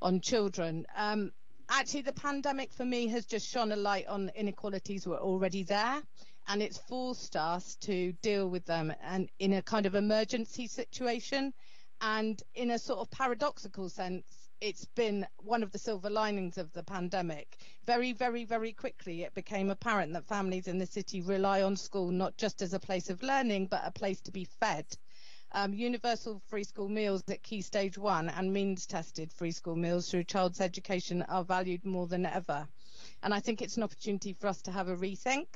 on 0.02 0.20
children. 0.20 0.86
Um, 0.96 1.32
actually, 1.68 2.02
the 2.02 2.12
pandemic 2.12 2.72
for 2.72 2.84
me 2.84 3.06
has 3.08 3.26
just 3.26 3.48
shone 3.48 3.72
a 3.72 3.76
light 3.76 4.06
on 4.06 4.30
inequalities 4.34 5.06
were 5.06 5.18
already 5.18 5.62
there, 5.62 6.02
and 6.48 6.62
it's 6.62 6.78
forced 6.78 7.36
us 7.36 7.76
to 7.76 8.12
deal 8.22 8.48
with 8.48 8.66
them 8.66 8.92
and 9.02 9.30
in 9.38 9.54
a 9.54 9.62
kind 9.62 9.86
of 9.86 9.94
emergency 9.94 10.66
situation. 10.66 11.52
And 12.00 12.42
in 12.54 12.70
a 12.70 12.78
sort 12.78 12.98
of 12.98 13.10
paradoxical 13.10 13.88
sense, 13.88 14.43
it's 14.60 14.84
been 14.84 15.26
one 15.38 15.62
of 15.62 15.72
the 15.72 15.78
silver 15.78 16.10
linings 16.10 16.58
of 16.58 16.72
the 16.72 16.82
pandemic. 16.82 17.56
Very, 17.84 18.12
very, 18.12 18.44
very 18.44 18.72
quickly, 18.72 19.22
it 19.22 19.34
became 19.34 19.70
apparent 19.70 20.12
that 20.12 20.26
families 20.26 20.68
in 20.68 20.78
the 20.78 20.86
city 20.86 21.20
rely 21.20 21.62
on 21.62 21.76
school 21.76 22.10
not 22.10 22.36
just 22.36 22.62
as 22.62 22.72
a 22.72 22.78
place 22.78 23.10
of 23.10 23.22
learning, 23.22 23.66
but 23.66 23.82
a 23.84 23.90
place 23.90 24.20
to 24.22 24.30
be 24.30 24.44
fed. 24.44 24.86
Um, 25.52 25.72
universal 25.72 26.42
free 26.48 26.64
school 26.64 26.88
meals 26.88 27.22
at 27.28 27.42
key 27.42 27.62
stage 27.62 27.96
one 27.96 28.28
and 28.28 28.52
means 28.52 28.86
tested 28.86 29.32
free 29.32 29.52
school 29.52 29.76
meals 29.76 30.10
through 30.10 30.24
child's 30.24 30.60
education 30.60 31.22
are 31.22 31.44
valued 31.44 31.84
more 31.84 32.06
than 32.06 32.26
ever. 32.26 32.66
And 33.22 33.32
I 33.32 33.40
think 33.40 33.62
it's 33.62 33.76
an 33.76 33.82
opportunity 33.84 34.32
for 34.32 34.48
us 34.48 34.62
to 34.62 34.72
have 34.72 34.88
a 34.88 34.96
rethink. 34.96 35.46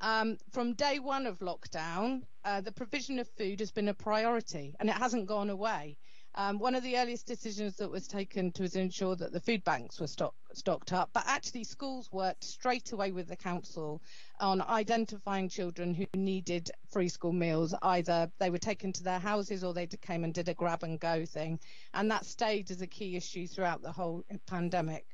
Um, 0.00 0.38
from 0.50 0.74
day 0.74 1.00
one 1.00 1.26
of 1.26 1.40
lockdown, 1.40 2.22
uh, 2.44 2.60
the 2.60 2.72
provision 2.72 3.18
of 3.18 3.28
food 3.28 3.60
has 3.60 3.70
been 3.70 3.88
a 3.88 3.94
priority 3.94 4.74
and 4.78 4.88
it 4.88 4.96
hasn't 4.96 5.26
gone 5.26 5.50
away. 5.50 5.98
Um, 6.34 6.58
one 6.58 6.74
of 6.74 6.82
the 6.82 6.96
earliest 6.96 7.26
decisions 7.26 7.76
that 7.76 7.90
was 7.90 8.06
taken 8.06 8.52
to 8.52 8.62
was 8.62 8.72
to 8.72 8.80
ensure 8.80 9.16
that 9.16 9.32
the 9.32 9.40
food 9.40 9.64
banks 9.64 9.98
were 9.98 10.06
stock, 10.06 10.34
stocked 10.52 10.92
up, 10.92 11.10
but 11.12 11.24
actually 11.26 11.64
schools 11.64 12.12
worked 12.12 12.44
straight 12.44 12.92
away 12.92 13.10
with 13.10 13.28
the 13.28 13.36
council 13.36 14.00
on 14.38 14.62
identifying 14.62 15.48
children 15.48 15.94
who 15.94 16.06
needed 16.14 16.70
free 16.90 17.08
school 17.08 17.32
meals. 17.32 17.74
Either 17.82 18.30
they 18.38 18.50
were 18.50 18.58
taken 18.58 18.92
to 18.92 19.02
their 19.02 19.18
houses 19.18 19.64
or 19.64 19.74
they 19.74 19.86
came 19.86 20.22
and 20.22 20.32
did 20.34 20.48
a 20.48 20.54
grab 20.54 20.84
and 20.84 21.00
go 21.00 21.24
thing, 21.24 21.58
and 21.94 22.10
that 22.10 22.24
stayed 22.24 22.70
as 22.70 22.82
a 22.82 22.86
key 22.86 23.16
issue 23.16 23.46
throughout 23.46 23.82
the 23.82 23.92
whole 23.92 24.22
pandemic. 24.46 25.06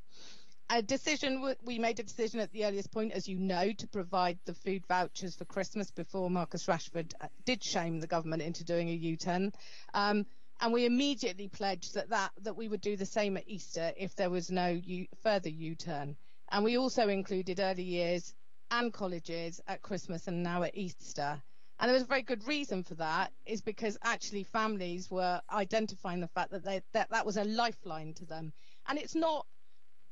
A 0.71 0.83
decision 0.83 1.55
we 1.63 1.79
made 1.79 2.01
a 2.01 2.03
decision 2.03 2.41
at 2.41 2.51
the 2.53 2.65
earliest 2.65 2.91
point 2.91 3.13
as 3.13 3.29
you 3.29 3.39
know 3.39 3.73
to 3.73 3.87
provide 3.87 4.39
the 4.47 4.55
food 4.55 4.87
vouchers 4.87 5.37
for 5.37 5.45
christmas 5.45 5.91
before 5.91 6.31
marcus 6.31 6.65
rashford 6.65 7.13
uh, 7.21 7.29
did 7.45 7.63
shame 7.63 8.01
the 8.01 8.07
government 8.07 8.41
into 8.41 8.65
doing 8.65 8.89
a 8.89 8.93
u-turn. 8.93 9.53
Um, 9.93 10.25
and 10.65 10.73
we 10.73 10.87
immediately 10.87 11.47
pledged 11.47 11.93
that, 11.93 12.09
that 12.09 12.33
that 12.41 12.57
we 12.57 12.69
would 12.69 12.81
do 12.81 12.97
the 12.97 13.05
same 13.05 13.37
at 13.37 13.47
easter 13.47 13.93
if 13.99 14.17
there 14.17 14.31
was 14.31 14.51
no 14.51 14.69
U, 14.69 15.07
further 15.23 15.51
u-turn. 15.51 16.17
And 16.51 16.65
we 16.65 16.79
also 16.79 17.09
included 17.09 17.61
early 17.61 17.83
years 17.83 18.33
and 18.71 18.91
colleges 18.91 19.61
at 19.69 19.83
christmas 19.83 20.27
and 20.27 20.43
now 20.43 20.63
at 20.63 20.75
easter. 20.75 21.43
And 21.79 21.89
there 21.89 21.93
was 21.93 22.05
a 22.05 22.07
very 22.07 22.23
good 22.23 22.49
reason 22.49 22.83
for 22.83 22.95
that 22.95 23.31
is 23.45 23.61
because 23.61 23.99
actually 24.03 24.45
families 24.45 25.11
were 25.11 25.43
identifying 25.53 26.21
the 26.21 26.29
fact 26.29 26.53
that 26.53 26.65
they, 26.65 26.81
that, 26.95 27.11
that 27.11 27.27
was 27.27 27.37
a 27.37 27.45
lifeline 27.45 28.15
to 28.15 28.25
them. 28.25 28.55
And 28.89 28.99
it's 28.99 29.15
not 29.15 29.45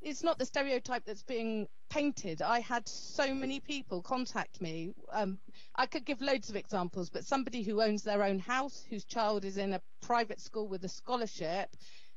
it's 0.03 0.23
not 0.23 0.39
the 0.39 0.47
stereotype 0.47 1.05
that's 1.05 1.23
being 1.23 1.69
painted. 1.89 2.43
I 2.43 2.61
had 2.61 2.89
so 2.89 3.35
many 3.35 3.61
people 3.61 4.03
contact 4.03 4.61
me. 4.61 4.95
Um, 5.13 5.39
I 5.75 5.87
could 5.87 6.05
give 6.05 6.21
loads 6.21 6.51
of 6.51 6.57
examples, 6.57 7.11
but 7.11 7.25
somebody 7.25 7.63
who 7.63 7.83
owns 7.83 8.03
their 8.03 8.23
own 8.23 8.39
house, 8.39 8.85
whose 8.89 9.05
child 9.05 9.45
is 9.45 9.57
in 9.57 9.73
a 9.73 9.81
private 10.01 10.41
school 10.41 10.69
with 10.69 10.85
a 10.85 10.89
scholarship, 10.89 11.75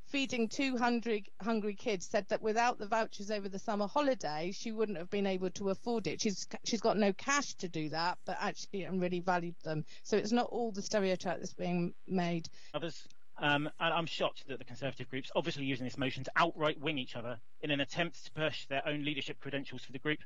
feeding 0.08 0.48
200 0.48 1.28
hungry 1.42 1.74
kids, 1.74 2.06
said 2.06 2.26
that 2.28 2.42
without 2.42 2.78
the 2.78 2.86
vouchers 2.86 3.30
over 3.30 3.48
the 3.48 3.58
summer 3.58 3.86
holiday, 3.86 4.52
she 4.52 4.72
wouldn't 4.72 4.98
have 4.98 5.10
been 5.10 5.26
able 5.26 5.50
to 5.50 5.70
afford 5.70 6.06
it. 6.06 6.20
She's 6.20 6.46
she's 6.64 6.80
got 6.80 6.96
no 6.96 7.12
cash 7.12 7.54
to 7.56 7.68
do 7.68 7.88
that, 7.90 8.18
but 8.24 8.36
actually 8.40 8.84
and 8.84 9.00
really 9.00 9.20
valued 9.20 9.56
them. 9.64 9.84
So 10.02 10.16
it's 10.16 10.32
not 10.32 10.46
all 10.46 10.72
the 10.72 10.82
stereotype 10.82 11.38
that's 11.38 11.54
being 11.54 11.94
made. 12.06 12.48
Others 12.74 13.06
um, 13.38 13.70
and 13.80 13.94
I'm 13.94 14.06
shocked 14.06 14.48
that 14.48 14.58
the 14.58 14.64
Conservative 14.64 15.10
groups 15.10 15.30
obviously 15.36 15.64
using 15.64 15.84
this 15.84 15.98
motion 15.98 16.24
to 16.24 16.32
outright 16.36 16.80
wing 16.80 16.98
each 16.98 17.16
other 17.16 17.38
in 17.60 17.70
an 17.70 17.80
attempt 17.80 18.24
to 18.24 18.32
push 18.32 18.66
their 18.66 18.86
own 18.86 19.04
leadership 19.04 19.40
credentials 19.40 19.84
for 19.84 19.92
the 19.92 19.98
group. 19.98 20.20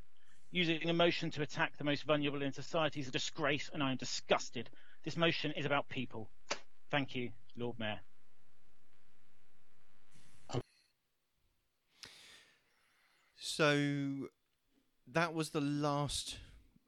Using 0.51 0.89
a 0.89 0.93
motion 0.93 1.31
to 1.31 1.41
attack 1.41 1.77
the 1.77 1.83
most 1.83 2.03
vulnerable 2.03 2.41
in 2.41 2.51
society 2.51 2.99
is 2.99 3.07
a 3.07 3.11
disgrace, 3.11 3.69
and 3.73 3.81
I 3.81 3.91
am 3.91 3.97
disgusted. 3.97 4.69
This 5.03 5.15
motion 5.17 5.51
is 5.53 5.65
about 5.65 5.87
people. 5.89 6.29
Thank 6.89 7.15
you, 7.15 7.31
Lord 7.55 7.79
Mayor. 7.79 7.99
So 13.37 14.29
that 15.11 15.33
was 15.33 15.49
the 15.49 15.61
last 15.61 16.37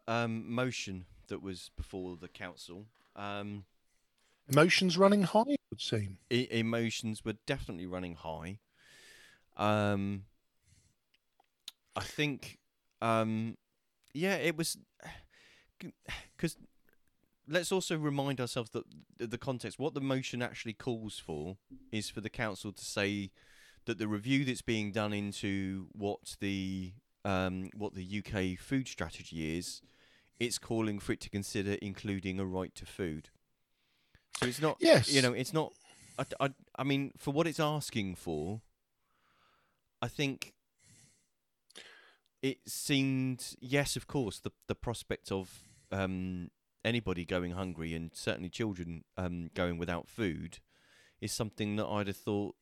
um, 0.07 0.49
motion 0.49 1.05
that 1.27 1.41
was 1.41 1.71
before 1.75 2.17
the 2.19 2.27
council. 2.27 2.85
Um, 3.15 3.65
Emotions 4.49 4.97
running 4.97 5.23
high, 5.23 5.43
it 5.47 5.59
would 5.69 5.81
seem. 5.81 6.17
E- 6.29 6.47
emotions 6.51 7.23
were 7.23 7.35
definitely 7.45 7.85
running 7.85 8.15
high. 8.15 8.59
Um, 9.55 10.25
I 11.95 12.01
think, 12.01 12.59
um, 13.01 13.57
yeah, 14.13 14.35
it 14.35 14.57
was 14.57 14.77
because 16.35 16.57
let's 17.47 17.71
also 17.71 17.97
remind 17.97 18.39
ourselves 18.39 18.71
that 18.71 18.83
the 19.17 19.37
context, 19.37 19.79
what 19.79 19.93
the 19.93 20.01
motion 20.01 20.41
actually 20.41 20.73
calls 20.73 21.19
for, 21.19 21.57
is 21.91 22.09
for 22.09 22.21
the 22.21 22.29
council 22.29 22.71
to 22.71 22.83
say 22.83 23.31
that 23.85 23.97
the 23.97 24.07
review 24.07 24.45
that's 24.45 24.61
being 24.61 24.91
done 24.91 25.13
into 25.13 25.87
what 25.91 26.35
the 26.39 26.93
um, 27.25 27.69
what 27.75 27.93
the 27.95 28.23
UK 28.23 28.59
food 28.59 28.87
strategy 28.87 29.57
is, 29.57 29.81
it's 30.39 30.57
calling 30.57 30.99
for 30.99 31.13
it 31.13 31.21
to 31.21 31.29
consider 31.29 31.73
including 31.81 32.39
a 32.39 32.45
right 32.45 32.73
to 32.75 32.85
food. 32.85 33.29
So 34.39 34.47
it's 34.47 34.61
not. 34.61 34.77
Yes. 34.79 35.11
You 35.11 35.21
know, 35.21 35.33
it's 35.33 35.53
not. 35.53 35.73
I, 36.17 36.25
I, 36.39 36.49
I 36.77 36.83
mean, 36.83 37.11
for 37.17 37.31
what 37.31 37.47
it's 37.47 37.59
asking 37.59 38.15
for, 38.15 38.61
I 40.01 40.07
think 40.07 40.53
it 42.41 42.57
seemed. 42.67 43.55
Yes, 43.59 43.95
of 43.95 44.07
course, 44.07 44.39
the 44.39 44.51
the 44.67 44.75
prospect 44.75 45.31
of 45.31 45.49
um, 45.91 46.49
anybody 46.83 47.25
going 47.25 47.51
hungry 47.51 47.93
and 47.93 48.11
certainly 48.13 48.49
children 48.49 49.03
um, 49.17 49.49
going 49.53 49.77
without 49.77 50.07
food 50.07 50.59
is 51.21 51.31
something 51.31 51.77
that 51.77 51.87
I'd 51.87 52.07
have 52.07 52.17
thought 52.17 52.55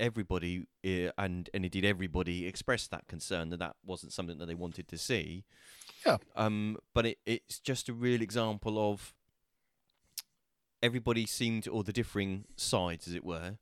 everybody 0.00 0.66
uh, 0.86 1.10
and 1.18 1.50
and 1.52 1.64
indeed 1.64 1.84
everybody 1.84 2.46
expressed 2.46 2.90
that 2.90 3.06
concern 3.08 3.50
that 3.50 3.58
that 3.58 3.76
wasn't 3.84 4.12
something 4.12 4.38
that 4.38 4.46
they 4.46 4.54
wanted 4.54 4.88
to 4.88 4.98
see. 4.98 5.44
Yeah. 6.04 6.16
Um. 6.34 6.78
But 6.94 7.06
it, 7.06 7.18
it's 7.26 7.58
just 7.58 7.88
a 7.88 7.92
real 7.92 8.22
example 8.22 8.78
of 8.90 9.14
everybody 10.86 11.26
seemed, 11.26 11.68
or 11.68 11.84
the 11.84 11.92
differing 11.92 12.44
sides, 12.56 13.06
as 13.08 13.14
it 13.14 13.24
were, 13.24 13.58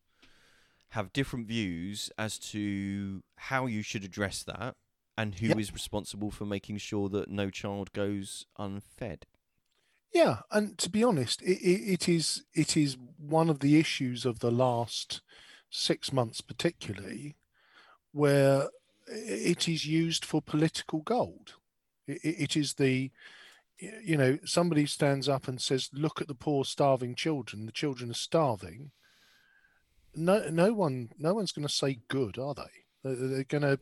have 0.91 1.12
different 1.12 1.49
views 1.49 2.11
as 2.16 2.39
to 2.39 3.22
how 3.37 3.66
you 3.66 3.83
should 3.83 4.05
address 4.05 4.45
that 4.45 4.77
and 5.16 5.37
who 5.37 5.49
Yep. 5.49 5.59
is 5.59 5.72
responsible 5.72 6.31
for 6.31 6.45
making 6.45 6.79
sure 6.79 7.09
that 7.09 7.29
no 7.31 7.51
child 7.51 7.93
goes 7.93 8.47
unfed. 8.59 9.27
Yeah, 10.12 10.41
and 10.53 10.79
to 10.79 10.91
be 10.91 11.03
honest, 11.03 11.43
it, 11.43 11.59
it, 11.61 11.93
it 11.95 12.09
is 12.09 12.45
it 12.55 12.77
is 12.77 12.97
one 13.18 13.51
of 13.51 13.59
the 13.61 13.79
issues 13.81 14.25
of 14.25 14.39
the 14.39 14.53
last 14.53 15.22
six 15.70 16.12
months, 16.12 16.41
particularly, 16.41 17.35
where 18.12 18.68
it 19.09 19.68
is 19.68 19.87
used 19.87 20.25
for 20.25 20.41
political 20.41 21.01
gold. 21.01 21.55
It, 22.07 22.20
it 22.22 22.37
it 22.43 22.57
is 22.57 22.75
the 22.75 23.11
you 23.79 24.16
know 24.16 24.39
somebody 24.45 24.87
stands 24.87 25.29
up 25.29 25.49
and 25.49 25.61
says, 25.61 25.91
"Look 25.93 26.20
at 26.20 26.29
the 26.29 26.35
poor, 26.35 26.64
starving 26.64 27.14
children. 27.14 27.66
The 27.66 27.72
children 27.72 28.11
are 28.11 28.14
starving." 28.14 28.93
No, 30.16 30.49
no 30.49 30.72
one, 30.72 31.11
no 31.18 31.35
one's 31.35 31.51
going 31.51 31.66
to 31.66 31.72
say 31.72 31.99
good, 32.07 32.39
are 32.39 32.55
they? 32.55 32.62
They're, 33.03 33.43
going 33.43 33.62
to, 33.62 33.81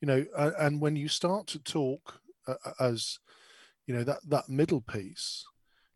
you 0.00 0.06
know, 0.06 0.24
and 0.34 0.80
when 0.80 0.96
you 0.96 1.08
start 1.08 1.46
to 1.48 1.58
talk 1.58 2.22
as 2.80 3.18
you 3.86 3.94
know 3.94 4.04
that 4.04 4.20
that 4.28 4.48
middle 4.48 4.80
piece 4.80 5.44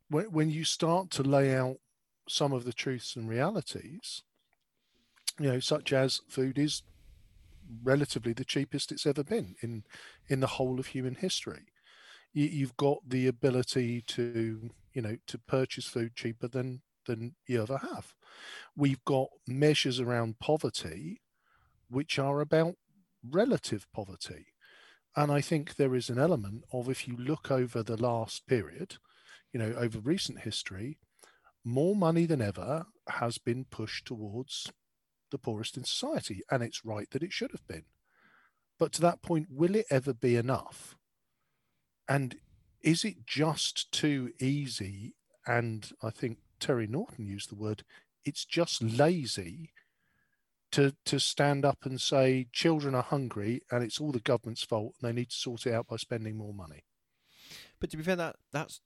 when, 0.09 0.25
when 0.27 0.51
you 0.51 0.65
start 0.65 1.11
to 1.11 1.23
lay 1.23 1.55
out 1.55 1.77
some 2.29 2.53
of 2.53 2.65
the 2.65 2.73
truths 2.73 3.17
and 3.17 3.29
realities 3.29 4.23
you 5.39 5.51
know 5.51 5.61
such 5.61 5.93
as 5.93 6.21
food 6.29 6.59
is 6.59 6.83
relatively 7.83 8.33
the 8.33 8.45
cheapest 8.45 8.93
it's 8.93 9.07
ever 9.07 9.25
been 9.25 9.57
in 9.61 9.85
in 10.29 10.41
the 10.41 10.47
whole 10.47 10.79
of 10.79 10.89
human 10.89 11.17
history 11.17 11.67
you, 12.37 12.47
you've 12.47 12.77
got 12.77 12.99
the 13.09 13.27
ability 13.27 14.03
to 14.03 14.71
you 14.93 15.03
know 15.03 15.17
to 15.27 15.39
purchase 15.39 15.87
food 15.87 16.15
cheaper 16.15 16.49
than 16.49 16.83
than 17.07 17.35
you 17.47 17.63
ever 17.63 17.79
have 17.79 18.15
we've 18.77 19.05
got 19.05 19.29
measures 19.47 20.01
around 20.01 20.39
poverty 20.39 21.21
which 21.89 22.19
are 22.19 22.41
about 22.41 22.75
relative 23.31 23.87
poverty. 23.93 24.47
And 25.17 25.33
I 25.33 25.41
think 25.41 25.77
there 25.77 25.95
is 25.95 26.11
an 26.11 26.19
element 26.19 26.65
of 26.73 26.89
if 26.89 27.09
you 27.09 27.17
look 27.17 27.51
over 27.51 27.83
the 27.83 27.97
last 27.97 28.47
period, 28.47 28.97
you 29.53 29.59
know, 29.59 29.73
over 29.77 29.99
recent 29.99 30.41
history, 30.41 30.99
more 31.65 31.97
money 31.97 32.27
than 32.27 32.43
ever 32.43 32.87
has 33.09 33.39
been 33.39 33.65
pushed 33.65 34.07
towards 34.07 34.71
the 35.31 35.39
poorest 35.39 35.77
in 35.77 35.85
society. 35.85 36.43
And 36.51 36.63
it's 36.63 36.85
right 36.85 37.09
that 37.11 37.23
it 37.23 37.33
should 37.33 37.53
have 37.53 37.67
been. 37.67 37.85
But 38.79 38.93
to 38.93 39.01
that 39.03 39.23
point, 39.23 39.47
will 39.51 39.75
it 39.75 39.87
ever 39.91 40.13
be 40.13 40.37
enough? 40.37 40.96
And 42.09 42.37
is 42.83 43.05
it 43.05 43.27
just 43.27 43.91
too 43.93 44.33
easy? 44.41 45.15
And 45.47 45.91
I 46.03 46.11
think 46.11 46.39
Terry 46.61 46.87
Norton 46.87 47.27
used 47.27 47.51
the 47.51 47.57
word, 47.57 47.85
it's 48.25 48.45
just 48.45 48.83
lazy 48.83 49.73
to 50.73 50.95
to 51.05 51.21
stand 51.21 51.65
up 51.65 51.79
and 51.85 52.01
say 52.01 52.49
children 52.53 52.95
are 52.95 53.03
hungry 53.03 53.63
and 53.71 53.85
it's 53.85 54.01
all 54.01 54.11
the 54.11 54.21
government's 54.21 54.65
fault 54.65 54.95
and 55.01 55.09
they 55.09 55.13
need 55.13 55.31
to 55.31 55.37
sort 55.37 55.65
it 55.65 55.73
out 55.73 55.87
by 55.87 55.97
spending 55.97 56.37
more 56.37 56.53
money. 56.53 56.85
But 57.79 57.91
to 57.91 57.97
be 57.97 58.03
fair, 58.03 58.17
that 58.17 58.37
that's 58.53 58.81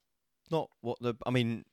not 0.51 0.71
what 0.81 0.99
the. 1.01 1.15
I 1.25 1.31
mean, 1.31 1.65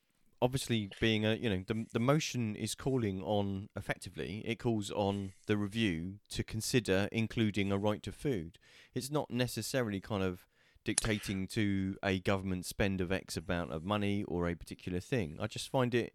obviously, 0.42 0.90
being 1.00 1.26
a 1.26 1.36
you 1.36 1.50
know 1.50 1.64
the 1.68 1.86
the 1.92 2.00
motion 2.00 2.56
is 2.56 2.76
calling 2.76 3.22
on 3.22 3.70
effectively. 3.76 4.44
It 4.46 4.60
calls 4.60 4.92
on 4.92 5.34
the 5.46 5.58
review 5.58 6.20
to 6.30 6.44
consider 6.44 7.10
including 7.12 7.72
a 7.72 7.78
right 7.78 8.02
to 8.04 8.12
food. 8.12 8.60
It's 8.94 9.12
not 9.12 9.30
necessarily 9.30 10.00
kind 10.00 10.24
of 10.24 10.46
dictating 10.88 11.48
to 11.48 11.98
a 12.02 12.18
government 12.20 12.66
spend 12.66 13.02
of 13.02 13.12
X 13.12 13.36
amount 13.36 13.74
of 13.74 13.84
money 13.84 14.24
or 14.24 14.48
a 14.48 14.56
particular 14.56 15.02
thing. 15.02 15.38
I 15.38 15.48
just 15.48 15.70
find 15.70 15.94
it, 15.94 16.14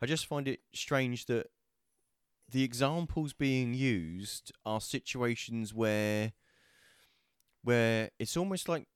I 0.00 0.06
just 0.06 0.26
find 0.26 0.46
it 0.46 0.60
strange 0.72 1.26
that 1.26 1.48
the 2.48 2.62
examples 2.62 3.32
being 3.32 3.74
used 3.74 4.52
are 4.64 4.80
situations 4.80 5.74
where, 5.74 6.34
where 7.64 8.10
it's 8.20 8.36
almost 8.36 8.68
like 8.68 8.86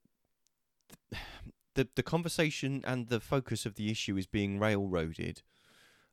the 1.74 1.88
the 1.96 2.04
conversation 2.04 2.82
and 2.86 3.08
the 3.08 3.18
focus 3.18 3.66
of 3.66 3.74
the 3.74 3.90
issue 3.90 4.16
is 4.16 4.28
being 4.28 4.60
railroaded, 4.60 5.42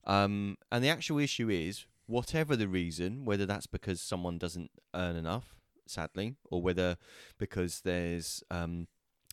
um, 0.07 0.57
and 0.72 0.84
the 0.84 0.89
actual 0.89 1.20
issue 1.20 1.49
is 1.51 1.86
whatever 2.07 2.55
the 2.55 2.68
reason, 2.68 3.26
whether 3.26 3.45
that's 3.45 3.68
because 3.68 4.01
someone 4.01 4.39
doesn't 4.39 4.72
earn 4.95 5.16
enough, 5.16 5.55
sadly, 5.86 6.36
or 6.49 6.64
whether 6.64 6.97
because 7.38 7.82
there's 7.82 8.43
um, 8.49 8.88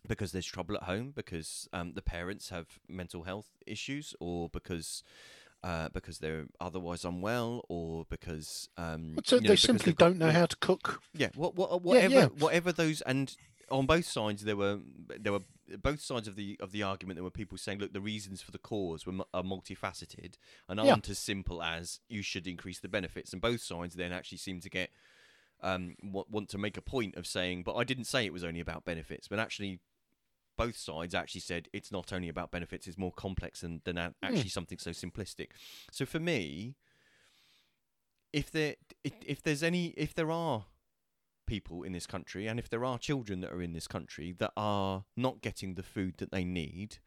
because 0.06 0.32
there's 0.32 0.46
trouble 0.46 0.76
at 0.76 0.84
home, 0.84 1.12
because 1.14 1.68
um, 1.72 1.92
the 1.94 2.02
parents 2.02 2.50
have 2.50 2.66
mental 2.88 3.24
health 3.24 3.48
issues, 3.66 4.14
or 4.20 4.48
because 4.48 5.02
uh, 5.62 5.88
because 5.90 6.18
they're 6.18 6.46
otherwise 6.60 7.04
unwell, 7.04 7.64
or 7.68 8.06
because 8.08 8.68
um, 8.76 9.18
so 9.24 9.36
you 9.36 9.42
know, 9.42 9.48
they 9.48 9.52
because 9.54 9.62
simply 9.62 9.92
got- 9.92 10.06
don't 10.06 10.18
know 10.18 10.30
how 10.30 10.46
to 10.46 10.56
cook. 10.56 11.02
Yeah, 11.14 11.28
what, 11.34 11.54
what, 11.54 11.82
whatever, 11.82 12.14
yeah. 12.14 12.26
whatever 12.26 12.72
those, 12.72 13.02
and 13.02 13.34
on 13.70 13.86
both 13.86 14.04
sides 14.06 14.42
there 14.44 14.56
were 14.56 14.80
there 15.18 15.32
were 15.32 15.42
both 15.82 16.00
sides 16.00 16.26
of 16.26 16.34
the 16.34 16.56
of 16.60 16.72
the 16.72 16.82
argument. 16.82 17.16
There 17.16 17.24
were 17.24 17.30
people 17.30 17.58
saying, 17.58 17.78
look, 17.78 17.92
the 17.92 18.00
reasons 18.00 18.42
for 18.42 18.50
the 18.50 18.58
cause 18.58 19.06
were 19.06 19.14
are 19.32 19.42
multifaceted 19.42 20.34
and 20.68 20.80
aren't 20.80 21.08
as 21.08 21.18
simple 21.18 21.62
as 21.62 22.00
you 22.08 22.22
should 22.22 22.46
increase 22.46 22.80
the 22.80 22.88
benefits. 22.88 23.32
And 23.32 23.40
both 23.40 23.60
sides 23.60 23.94
then 23.94 24.12
actually 24.12 24.38
seem 24.38 24.60
to 24.60 24.70
get 24.70 24.90
um 25.62 25.94
want 26.02 26.48
to 26.48 26.58
make 26.58 26.76
a 26.76 26.82
point 26.82 27.16
of 27.16 27.26
saying, 27.26 27.62
but 27.62 27.76
I 27.76 27.84
didn't 27.84 28.04
say 28.04 28.24
it 28.24 28.32
was 28.32 28.44
only 28.44 28.60
about 28.60 28.84
benefits, 28.84 29.28
but 29.28 29.38
actually 29.38 29.80
both 30.64 30.76
sides 30.76 31.14
actually 31.14 31.40
said 31.40 31.68
it's 31.72 31.90
not 31.90 32.12
only 32.12 32.28
about 32.28 32.50
benefits; 32.50 32.86
it's 32.86 32.98
more 32.98 33.12
complex 33.12 33.60
than 33.60 33.80
than 33.84 33.96
a- 33.98 34.14
hmm. 34.20 34.26
actually 34.26 34.50
something 34.50 34.78
so 34.78 34.90
simplistic. 34.90 35.48
So 35.90 36.04
for 36.04 36.20
me, 36.20 36.76
if 38.32 38.50
there 38.50 38.76
if, 39.02 39.14
if 39.26 39.42
there's 39.42 39.62
any 39.62 39.86
if 39.96 40.14
there 40.14 40.30
are 40.30 40.66
people 41.46 41.82
in 41.82 41.92
this 41.92 42.06
country 42.06 42.46
and 42.46 42.58
if 42.60 42.68
there 42.68 42.84
are 42.84 42.98
children 42.98 43.40
that 43.40 43.52
are 43.52 43.62
in 43.62 43.72
this 43.72 43.88
country 43.88 44.32
that 44.38 44.52
are 44.56 45.04
not 45.16 45.40
getting 45.40 45.74
the 45.74 45.82
food 45.82 46.14
that 46.18 46.30
they 46.30 46.44
need, 46.44 46.98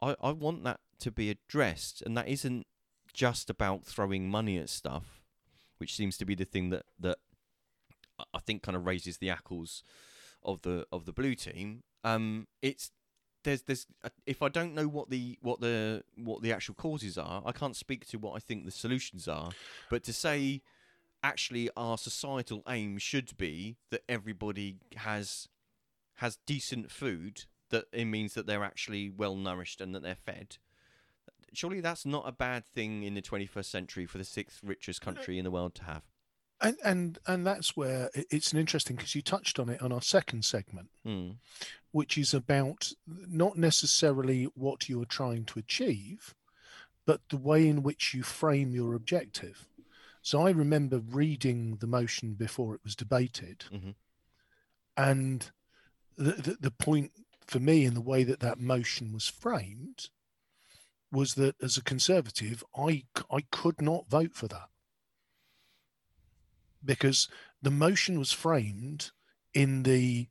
I, 0.00 0.14
I 0.22 0.30
want 0.30 0.62
that 0.64 0.80
to 1.00 1.10
be 1.10 1.28
addressed 1.30 2.00
and 2.02 2.16
that 2.16 2.28
isn't 2.28 2.66
just 3.12 3.50
about 3.50 3.84
throwing 3.84 4.30
money 4.30 4.58
at 4.58 4.68
stuff, 4.68 5.22
which 5.78 5.96
seems 5.96 6.16
to 6.18 6.24
be 6.24 6.36
the 6.36 6.44
thing 6.44 6.70
that, 6.70 6.84
that 7.00 7.18
I- 8.20 8.24
I 8.34 8.38
think 8.38 8.62
kind 8.62 8.76
of 8.76 8.86
raises 8.86 9.18
the 9.18 9.26
ackles 9.28 9.82
of 10.44 10.62
the 10.62 10.86
of 10.92 11.04
the 11.04 11.12
blue 11.12 11.34
team. 11.34 11.82
Um, 12.04 12.46
it's 12.62 12.90
there's 13.44 13.62
there's 13.62 13.86
uh, 14.04 14.10
if 14.26 14.42
I 14.42 14.48
don't 14.48 14.74
know 14.74 14.86
what 14.86 15.10
the 15.10 15.38
what 15.42 15.60
the 15.60 16.02
what 16.16 16.42
the 16.42 16.52
actual 16.52 16.74
causes 16.74 17.18
are, 17.18 17.42
I 17.44 17.52
can't 17.52 17.76
speak 17.76 18.06
to 18.08 18.18
what 18.18 18.34
I 18.34 18.38
think 18.38 18.64
the 18.64 18.70
solutions 18.70 19.28
are. 19.28 19.50
But 19.88 20.02
to 20.04 20.12
say 20.12 20.62
actually 21.22 21.68
our 21.76 21.98
societal 21.98 22.62
aim 22.68 22.98
should 22.98 23.36
be 23.36 23.76
that 23.90 24.02
everybody 24.08 24.78
has 24.96 25.48
has 26.16 26.38
decent 26.46 26.90
food 26.90 27.44
that 27.70 27.84
it 27.92 28.06
means 28.06 28.34
that 28.34 28.46
they're 28.46 28.64
actually 28.64 29.10
well 29.10 29.36
nourished 29.36 29.80
and 29.80 29.94
that 29.94 30.02
they're 30.02 30.14
fed 30.14 30.56
surely 31.52 31.80
that's 31.80 32.06
not 32.06 32.28
a 32.28 32.32
bad 32.32 32.64
thing 32.64 33.02
in 33.02 33.14
the 33.14 33.22
21st 33.22 33.64
century 33.64 34.06
for 34.06 34.18
the 34.18 34.24
sixth 34.24 34.60
richest 34.62 35.00
country 35.00 35.38
in 35.38 35.44
the 35.44 35.50
world 35.50 35.74
to 35.74 35.84
have 35.84 36.02
And 36.62 36.76
and 36.84 37.18
and 37.26 37.46
that's 37.46 37.74
where 37.76 38.10
it's 38.14 38.52
an 38.52 38.58
interesting 38.58 38.96
because 38.96 39.14
you 39.14 39.22
touched 39.22 39.58
on 39.58 39.68
it 39.70 39.80
on 39.80 39.92
our 39.92 40.02
second 40.02 40.44
segment, 40.44 40.90
Hmm. 41.04 41.30
which 41.90 42.18
is 42.18 42.34
about 42.34 42.92
not 43.06 43.56
necessarily 43.56 44.44
what 44.54 44.88
you 44.88 45.00
are 45.00 45.06
trying 45.06 45.46
to 45.46 45.58
achieve, 45.58 46.34
but 47.06 47.22
the 47.30 47.38
way 47.38 47.66
in 47.66 47.82
which 47.82 48.12
you 48.12 48.22
frame 48.22 48.72
your 48.74 48.94
objective. 48.94 49.66
So 50.22 50.46
I 50.46 50.50
remember 50.50 50.98
reading 50.98 51.76
the 51.76 51.86
motion 51.86 52.34
before 52.34 52.74
it 52.74 52.84
was 52.84 52.94
debated, 52.94 53.64
Mhm. 53.72 53.94
and 54.96 55.50
the, 56.16 56.32
the 56.32 56.56
the 56.60 56.70
point 56.70 57.12
for 57.46 57.58
me 57.58 57.84
in 57.86 57.94
the 57.94 58.00
way 58.02 58.22
that 58.24 58.40
that 58.40 58.60
motion 58.60 59.12
was 59.12 59.26
framed 59.28 60.10
was 61.10 61.34
that 61.34 61.56
as 61.62 61.76
a 61.76 61.82
conservative, 61.82 62.62
i 62.76 63.04
i 63.30 63.40
could 63.50 63.80
not 63.80 64.08
vote 64.10 64.34
for 64.34 64.46
that 64.48 64.68
because 66.84 67.28
the 67.62 67.70
motion 67.70 68.18
was 68.18 68.32
framed 68.32 69.10
in 69.54 69.82
the 69.82 70.28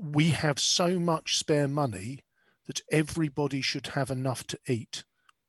we 0.00 0.30
have 0.30 0.58
so 0.58 0.98
much 0.98 1.38
spare 1.38 1.66
money 1.66 2.20
that 2.66 2.82
everybody 2.92 3.60
should 3.60 3.88
have 3.88 4.10
enough 4.10 4.46
to 4.46 4.58
eat 4.68 5.02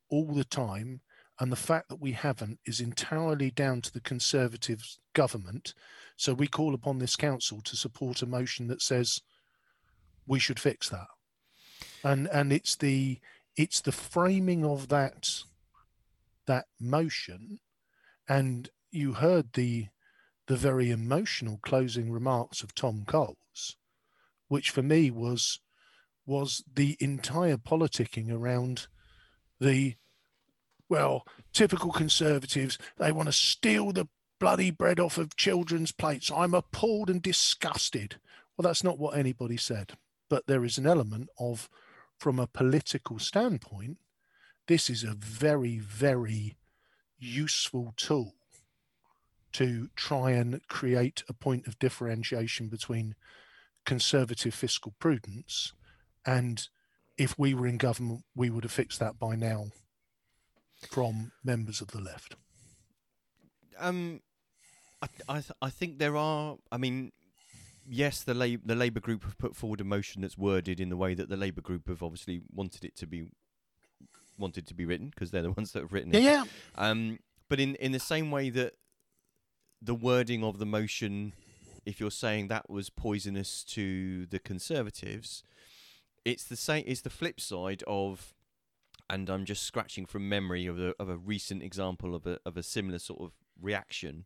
all 0.09 0.33
the 0.33 0.45
time 0.45 1.01
and 1.39 1.51
the 1.51 1.57
fact 1.57 1.87
that 1.89 2.01
we 2.01 2.11
haven't 2.11 2.59
is 2.65 2.81
entirely 2.81 3.49
down 3.49 3.81
to 3.81 3.93
the 3.93 4.01
conservative 4.01 4.83
government. 5.13 5.73
So 6.17 6.33
we 6.33 6.47
call 6.47 6.73
upon 6.73 6.99
this 6.99 7.15
council 7.15 7.61
to 7.61 7.77
support 7.77 8.21
a 8.21 8.25
motion 8.25 8.67
that 8.67 8.81
says 8.81 9.21
we 10.27 10.39
should 10.39 10.59
fix 10.59 10.89
that. 10.89 11.07
And 12.03 12.27
and 12.27 12.51
it's 12.51 12.75
the 12.75 13.19
it's 13.55 13.79
the 13.81 13.93
framing 13.93 14.65
of 14.65 14.89
that 14.89 15.43
that 16.45 16.65
motion 16.79 17.59
and 18.27 18.69
you 18.91 19.13
heard 19.13 19.53
the 19.53 19.87
the 20.47 20.55
very 20.55 20.89
emotional 20.89 21.59
closing 21.61 22.11
remarks 22.11 22.63
of 22.63 22.73
Tom 22.73 23.03
Coles, 23.05 23.77
which 24.47 24.71
for 24.71 24.81
me 24.81 25.11
was 25.11 25.59
was 26.25 26.63
the 26.73 26.97
entire 26.99 27.57
politicking 27.57 28.31
around 28.31 28.87
the 29.59 29.95
well, 30.89 31.23
typical 31.53 31.91
conservatives, 31.91 32.79
they 32.97 33.11
want 33.11 33.27
to 33.27 33.33
steal 33.33 33.91
the 33.91 34.07
bloody 34.39 34.71
bread 34.71 34.99
off 34.99 35.19
of 35.19 35.35
children's 35.35 35.91
plates. 35.91 36.31
I'm 36.31 36.55
appalled 36.55 37.09
and 37.09 37.21
disgusted. 37.21 38.19
Well, 38.57 38.63
that's 38.63 38.83
not 38.83 38.97
what 38.97 39.15
anybody 39.15 39.57
said. 39.57 39.93
But 40.29 40.47
there 40.47 40.65
is 40.65 40.79
an 40.79 40.87
element 40.87 41.29
of, 41.39 41.69
from 42.17 42.39
a 42.39 42.47
political 42.47 43.19
standpoint, 43.19 43.97
this 44.67 44.89
is 44.89 45.03
a 45.03 45.13
very, 45.13 45.77
very 45.77 46.55
useful 47.17 47.93
tool 47.95 48.35
to 49.53 49.89
try 49.95 50.31
and 50.31 50.61
create 50.67 51.23
a 51.27 51.33
point 51.33 51.67
of 51.67 51.79
differentiation 51.79 52.67
between 52.67 53.15
conservative 53.85 54.53
fiscal 54.53 54.93
prudence 54.99 55.73
and 56.25 56.67
if 57.17 57.37
we 57.37 57.53
were 57.53 57.67
in 57.67 57.77
government, 57.77 58.23
we 58.35 58.49
would 58.49 58.63
have 58.63 58.71
fixed 58.71 58.99
that 58.99 59.19
by 59.19 59.35
now 59.35 59.65
from 60.89 61.31
members 61.43 61.81
of 61.81 61.87
the 61.89 61.99
left. 61.99 62.35
um 63.77 64.21
i 65.01 65.07
i, 65.27 65.33
th- 65.35 65.51
I 65.61 65.69
think 65.69 65.97
there 65.99 66.15
are 66.15 66.57
i 66.71 66.77
mean 66.77 67.11
yes 67.87 68.23
the 68.23 68.33
La- 68.33 68.61
the 68.63 68.75
labor 68.75 68.99
group 68.99 69.23
have 69.23 69.37
put 69.37 69.55
forward 69.55 69.81
a 69.81 69.83
motion 69.83 70.21
that's 70.21 70.37
worded 70.37 70.79
in 70.79 70.89
the 70.89 70.97
way 70.97 71.13
that 71.13 71.27
the 71.29 71.37
labor 71.37 71.61
group 71.61 71.87
have 71.87 72.01
obviously 72.03 72.41
wanted 72.53 72.85
it 72.85 72.95
to 72.97 73.07
be 73.07 73.27
wanted 74.37 74.65
to 74.67 74.73
be 74.73 74.85
written 74.85 75.09
because 75.09 75.31
they're 75.31 75.41
the 75.41 75.51
ones 75.57 75.71
that 75.73 75.81
have 75.81 75.91
written 75.93 76.13
it 76.13 76.21
Yeah, 76.23 76.43
yeah. 76.43 76.45
Um, 76.75 77.19
but 77.49 77.59
in 77.59 77.75
in 77.75 77.91
the 77.91 77.99
same 77.99 78.31
way 78.31 78.49
that 78.51 78.73
the 79.81 79.95
wording 79.95 80.43
of 80.43 80.59
the 80.59 80.65
motion, 80.65 81.33
if 81.85 81.99
you're 81.99 82.11
saying 82.11 82.47
that 82.47 82.69
was 82.69 82.89
poisonous 82.89 83.63
to 83.63 84.25
the 84.27 84.39
Conservatives, 84.39 85.43
it's 86.25 86.43
the 86.43 86.55
same. 86.57 86.83
It's 86.85 87.01
the 87.01 87.09
flip 87.09 87.39
side 87.39 87.83
of, 87.87 88.33
and 89.09 89.29
I'm 89.29 89.45
just 89.45 89.63
scratching 89.63 90.05
from 90.05 90.27
memory 90.27 90.65
of 90.67 90.79
a 90.79 90.93
of 90.99 91.09
a 91.09 91.17
recent 91.17 91.63
example 91.63 92.13
of 92.13 92.27
a 92.27 92.39
of 92.45 92.57
a 92.57 92.63
similar 92.63 92.99
sort 92.99 93.21
of 93.21 93.31
reaction. 93.61 94.25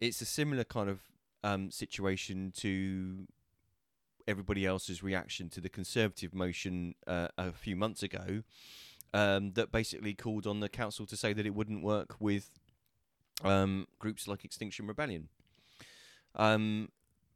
it's 0.00 0.20
a 0.20 0.24
similar 0.24 0.64
kind 0.64 0.88
of 0.88 1.00
um, 1.44 1.70
situation 1.70 2.52
to 2.56 3.26
everybody 4.26 4.66
else's 4.66 5.02
reaction 5.02 5.48
to 5.50 5.60
the 5.60 5.68
Conservative 5.68 6.34
motion 6.34 6.94
uh, 7.06 7.28
a 7.38 7.52
few 7.52 7.76
months 7.76 8.02
ago 8.02 8.42
um, 9.14 9.52
that 9.52 9.72
basically 9.72 10.14
called 10.14 10.46
on 10.46 10.60
the 10.60 10.68
council 10.68 11.06
to 11.06 11.16
say 11.16 11.32
that 11.32 11.46
it 11.46 11.54
wouldn't 11.54 11.82
work 11.82 12.16
with 12.20 12.50
um, 13.44 13.86
groups 13.98 14.26
like 14.28 14.44
Extinction 14.44 14.86
Rebellion. 14.86 15.28
Um, 16.34 16.88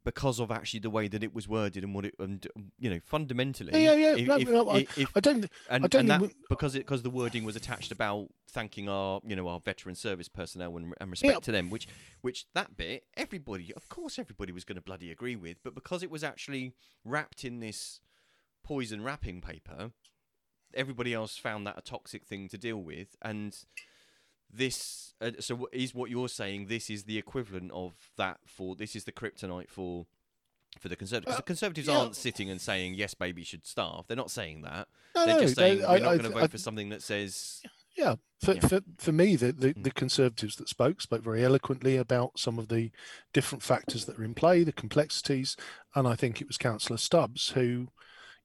because 0.05 0.41
of 0.41 0.51
actually 0.51 0.81
the 0.81 0.89
way 0.89 1.07
that 1.07 1.23
it 1.23 1.33
was 1.33 1.47
worded 1.47 1.81
and 1.81 1.95
what 1.95 2.03
it 2.05 2.13
and 2.19 2.45
you 2.77 2.89
know 2.89 2.99
fundamentally 3.05 3.71
Yeah, 3.71 3.93
yeah, 3.95 4.15
if- 4.17 4.27
no, 4.27 4.35
if- 4.37 4.49
no, 4.49 4.69
I- 4.69 4.85
if- 4.97 5.15
I 5.15 5.21
don't- 5.21 5.45
and, 5.69 5.85
I 5.85 5.87
don't 5.87 6.01
and 6.01 6.09
that, 6.09 6.21
even- 6.23 6.35
because 6.49 6.75
it 6.75 6.79
because 6.79 7.03
the 7.03 7.09
wording 7.09 7.45
was 7.45 7.55
attached 7.55 7.89
about 7.89 8.27
thanking 8.49 8.89
our 8.89 9.21
you 9.25 9.33
know 9.37 9.47
our 9.47 9.61
veteran 9.61 9.95
service 9.95 10.27
personnel 10.27 10.75
and, 10.75 10.93
and 10.99 11.09
respect 11.09 11.33
Yeah. 11.33 11.39
to 11.39 11.51
them 11.53 11.69
which 11.69 11.87
which 12.19 12.45
that 12.53 12.75
bit 12.75 13.05
everybody 13.15 13.73
of 13.75 13.87
course 13.87 14.19
everybody 14.19 14.51
was 14.51 14.65
going 14.65 14.75
to 14.75 14.81
bloody 14.81 15.09
agree 15.09 15.37
with 15.37 15.63
but 15.63 15.73
because 15.73 16.03
it 16.03 16.11
was 16.11 16.21
actually 16.23 16.73
wrapped 17.05 17.45
in 17.45 17.61
this 17.61 18.01
poison 18.61 19.03
wrapping 19.03 19.39
paper 19.39 19.91
everybody 20.73 21.13
else 21.13 21.37
found 21.37 21.65
that 21.65 21.77
a 21.77 21.81
toxic 21.81 22.25
thing 22.25 22.49
to 22.49 22.57
deal 22.57 22.77
with 22.83 23.15
and 23.21 23.63
this 24.53 25.13
uh, 25.21 25.31
so 25.39 25.67
is 25.71 25.93
what 25.95 26.09
you're 26.09 26.29
saying 26.29 26.67
this 26.67 26.89
is 26.89 27.03
the 27.03 27.17
equivalent 27.17 27.71
of 27.71 27.93
that 28.17 28.37
for 28.45 28.75
this 28.75 28.95
is 28.95 29.03
the 29.05 29.11
kryptonite 29.11 29.69
for 29.69 30.05
for 30.79 30.89
the 30.89 30.95
conservatives 30.95 31.33
Uh, 31.33 31.37
the 31.37 31.43
conservatives 31.43 31.87
yeah. 31.87 31.97
aren't 31.97 32.15
sitting 32.15 32.49
and 32.49 32.59
saying 32.61 32.93
yes 32.95 33.13
baby 33.13 33.43
should 33.43 33.65
starve 33.65 34.05
they're 34.07 34.17
not 34.17 34.31
saying 34.31 34.61
that 34.61 34.87
No, 35.15 35.25
they're 35.25 35.35
no, 35.35 35.41
just 35.41 35.55
they- 35.55 35.75
saying 35.77 35.85
I- 35.85 35.93
we're 35.93 35.99
not 35.99 36.17
going 36.19 36.31
to 36.31 36.37
I- 36.37 36.41
vote 36.41 36.51
for 36.51 36.57
something 36.57 36.89
that 36.89 37.01
says 37.01 37.61
Yeah, 37.95 38.15
for, 38.43 38.53
Yeah. 38.53 38.59
Mm. 38.61 38.69
for 38.69 38.81
for 38.97 39.11
me, 39.11 39.35
the, 39.35 39.51
the, 39.51 39.73
the 39.73 39.91
Conservatives 39.91 40.55
that 40.55 40.67
spoke 40.67 40.99
spoke 41.01 41.23
very 41.23 41.43
eloquently 41.45 41.95
about 41.95 42.39
some 42.39 42.57
of 42.57 42.67
the 42.67 42.91
different 43.33 43.61
factors 43.61 44.05
that 44.05 44.17
are 44.17 44.23
in 44.23 44.33
play, 44.33 44.63
the 44.63 44.71
complexities, 44.71 45.55
and 45.93 46.07
I 46.07 46.15
think 46.15 46.41
it 46.41 46.47
was 46.47 46.57
Councillor 46.57 46.97
Stubbs 46.97 47.49
who, 47.49 47.89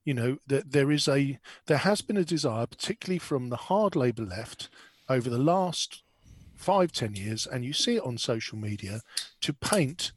you 0.05 0.13
know, 0.13 0.37
that 0.45 0.71
there 0.71 0.91
is 0.91 1.07
a 1.07 1.39
there 1.65 1.79
has 1.79 2.01
been 2.01 2.15
a 2.17 2.23
desire, 2.23 2.67
particularly 2.67 3.17
from 3.17 3.49
the 3.49 3.55
hard 3.69 3.95
Labour 3.95 4.23
left, 4.25 4.69
over 5.09 5.29
the 5.29 5.37
last 5.37 6.03
five 6.55 6.91
ten 6.91 7.15
years, 7.15 7.47
and 7.47 7.65
you 7.65 7.73
see 7.73 7.95
it 7.95 8.03
on 8.03 8.17
social 8.17 8.57
media, 8.57 9.01
to 9.41 9.53
paint 9.53 10.11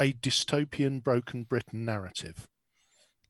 a 0.00 0.12
dystopian 0.12 1.02
broken 1.02 1.44
Britain 1.44 1.84
narrative. 1.84 2.48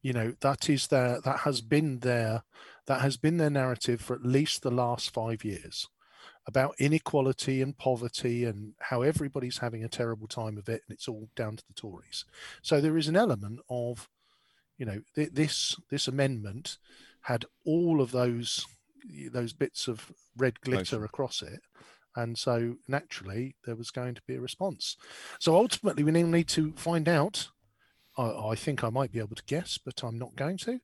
You 0.02 0.12
know 0.12 0.34
that 0.40 0.68
is 0.68 0.88
their 0.88 1.20
that 1.22 1.40
has 1.40 1.60
been 1.60 2.00
their 2.00 2.42
that 2.86 3.00
has 3.00 3.16
been 3.16 3.38
their 3.38 3.50
narrative 3.50 4.00
for 4.00 4.14
at 4.14 4.24
least 4.24 4.62
the 4.62 4.70
last 4.70 5.10
five 5.10 5.44
years 5.44 5.88
about 6.46 6.74
inequality 6.78 7.62
and 7.62 7.76
poverty 7.78 8.44
and 8.44 8.74
how 8.78 9.00
everybody's 9.00 9.58
having 9.58 9.82
a 9.82 9.88
terrible 9.88 10.26
time 10.26 10.58
of 10.58 10.68
it 10.68 10.82
and 10.86 10.94
it's 10.94 11.08
all 11.08 11.28
down 11.34 11.56
to 11.56 11.64
the 11.66 11.72
tories. 11.72 12.26
So 12.60 12.80
there 12.80 12.98
is 12.98 13.08
an 13.08 13.16
element 13.16 13.60
of 13.70 14.08
you 14.76 14.84
know 14.84 15.00
th- 15.14 15.30
this 15.32 15.76
this 15.90 16.08
amendment 16.08 16.78
had 17.22 17.46
all 17.64 18.02
of 18.02 18.10
those 18.10 18.66
those 19.32 19.52
bits 19.52 19.88
of 19.88 20.12
red 20.36 20.61
glitter 20.61 20.96
Motion. 20.96 21.05
across 21.05 21.42
it 21.42 21.61
and 22.16 22.38
so 22.38 22.76
naturally 22.88 23.57
there 23.66 23.76
was 23.76 23.90
going 23.90 24.14
to 24.14 24.22
be 24.26 24.36
a 24.36 24.40
response 24.40 24.96
so 25.38 25.55
ultimately 25.57 26.02
we 26.02 26.12
now 26.12 26.26
need 26.26 26.48
to 26.48 26.72
find 26.76 27.09
out 27.09 27.48
I, 28.16 28.50
I 28.50 28.55
think 28.55 28.84
I 28.84 28.90
might 28.90 29.12
be 29.12 29.18
able 29.18 29.36
to 29.36 29.42
guess, 29.44 29.78
but 29.78 30.02
I'm 30.02 30.18
not 30.18 30.36
going 30.36 30.59
to. 30.59 30.80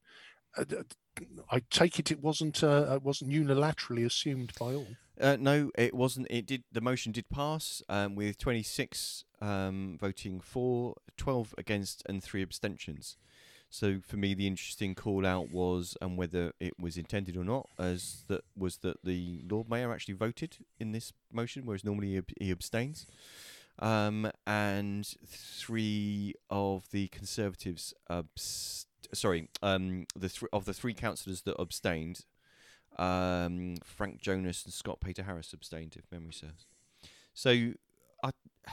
I 1.50 1.62
take 1.70 1.98
it 1.98 2.10
it 2.10 2.22
wasn't 2.22 2.62
uh, 2.62 2.94
it 2.94 3.02
wasn't 3.02 3.30
unilaterally 3.30 4.04
assumed 4.04 4.52
by 4.58 4.74
all. 4.74 4.88
Uh, 5.20 5.36
no, 5.38 5.70
it 5.76 5.94
wasn't. 5.94 6.26
It 6.30 6.46
did. 6.46 6.64
The 6.72 6.80
motion 6.80 7.12
did 7.12 7.28
pass 7.28 7.82
um, 7.88 8.14
with 8.14 8.38
26 8.38 9.24
um, 9.40 9.98
voting 10.00 10.40
for, 10.40 10.96
12 11.16 11.54
against, 11.58 12.02
and 12.06 12.22
three 12.22 12.42
abstentions. 12.42 13.16
So 13.72 14.00
for 14.04 14.16
me, 14.16 14.34
the 14.34 14.48
interesting 14.48 14.96
call 14.96 15.24
out 15.24 15.50
was, 15.52 15.96
and 16.02 16.18
whether 16.18 16.52
it 16.58 16.78
was 16.78 16.96
intended 16.96 17.36
or 17.36 17.44
not, 17.44 17.68
as 17.78 18.24
that 18.26 18.42
was 18.56 18.78
that 18.78 18.98
the 19.04 19.42
Lord 19.48 19.70
Mayor 19.70 19.92
actually 19.92 20.14
voted 20.14 20.58
in 20.80 20.90
this 20.90 21.12
motion, 21.32 21.64
whereas 21.64 21.84
normally 21.84 22.08
he, 22.08 22.16
ab- 22.18 22.38
he 22.40 22.50
abstains. 22.50 23.06
Um, 23.78 24.30
and 24.44 25.06
three 25.24 26.34
of 26.50 26.90
the 26.90 27.06
Conservatives, 27.08 27.94
sorry, 29.12 29.48
um, 29.62 30.06
the 30.16 30.28
th- 30.28 30.50
of 30.52 30.64
the 30.64 30.74
three 30.74 30.92
councillors 30.92 31.42
that 31.42 31.54
abstained, 31.56 32.24
um, 32.98 33.76
Frank 33.84 34.20
Jonas 34.20 34.64
and 34.64 34.74
Scott 34.74 34.98
Peter 35.00 35.22
Harris 35.22 35.52
abstained, 35.52 35.94
if 35.96 36.10
memory 36.10 36.32
serves. 36.32 36.66
So, 37.34 37.72
I, 38.24 38.30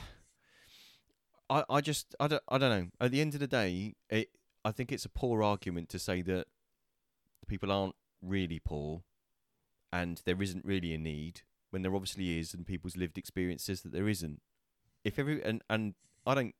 I, 1.51 1.63
I 1.69 1.81
just, 1.81 2.15
I 2.19 2.27
don't, 2.27 2.43
I 2.49 2.57
don't 2.57 2.69
know. 2.69 2.87
At 2.99 3.11
the 3.11 3.21
end 3.21 3.35
of 3.35 3.39
the 3.39 3.47
day, 3.47 3.93
it, 4.09 4.29
I 4.67 4.71
think 4.73 4.91
it's 4.91 5.05
a 5.05 5.09
poor 5.09 5.41
argument 5.41 5.87
to 5.89 5.99
say 5.99 6.21
that 6.23 6.47
people 7.47 7.71
aren't 7.71 7.95
really 8.21 8.59
poor, 8.59 9.03
and 9.93 10.21
there 10.25 10.41
isn't 10.41 10.65
really 10.65 10.93
a 10.93 10.97
need 10.97 11.43
when 11.69 11.83
there 11.83 11.95
obviously 11.95 12.37
is, 12.37 12.53
and 12.53 12.67
people's 12.67 12.97
lived 12.97 13.17
experience 13.17 13.63
says 13.63 13.81
that 13.83 13.93
there 13.93 14.09
isn't. 14.09 14.41
If 15.05 15.17
every 15.17 15.41
and 15.41 15.61
and 15.69 15.93
I 16.25 16.35
don't, 16.35 16.53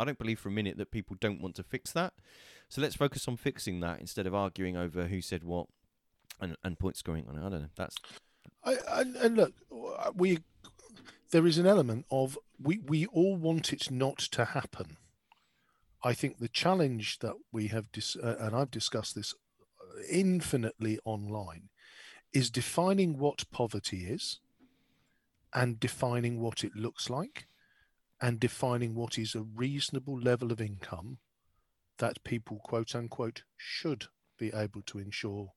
I 0.00 0.06
don't 0.06 0.18
believe 0.18 0.40
for 0.40 0.48
a 0.48 0.52
minute 0.52 0.78
that 0.78 0.90
people 0.90 1.14
don't 1.20 1.42
want 1.42 1.56
to 1.56 1.62
fix 1.62 1.92
that. 1.92 2.14
So 2.70 2.80
let's 2.80 2.96
focus 2.96 3.28
on 3.28 3.36
fixing 3.36 3.80
that 3.80 4.00
instead 4.00 4.26
of 4.26 4.34
arguing 4.34 4.78
over 4.78 5.04
who 5.08 5.20
said 5.20 5.44
what 5.44 5.66
and, 6.40 6.56
and 6.64 6.78
point 6.78 6.96
scoring 6.96 7.26
on. 7.28 7.36
I 7.38 7.50
don't 7.50 7.60
know. 7.60 7.68
That's 7.76 7.96
I, 8.64 8.76
and, 8.92 9.14
and 9.16 9.36
look, 9.36 9.52
we 10.14 10.38
there 11.32 11.46
is 11.46 11.58
an 11.58 11.66
element 11.66 12.06
of 12.10 12.38
we 12.58 12.78
we 12.78 13.04
all 13.04 13.36
want 13.36 13.74
it 13.74 13.90
not 13.90 14.16
to 14.16 14.46
happen. 14.46 14.96
I 16.02 16.14
think 16.14 16.38
the 16.38 16.48
challenge 16.48 17.18
that 17.20 17.34
we 17.52 17.68
have 17.68 17.90
dis- 17.92 18.16
uh, 18.16 18.36
and 18.38 18.54
I've 18.54 18.70
discussed 18.70 19.14
this 19.14 19.34
infinitely 20.10 20.98
online 21.04 21.70
is 22.32 22.50
defining 22.50 23.18
what 23.18 23.50
poverty 23.50 24.04
is 24.06 24.40
and 25.54 25.80
defining 25.80 26.40
what 26.40 26.64
it 26.64 26.76
looks 26.76 27.08
like 27.08 27.46
and 28.20 28.38
defining 28.40 28.94
what 28.94 29.18
is 29.18 29.34
a 29.34 29.42
reasonable 29.42 30.18
level 30.18 30.52
of 30.52 30.60
income 30.60 31.18
that 31.98 32.22
people 32.24 32.60
quote 32.62 32.94
unquote 32.94 33.42
should 33.56 34.06
be 34.38 34.52
able 34.52 34.82
to 34.82 34.98
ensure 34.98 35.52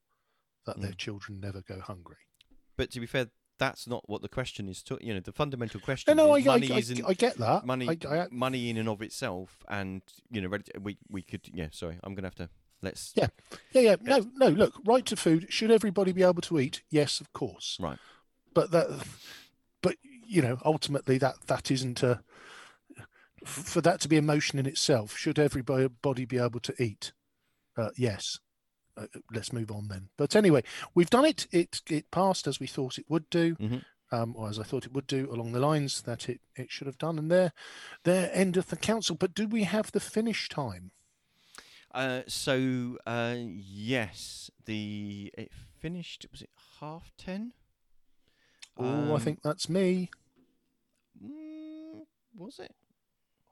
that 0.65 0.79
their 0.79 0.91
Mm. 0.91 0.97
children 0.97 1.39
never 1.39 1.61
go 1.61 1.81
hungry. 1.81 2.17
But 2.77 2.91
to 2.91 2.99
be 2.99 3.05
fair, 3.07 3.29
that's 3.59 3.85
not 3.87 4.09
what 4.09 4.21
the 4.23 4.29
question 4.29 4.67
is. 4.67 4.81
To, 4.83 4.97
you 5.01 5.13
know, 5.13 5.19
the 5.19 5.31
fundamental 5.31 5.79
question. 5.79 6.17
no, 6.17 6.35
is 6.35 6.47
I- 6.47 6.51
I- 6.51 6.53
money 6.55 6.71
I- 6.71 6.77
isn't 6.77 7.05
I 7.05 7.13
get 7.13 7.37
that. 7.37 7.65
Money, 7.65 7.87
I- 7.89 8.17
I- 8.21 8.27
money 8.31 8.69
in 8.69 8.77
and 8.77 8.89
of 8.89 9.01
itself, 9.01 9.63
and 9.67 10.01
you 10.31 10.41
know, 10.41 10.57
we 10.81 10.97
we 11.09 11.21
could. 11.21 11.49
Yeah, 11.53 11.67
sorry, 11.71 11.99
I'm 12.03 12.15
gonna 12.15 12.27
have 12.27 12.35
to. 12.35 12.49
Let's. 12.81 13.11
Yeah, 13.15 13.27
yeah, 13.73 13.81
yeah. 13.81 13.95
No, 14.01 14.25
no. 14.35 14.47
Look, 14.47 14.73
right 14.85 15.05
to 15.05 15.15
food. 15.15 15.47
Should 15.51 15.69
everybody 15.69 16.11
be 16.13 16.23
able 16.23 16.41
to 16.43 16.59
eat? 16.59 16.81
Yes, 16.89 17.19
of 17.21 17.31
course. 17.33 17.77
Right. 17.79 17.99
But 18.53 18.71
that, 18.71 19.05
but 19.81 19.97
you 20.01 20.41
know, 20.41 20.57
ultimately, 20.65 21.17
that 21.19 21.35
that 21.47 21.69
isn't 21.71 22.01
a. 22.03 22.23
For 23.45 23.79
that 23.81 24.01
to 24.01 24.09
be 24.09 24.17
a 24.17 24.21
motion 24.21 24.59
in 24.59 24.65
itself, 24.65 25.15
should 25.17 25.39
everybody 25.39 26.25
be 26.25 26.37
able 26.37 26.59
to 26.59 26.73
eat? 26.83 27.13
Uh, 27.77 27.91
yes. 27.95 28.39
Uh, 28.99 29.07
let's 29.31 29.53
move 29.53 29.71
on 29.71 29.87
then. 29.87 30.09
But 30.17 30.35
anyway, 30.35 30.63
we've 30.93 31.09
done 31.09 31.25
it. 31.25 31.47
It 31.51 31.81
it 31.89 32.11
passed 32.11 32.47
as 32.47 32.59
we 32.59 32.67
thought 32.67 32.97
it 32.99 33.05
would 33.09 33.29
do, 33.29 33.55
Mhm. 33.55 33.83
um, 34.11 34.35
or 34.35 34.49
as 34.49 34.59
I 34.59 34.63
thought 34.63 34.85
it 34.85 34.93
would 34.93 35.07
do, 35.07 35.31
along 35.31 35.51
the 35.53 35.59
lines 35.59 36.01
that 36.01 36.27
it, 36.29 36.41
it 36.55 36.69
should 36.71 36.87
have 36.87 36.97
done. 36.97 37.17
And 37.17 37.31
there, 37.31 37.53
there 38.03 38.29
endeth 38.33 38.67
the 38.67 38.75
council. 38.77 39.15
But 39.15 39.33
do 39.33 39.47
we 39.47 39.63
have 39.63 39.91
the 39.91 39.99
finish 39.99 40.49
time? 40.49 40.91
Uh, 41.91 42.21
so 42.27 42.97
uh, 43.07 43.35
yes, 43.39 44.51
the 44.65 45.31
it 45.37 45.51
finished. 45.79 46.25
Was 46.31 46.41
it 46.41 46.49
half 46.79 47.11
ten? 47.17 47.53
Oh, 48.77 49.11
I 49.11 49.15
Um, 49.15 49.19
think 49.21 49.41
that's 49.41 49.67
me. 49.69 50.09
mm, 51.23 52.05
was 52.35 52.59
it? 52.59 52.75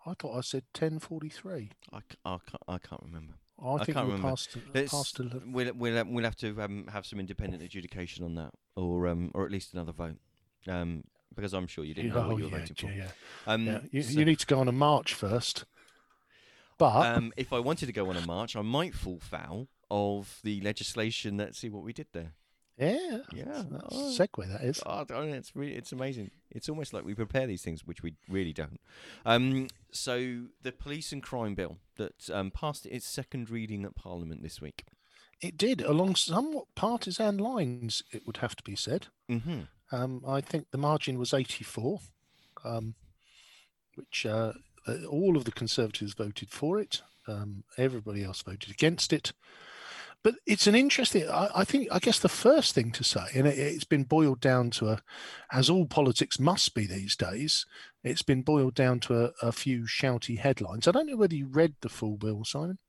I 0.06 0.14
thought 0.14 0.38
I 0.38 0.42
said 0.42 0.64
ten 0.74 1.00
forty 1.00 1.30
three. 1.30 1.72
I, 1.92 2.00
I. 2.26 2.38
I 2.68 2.78
can't 2.78 3.02
remember. 3.04 3.34
I 3.60 3.84
think 3.84 3.96
can't 3.96 4.08
we're 4.08 4.14
remember. 4.16 4.30
past- 4.30 4.58
past. 4.92 5.20
We'll 5.46 5.74
we'll 5.74 5.98
um, 5.98 6.14
we'll 6.14 6.24
have 6.26 6.36
to 6.38 6.62
um, 6.62 6.88
have 6.92 7.06
some 7.06 7.20
independent 7.20 7.64
adjudication 7.64 8.24
on 8.24 8.36
that, 8.36 8.52
or 8.76 9.08
um, 9.08 9.32
or 9.34 9.46
at 9.46 9.52
least 9.52 9.74
another 9.74 9.92
vote, 9.92 10.18
um, 10.68 11.04
because 11.36 11.54
I'm 11.54 11.66
sure 11.68 11.84
you 11.84 11.94
didn't 11.96 12.12
know 12.14 12.24
Oh, 12.24 12.28
what 12.30 12.38
you 12.38 12.44
were 12.46 12.52
yeah, 12.52 12.60
voting 12.60 12.76
for. 12.76 12.92
yeah. 12.92 13.08
Um, 13.48 13.66
Yeah, 13.66 13.80
you, 13.92 14.04
so- 14.04 14.20
you 14.20 14.26
need 14.26 14.40
to 14.40 14.46
go 14.46 14.60
on 14.60 14.68
a 14.68 14.72
march 14.72 15.14
first. 15.14 15.66
But 16.78 17.08
um, 17.18 17.34
if 17.36 17.52
I 17.52 17.60
wanted 17.60 17.88
to 17.88 17.92
go 17.94 18.08
on 18.12 18.18
a 18.18 18.26
march, 18.28 18.56
I 18.56 18.62
might 18.62 18.94
fall 18.94 19.18
foul 19.20 19.68
of 19.90 20.40
the 20.44 20.62
legislation 20.62 21.38
Let's 21.38 21.58
See 21.58 21.70
what 21.70 21.84
we 21.84 21.92
did 21.94 22.08
there. 22.14 22.34
Yeah, 22.78 23.18
Yeah, 23.34 23.64
that's 23.70 23.86
oh. 23.92 24.10
a 24.10 24.28
segue. 24.28 24.48
That 24.52 24.64
is. 24.64 24.82
Oh, 24.86 25.06
it's 25.10 25.56
really, 25.56 25.74
it's 25.74 25.92
amazing. 25.92 26.32
It's 26.52 26.70
almost 26.70 26.94
like 26.94 27.06
we 27.06 27.14
prepare 27.14 27.48
these 27.48 27.64
things, 27.64 27.86
which 27.86 28.04
we 28.04 28.16
really 28.30 28.54
don't. 28.54 28.80
Um, 29.26 29.68
so 29.92 30.44
the 30.62 30.72
police 30.72 31.12
and 31.12 31.24
crime 31.24 31.56
bill 31.56 31.78
that 31.98 32.30
um, 32.32 32.52
passed 32.52 32.86
its 32.86 33.08
second 33.08 33.50
reading 33.50 33.86
at 33.86 33.96
Parliament 33.96 34.44
this 34.44 34.62
week. 34.62 34.86
It 35.42 35.58
did 35.58 35.82
along 35.82 36.16
somewhat 36.16 36.66
partisan 36.76 37.38
lines. 37.38 38.04
It 38.12 38.26
would 38.26 38.38
have 38.38 38.56
to 38.56 38.64
be 38.64 38.76
said. 38.76 39.08
Mm-hmm. 39.30 39.62
Um, 39.92 40.24
I 40.28 40.42
think 40.42 40.68
the 40.72 40.78
margin 40.78 41.18
was 41.18 41.34
eighty 41.34 41.64
four. 41.64 42.00
Um, 42.66 42.96
which 43.98 44.26
uh, 44.26 44.54
uh, 44.88 45.06
all 45.10 45.36
of 45.36 45.46
the 45.46 45.52
Conservatives 45.52 46.14
voted 46.14 46.52
for 46.52 46.80
it. 46.80 47.02
Um, 47.28 47.64
everybody 47.78 48.24
else 48.24 48.42
voted 48.42 48.70
against 48.70 49.12
it. 49.12 49.34
But 50.24 50.36
it's 50.46 50.68
an 50.68 50.76
interesting. 50.76 51.30
I, 51.30 51.50
I, 51.56 51.64
think. 51.64 51.88
I 51.92 52.00
guess 52.00 52.20
the 52.20 52.30
first 52.30 52.76
thing 52.76 52.92
to 52.92 53.04
say, 53.04 53.26
and 53.34 53.48
it, 53.48 53.58
has 53.58 53.84
been 53.84 54.04
boiled 54.04 54.42
down 54.42 54.72
to 54.72 54.90
a, 54.90 55.02
as 55.52 55.70
all 55.70 55.86
politics 55.86 56.40
must 56.40 56.74
be 56.74 56.86
these 56.86 57.16
days. 57.16 57.66
It's 58.04 58.24
been 58.24 58.42
boiled 58.42 58.74
down 58.74 59.00
to 59.02 59.26
a, 59.26 59.32
a 59.42 59.52
few 59.52 59.84
shouty 59.84 60.40
headlines. 60.40 60.88
I 60.88 60.92
don't 60.92 61.08
know 61.08 61.18
whether 61.18 61.36
you 61.36 61.48
read 61.48 61.76
the 61.82 61.90
full 61.90 62.18
bill, 62.18 62.44
Simon. 62.44 62.80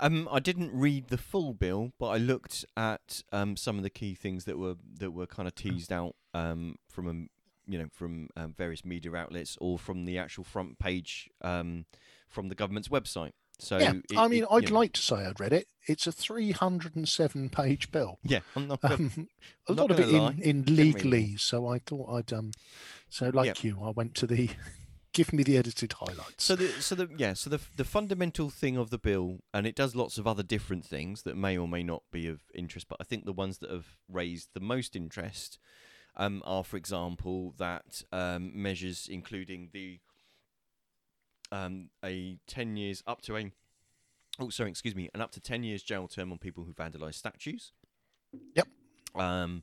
Um, 0.00 0.28
I 0.30 0.38
didn't 0.38 0.70
read 0.72 1.08
the 1.08 1.18
full 1.18 1.54
bill, 1.54 1.92
but 1.98 2.08
I 2.08 2.18
looked 2.18 2.64
at 2.76 3.22
um, 3.32 3.56
some 3.56 3.76
of 3.76 3.82
the 3.82 3.90
key 3.90 4.14
things 4.14 4.44
that 4.44 4.58
were 4.58 4.76
that 4.98 5.10
were 5.10 5.26
kind 5.26 5.48
of 5.48 5.54
teased 5.54 5.92
out 5.92 6.14
um, 6.34 6.76
from 6.88 7.08
a, 7.08 7.70
you 7.70 7.78
know 7.78 7.88
from 7.92 8.28
um, 8.36 8.54
various 8.56 8.84
media 8.84 9.14
outlets 9.14 9.58
or 9.60 9.78
from 9.78 10.04
the 10.04 10.16
actual 10.16 10.44
front 10.44 10.78
page 10.78 11.28
um, 11.42 11.84
from 12.28 12.48
the 12.48 12.54
government's 12.54 12.88
website. 12.88 13.32
So 13.58 13.78
yeah, 13.78 13.94
it, 14.10 14.16
I 14.16 14.28
mean, 14.28 14.44
it, 14.44 14.48
I'd 14.50 14.70
know. 14.70 14.78
like 14.78 14.92
to 14.94 15.00
say 15.00 15.16
I'd 15.16 15.40
read 15.40 15.52
it. 15.52 15.66
It's 15.86 16.06
a 16.06 16.12
307 16.12 17.48
page 17.48 17.90
bill. 17.90 18.18
Yeah, 18.22 18.40
I'm 18.54 18.68
not, 18.68 18.80
um, 18.84 19.28
a 19.66 19.72
lot 19.72 19.90
of 19.90 19.98
it 19.98 20.10
gonna 20.10 20.30
in, 20.30 20.42
in 20.42 20.62
Didn't 20.62 20.76
read 20.76 20.96
it 20.96 21.04
all. 21.04 21.10
legalese. 21.12 21.40
So 21.40 21.66
I 21.66 21.78
thought 21.78 22.12
I'd 22.12 22.32
um, 22.32 22.52
so 23.08 23.30
like 23.32 23.64
you, 23.64 23.78
I 23.82 23.90
went 23.90 24.14
to 24.16 24.26
the 24.26 24.50
give 25.12 25.32
me 25.32 25.42
the 25.42 25.56
edited 25.56 25.94
highlights. 25.94 26.44
So 26.44 26.54
the 26.54 26.68
so 26.80 26.94
the 26.94 27.08
yeah 27.16 27.34
so 27.34 27.50
the 27.50 27.60
the 27.76 27.84
fundamental 27.84 28.50
thing 28.50 28.76
of 28.76 28.90
the 28.90 28.98
bill, 28.98 29.38
and 29.52 29.66
it 29.66 29.74
does 29.74 29.96
lots 29.96 30.18
of 30.18 30.26
other 30.26 30.42
different 30.42 30.84
things 30.84 31.22
that 31.22 31.36
may 31.36 31.58
or 31.58 31.66
may 31.66 31.82
not 31.82 32.02
be 32.12 32.28
of 32.28 32.40
interest, 32.54 32.86
but 32.88 32.98
I 33.00 33.04
think 33.04 33.24
the 33.24 33.32
ones 33.32 33.58
that 33.58 33.70
have 33.70 33.96
raised 34.08 34.50
the 34.54 34.60
most 34.60 34.94
interest 34.94 35.58
um, 36.16 36.42
are, 36.44 36.64
for 36.64 36.76
example, 36.76 37.54
that 37.58 38.02
um, 38.12 38.52
measures 38.54 39.08
including 39.10 39.70
the 39.72 40.00
um, 41.52 41.90
a 42.04 42.38
ten 42.46 42.76
years 42.76 43.02
up 43.06 43.22
to 43.22 43.36
a 43.36 43.52
oh 44.40 44.50
sorry 44.50 44.70
excuse 44.70 44.94
me 44.94 45.08
an 45.14 45.20
up 45.20 45.30
to 45.32 45.40
ten 45.40 45.62
years 45.62 45.82
jail 45.82 46.08
term 46.08 46.32
on 46.32 46.38
people 46.38 46.64
who 46.64 46.72
vandalise 46.72 47.14
statues. 47.14 47.72
Yep. 48.54 48.68
Um, 49.14 49.62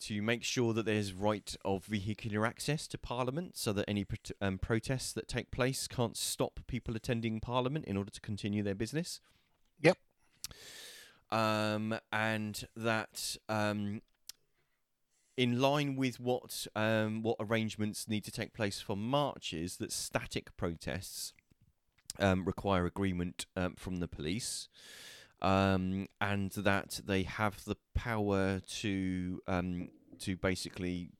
to 0.00 0.22
make 0.22 0.42
sure 0.42 0.72
that 0.72 0.86
there's 0.86 1.12
right 1.12 1.54
of 1.64 1.84
vehicular 1.84 2.46
access 2.46 2.86
to 2.88 2.96
Parliament, 2.98 3.56
so 3.56 3.72
that 3.74 3.84
any 3.86 4.04
prot- 4.04 4.30
um, 4.40 4.58
protests 4.58 5.12
that 5.12 5.28
take 5.28 5.50
place 5.50 5.86
can't 5.86 6.16
stop 6.16 6.60
people 6.66 6.96
attending 6.96 7.38
Parliament 7.38 7.84
in 7.84 7.96
order 7.96 8.10
to 8.10 8.20
continue 8.20 8.62
their 8.62 8.74
business. 8.74 9.20
Yep. 9.82 9.98
Um, 11.30 11.98
and 12.10 12.64
that 12.74 13.36
um, 13.48 14.00
in 15.36 15.60
line 15.60 15.96
with 15.96 16.20
what 16.20 16.66
um, 16.74 17.22
what 17.22 17.36
arrangements 17.40 18.08
need 18.08 18.24
to 18.24 18.30
take 18.30 18.52
place 18.52 18.80
for 18.80 18.96
marches, 18.96 19.76
that 19.78 19.92
static 19.92 20.56
protests 20.56 21.32
um, 22.18 22.44
require 22.44 22.86
agreement 22.86 23.46
um, 23.56 23.74
from 23.76 23.96
the 23.96 24.08
police, 24.08 24.68
um, 25.40 26.08
and 26.20 26.50
that 26.52 27.00
they 27.06 27.22
have 27.22 27.64
the 27.64 27.76
power 27.94 28.60
to 28.80 29.40
um, 29.46 29.88
to 30.18 30.36
basically 30.36 31.10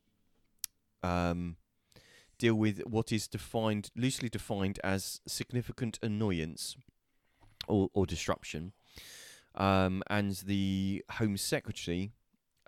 um, 1.02 1.56
deal 2.38 2.54
with 2.54 2.80
what 2.86 3.12
is 3.12 3.26
defined 3.28 3.90
loosely 3.96 4.28
defined 4.28 4.78
as 4.84 5.20
significant 5.26 5.98
annoyance 6.02 6.76
or, 7.68 7.88
or 7.94 8.06
disruption. 8.06 8.72
And 9.54 10.34
the 10.46 11.04
Home 11.12 11.36
Secretary 11.36 12.12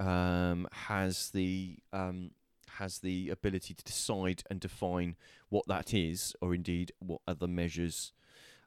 um, 0.02 0.66
has 0.72 1.30
the 1.30 1.76
um, 1.92 2.32
has 2.78 2.98
the 2.98 3.28
ability 3.28 3.74
to 3.74 3.84
decide 3.84 4.42
and 4.50 4.58
define 4.60 5.16
what 5.48 5.66
that 5.68 5.94
is, 5.94 6.34
or 6.40 6.54
indeed 6.54 6.92
what 6.98 7.20
other 7.26 7.46
measures 7.46 8.12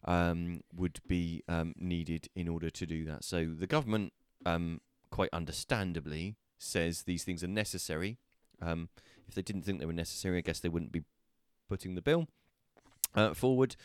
um, 0.06 0.62
would 0.74 1.00
be 1.08 1.44
um, 1.48 1.74
needed 1.78 2.30
in 2.36 2.48
order 2.48 2.70
to 2.70 2.86
do 2.86 3.04
that. 3.06 3.24
So 3.24 3.46
the 3.46 3.68
government, 3.68 4.14
um, 4.46 4.80
quite 5.10 5.30
understandably, 5.34 6.36
says 6.58 7.04
these 7.04 7.24
things 7.24 7.44
are 7.44 7.48
necessary. 7.48 8.18
Um, 8.62 8.90
if 9.28 9.36
they 9.36 9.42
didn't 9.42 9.64
think 9.64 9.80
they 9.80 9.86
were 9.86 9.94
necessary, 9.94 10.38
I 10.38 10.42
guess 10.42 10.60
they 10.60 10.70
wouldn't 10.70 10.92
be 10.92 11.04
putting 11.68 11.96
the 11.96 12.02
bill 12.02 12.28
uh, 13.16 13.34
forward. 13.34 13.76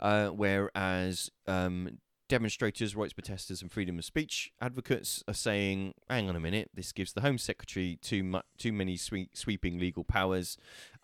Uh, 0.00 0.28
whereas 0.28 1.30
um, 1.46 1.98
demonstrators, 2.28 2.96
rights 2.96 3.12
protesters, 3.12 3.62
and 3.62 3.70
freedom 3.70 3.98
of 3.98 4.04
speech 4.04 4.52
advocates 4.60 5.22
are 5.28 5.34
saying, 5.34 5.94
"Hang 6.08 6.28
on 6.28 6.36
a 6.36 6.40
minute, 6.40 6.70
this 6.74 6.92
gives 6.92 7.12
the 7.12 7.20
Home 7.20 7.38
Secretary 7.38 7.98
too 8.00 8.22
much, 8.22 8.44
too 8.58 8.72
many 8.72 8.96
sweep, 8.96 9.36
sweeping 9.36 9.78
legal 9.78 10.04
powers. 10.04 10.56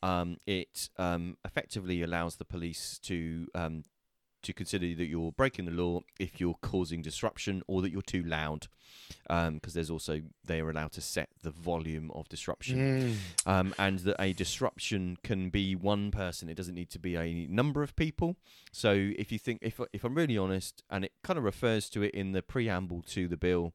Um, 0.03 0.39
it 0.47 0.91
um, 0.97 1.37
effectively 1.45 2.03
allows 2.03 2.37
the 2.37 2.45
police 2.45 2.99
to." 3.05 3.49
Um, 3.55 3.85
to 4.43 4.53
consider 4.53 4.95
that 4.95 5.07
you're 5.07 5.33
breaking 5.33 5.65
the 5.67 5.71
law 5.73 6.01
if 6.19 6.41
you're 6.41 6.59
causing 6.63 7.03
disruption 7.03 7.63
or 7.67 7.83
that 7.83 7.91
you're 7.91 8.03
too 8.03 8.23
loud, 8.23 8.69
because 9.29 9.75
there's 9.75 9.91
also 9.91 10.23
they 10.45 10.61
are 10.61 10.71
allowed 10.71 10.93
to 10.93 11.01
set 11.01 11.29
the 11.43 11.51
volume 11.51 12.11
of 12.15 12.29
disruption, 12.29 12.79
Mm. 12.79 13.17
um, 13.47 13.75
and 13.79 14.01
that 14.01 14.17
a 14.21 14.33
disruption 14.33 15.17
can 15.23 15.51
be 15.51 15.75
one 15.75 16.11
person. 16.11 16.49
It 16.49 16.55
doesn't 16.57 16.75
need 16.75 16.91
to 16.91 16.99
be 16.99 17.17
a 17.17 17.47
number 17.49 17.83
of 17.83 17.95
people. 17.97 18.37
So 18.73 18.93
if 19.19 19.31
you 19.33 19.39
think, 19.39 19.61
if 19.63 19.81
if 19.93 20.05
I'm 20.05 20.15
really 20.15 20.39
honest, 20.39 20.83
and 20.91 21.05
it 21.05 21.13
kind 21.23 21.39
of 21.39 21.45
refers 21.45 21.89
to 21.91 22.03
it 22.03 22.15
in 22.15 22.33
the 22.33 22.43
preamble 22.43 23.03
to 23.09 23.29
the 23.29 23.37
bill, 23.37 23.73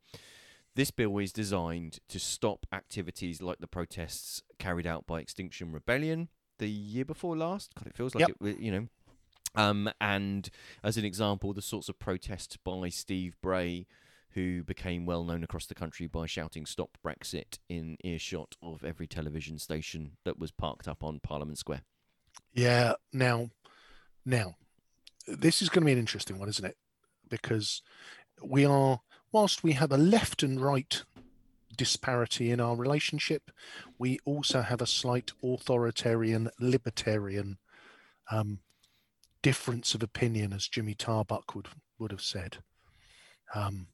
this 0.76 0.92
bill 0.92 1.18
is 1.18 1.32
designed 1.34 2.00
to 2.10 2.20
stop 2.20 2.66
activities 2.72 3.42
like 3.42 3.60
the 3.60 3.68
protests 3.68 4.44
carried 4.60 4.86
out 4.86 5.08
by 5.08 5.20
Extinction 5.20 5.72
Rebellion 5.72 6.30
the 6.60 6.70
year 6.70 7.06
before 7.06 7.36
last. 7.38 7.74
God, 7.76 7.88
it 7.88 7.96
feels 7.96 8.14
like 8.16 8.28
Yep. 8.28 8.38
it, 8.42 8.60
you 8.60 8.72
know. 8.72 8.88
Um, 9.58 9.90
and 10.00 10.50
as 10.84 10.98
an 10.98 11.04
example, 11.04 11.52
the 11.52 11.62
sorts 11.62 11.90
of 11.90 11.98
protests 12.00 12.58
by 12.58 12.90
Steve 12.90 13.36
Bray, 13.42 13.88
who 14.32 14.64
became 14.64 15.06
well 15.06 15.24
known 15.24 15.44
across 15.44 15.66
the 15.66 15.76
country 15.76 16.06
by 16.06 16.28
shouting 16.28 16.66
"Stop 16.66 16.98
Brexit" 17.04 17.58
in 17.68 17.98
earshot 18.04 18.56
of 18.62 18.84
every 18.86 19.08
television 19.08 19.58
station 19.58 20.12
that 20.24 20.38
was 20.38 20.52
parked 20.52 20.88
up 20.88 21.04
on 21.04 21.20
Parliament 21.20 21.58
Square. 21.58 21.82
Yeah. 22.54 22.94
Now, 23.12 23.50
now, 24.26 24.56
this 25.28 25.62
is 25.62 25.70
going 25.70 25.82
to 25.82 25.86
be 25.88 25.94
an 25.94 25.98
interesting 25.98 26.38
one, 26.38 26.50
isn't 26.50 26.66
it? 26.66 26.78
Because 27.28 27.82
we 28.44 28.64
are, 28.64 29.02
whilst 29.32 29.64
we 29.64 29.72
have 29.74 29.92
a 29.92 29.98
left 29.98 30.44
and 30.44 30.62
right 30.62 31.04
disparity 31.76 32.52
in 32.52 32.60
our 32.60 32.76
relationship, 32.76 33.50
we 33.98 34.20
also 34.24 34.62
have 34.62 34.82
a 34.82 34.88
slight 34.88 35.32
authoritarian, 35.44 36.50
libertarian 36.60 37.58
um, 38.32 38.60
difference 39.42 39.94
of 39.94 40.04
opinion, 40.04 40.54
as 40.54 40.68
Jimmy 40.68 40.94
Tarbuck 40.94 41.56
would 41.56 41.68
would 42.00 42.12
have 42.12 42.22
said. 42.22 42.58
Um, 43.56 43.88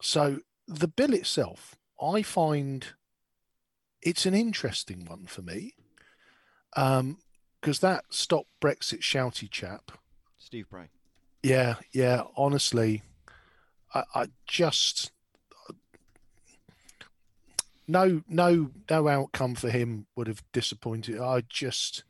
so 0.00 0.40
the 0.66 0.88
bill 0.88 1.12
itself, 1.12 1.76
I 2.00 2.22
find 2.22 2.86
it's 4.02 4.26
an 4.26 4.34
interesting 4.34 5.04
one 5.04 5.26
for 5.26 5.42
me 5.42 5.74
because 6.74 7.78
that 7.80 8.04
stop 8.10 8.46
Brexit 8.60 9.00
shouty 9.00 9.50
chap. 9.50 9.92
Steve 10.38 10.68
Bray. 10.68 10.88
Yeah, 11.42 11.76
yeah. 11.92 12.22
Honestly, 12.36 13.02
I, 13.94 14.04
I 14.14 14.26
just 14.46 15.12
no, 17.86 18.22
no, 18.28 18.70
no 18.90 19.08
outcome 19.08 19.54
for 19.54 19.70
him 19.70 20.06
would 20.16 20.26
have 20.26 20.42
disappointed. 20.52 21.20
I 21.20 21.42
just, 21.48 22.04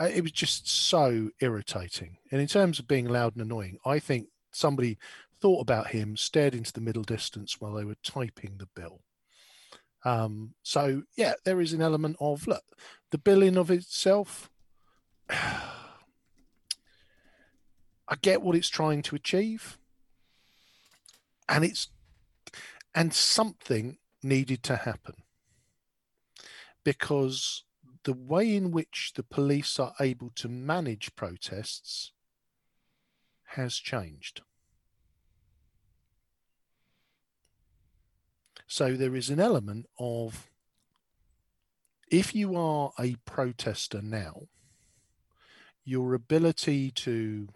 uh, 0.00 0.04
it 0.04 0.22
was 0.22 0.32
just 0.32 0.68
so 0.68 1.30
irritating. 1.40 2.18
And 2.30 2.40
in 2.40 2.46
terms 2.46 2.78
of 2.78 2.88
being 2.88 3.08
loud 3.08 3.34
and 3.34 3.42
annoying, 3.42 3.78
I 3.84 3.98
think 3.98 4.28
somebody 4.52 4.98
thought 5.40 5.60
about 5.60 5.88
him, 5.88 6.16
stared 6.16 6.54
into 6.54 6.72
the 6.72 6.80
middle 6.80 7.02
distance 7.02 7.60
while 7.60 7.74
they 7.74 7.84
were 7.84 7.96
typing 8.02 8.56
the 8.58 8.68
bill. 8.74 9.00
Um, 10.04 10.54
so 10.62 11.02
yeah, 11.16 11.34
there 11.44 11.60
is 11.60 11.72
an 11.72 11.82
element 11.82 12.16
of 12.20 12.46
look, 12.46 12.64
the 13.10 13.18
bill 13.18 13.42
in 13.42 13.56
of 13.56 13.70
itself. 13.70 14.50
I 15.30 15.66
get 18.20 18.42
what 18.42 18.56
it's 18.56 18.68
trying 18.68 19.02
to 19.02 19.16
achieve, 19.16 19.78
and 21.48 21.64
it's 21.64 21.88
and 22.94 23.14
something 23.14 23.98
needed 24.22 24.62
to 24.64 24.76
happen 24.76 25.14
because 26.84 27.64
the 28.04 28.12
way 28.12 28.54
in 28.54 28.70
which 28.70 29.12
the 29.14 29.22
police 29.22 29.78
are 29.78 29.94
able 30.00 30.30
to 30.36 30.48
manage 30.48 31.14
protests 31.14 32.12
has 33.54 33.76
changed. 33.76 34.40
So 38.66 38.94
there 38.94 39.14
is 39.14 39.28
an 39.28 39.38
element 39.38 39.86
of 39.98 40.50
if 42.10 42.34
you 42.34 42.56
are 42.56 42.92
a 42.98 43.16
protester 43.24 44.02
now, 44.02 44.42
your 45.84 46.14
ability 46.14 46.90
to 46.90 47.48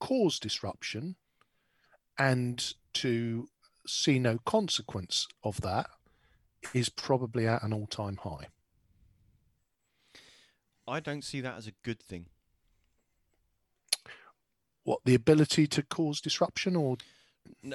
cause 0.00 0.38
disruption 0.38 1.16
and 2.18 2.74
to 2.94 3.48
see 3.86 4.18
no 4.18 4.38
consequence 4.44 5.26
of 5.44 5.60
that 5.60 5.88
is 6.74 6.88
probably 6.88 7.46
at 7.46 7.62
an 7.62 7.72
all 7.72 7.86
time 7.86 8.18
high. 8.22 8.48
I 10.86 11.00
don't 11.00 11.24
see 11.24 11.40
that 11.40 11.56
as 11.56 11.66
a 11.66 11.72
good 11.82 12.00
thing. 12.00 12.26
what 14.84 15.00
the 15.04 15.14
ability 15.14 15.66
to 15.66 15.82
cause 15.82 16.20
disruption 16.20 16.76
or 16.76 16.96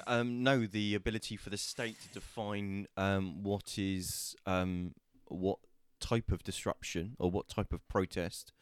Um, 0.08 0.44
no, 0.44 0.66
the 0.66 0.96
ability 0.96 1.36
for 1.38 1.50
the 1.50 1.58
state 1.58 1.98
to 2.02 2.08
define 2.10 2.88
um, 2.96 3.44
what 3.44 3.78
is 3.78 4.36
um, 4.46 4.94
what 5.28 5.60
type 6.00 6.32
of 6.32 6.44
disruption 6.44 7.16
or 7.20 7.30
what 7.30 7.48
type 7.50 7.74
of 7.74 7.86
protest 7.88 8.54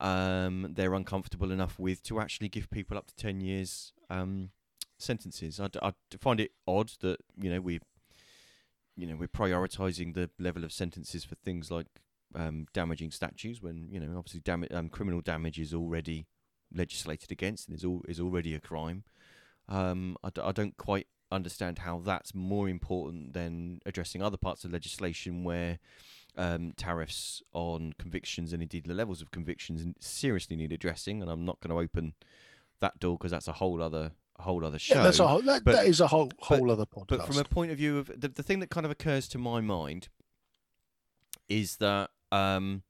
um, 0.00 0.74
they're 0.74 0.94
uncomfortable 0.94 1.50
enough 1.50 1.78
with 1.78 2.02
to 2.04 2.20
actually 2.20 2.48
give 2.48 2.68
people 2.70 2.96
up 2.96 3.06
to 3.06 3.16
ten 3.16 3.40
years 3.40 3.92
um, 4.10 4.50
sentences. 4.98 5.60
I, 5.60 5.68
d- 5.68 5.78
I 5.82 5.92
find 6.20 6.40
it 6.40 6.52
odd 6.66 6.90
that 7.00 7.18
you 7.40 7.50
know 7.50 7.60
we, 7.60 7.80
you 8.96 9.06
know, 9.06 9.16
we're 9.16 9.28
prioritising 9.28 10.14
the 10.14 10.30
level 10.38 10.64
of 10.64 10.72
sentences 10.72 11.24
for 11.24 11.36
things 11.36 11.70
like 11.70 11.86
um, 12.34 12.66
damaging 12.72 13.10
statues 13.10 13.62
when 13.62 13.88
you 13.90 13.98
know 14.00 14.16
obviously 14.18 14.40
dam- 14.40 14.66
um, 14.70 14.88
criminal 14.88 15.20
damage 15.20 15.58
is 15.58 15.72
already 15.74 16.26
legislated 16.74 17.30
against 17.32 17.68
and 17.68 17.76
is 17.76 17.84
all 17.84 18.02
is 18.08 18.20
already 18.20 18.54
a 18.54 18.60
crime. 18.60 19.04
Um, 19.68 20.16
I, 20.24 20.30
d- 20.30 20.40
I 20.42 20.52
don't 20.52 20.76
quite 20.76 21.06
understand 21.30 21.80
how 21.80 22.00
that's 22.04 22.34
more 22.34 22.68
important 22.68 23.34
than 23.34 23.80
addressing 23.84 24.22
other 24.22 24.38
parts 24.38 24.64
of 24.64 24.72
legislation 24.72 25.44
where 25.44 25.78
um, 26.36 26.72
tariffs 26.76 27.42
on 27.52 27.92
convictions 27.98 28.52
and 28.54 28.62
indeed 28.62 28.84
the 28.86 28.94
levels 28.94 29.20
of 29.20 29.30
convictions 29.30 29.84
seriously 30.00 30.56
need 30.56 30.72
addressing. 30.72 31.20
And 31.20 31.30
I'm 31.30 31.44
not 31.44 31.60
going 31.60 31.70
to 31.74 31.82
open 31.82 32.14
that 32.80 32.98
door 32.98 33.18
because 33.18 33.30
that's 33.30 33.48
a 33.48 33.52
whole 33.52 33.82
other 33.82 34.12
a 34.38 34.42
whole 34.42 34.64
other 34.64 34.78
show. 34.78 34.94
yeah, 34.94 35.02
that's 35.02 35.18
a 35.18 35.26
whole, 35.26 35.42
that, 35.42 35.64
but- 35.64 35.72
that 35.72 35.86
is 35.86 36.00
a 36.00 36.06
whole 36.06 36.30
whole 36.38 36.66
but- 36.66 36.72
other 36.72 36.86
podcast. 36.86 37.08
But 37.08 37.26
from 37.26 37.38
a 37.38 37.44
point 37.44 37.72
of 37.72 37.76
view 37.78 37.98
of 37.98 38.06
the, 38.16 38.28
the 38.28 38.42
thing 38.42 38.60
that 38.60 38.70
kind 38.70 38.86
of 38.86 38.92
occurs 38.92 39.26
to 39.28 39.38
my 39.38 39.60
mind 39.60 40.08
is 41.48 41.76
that 41.76 42.10
um, 42.32 42.82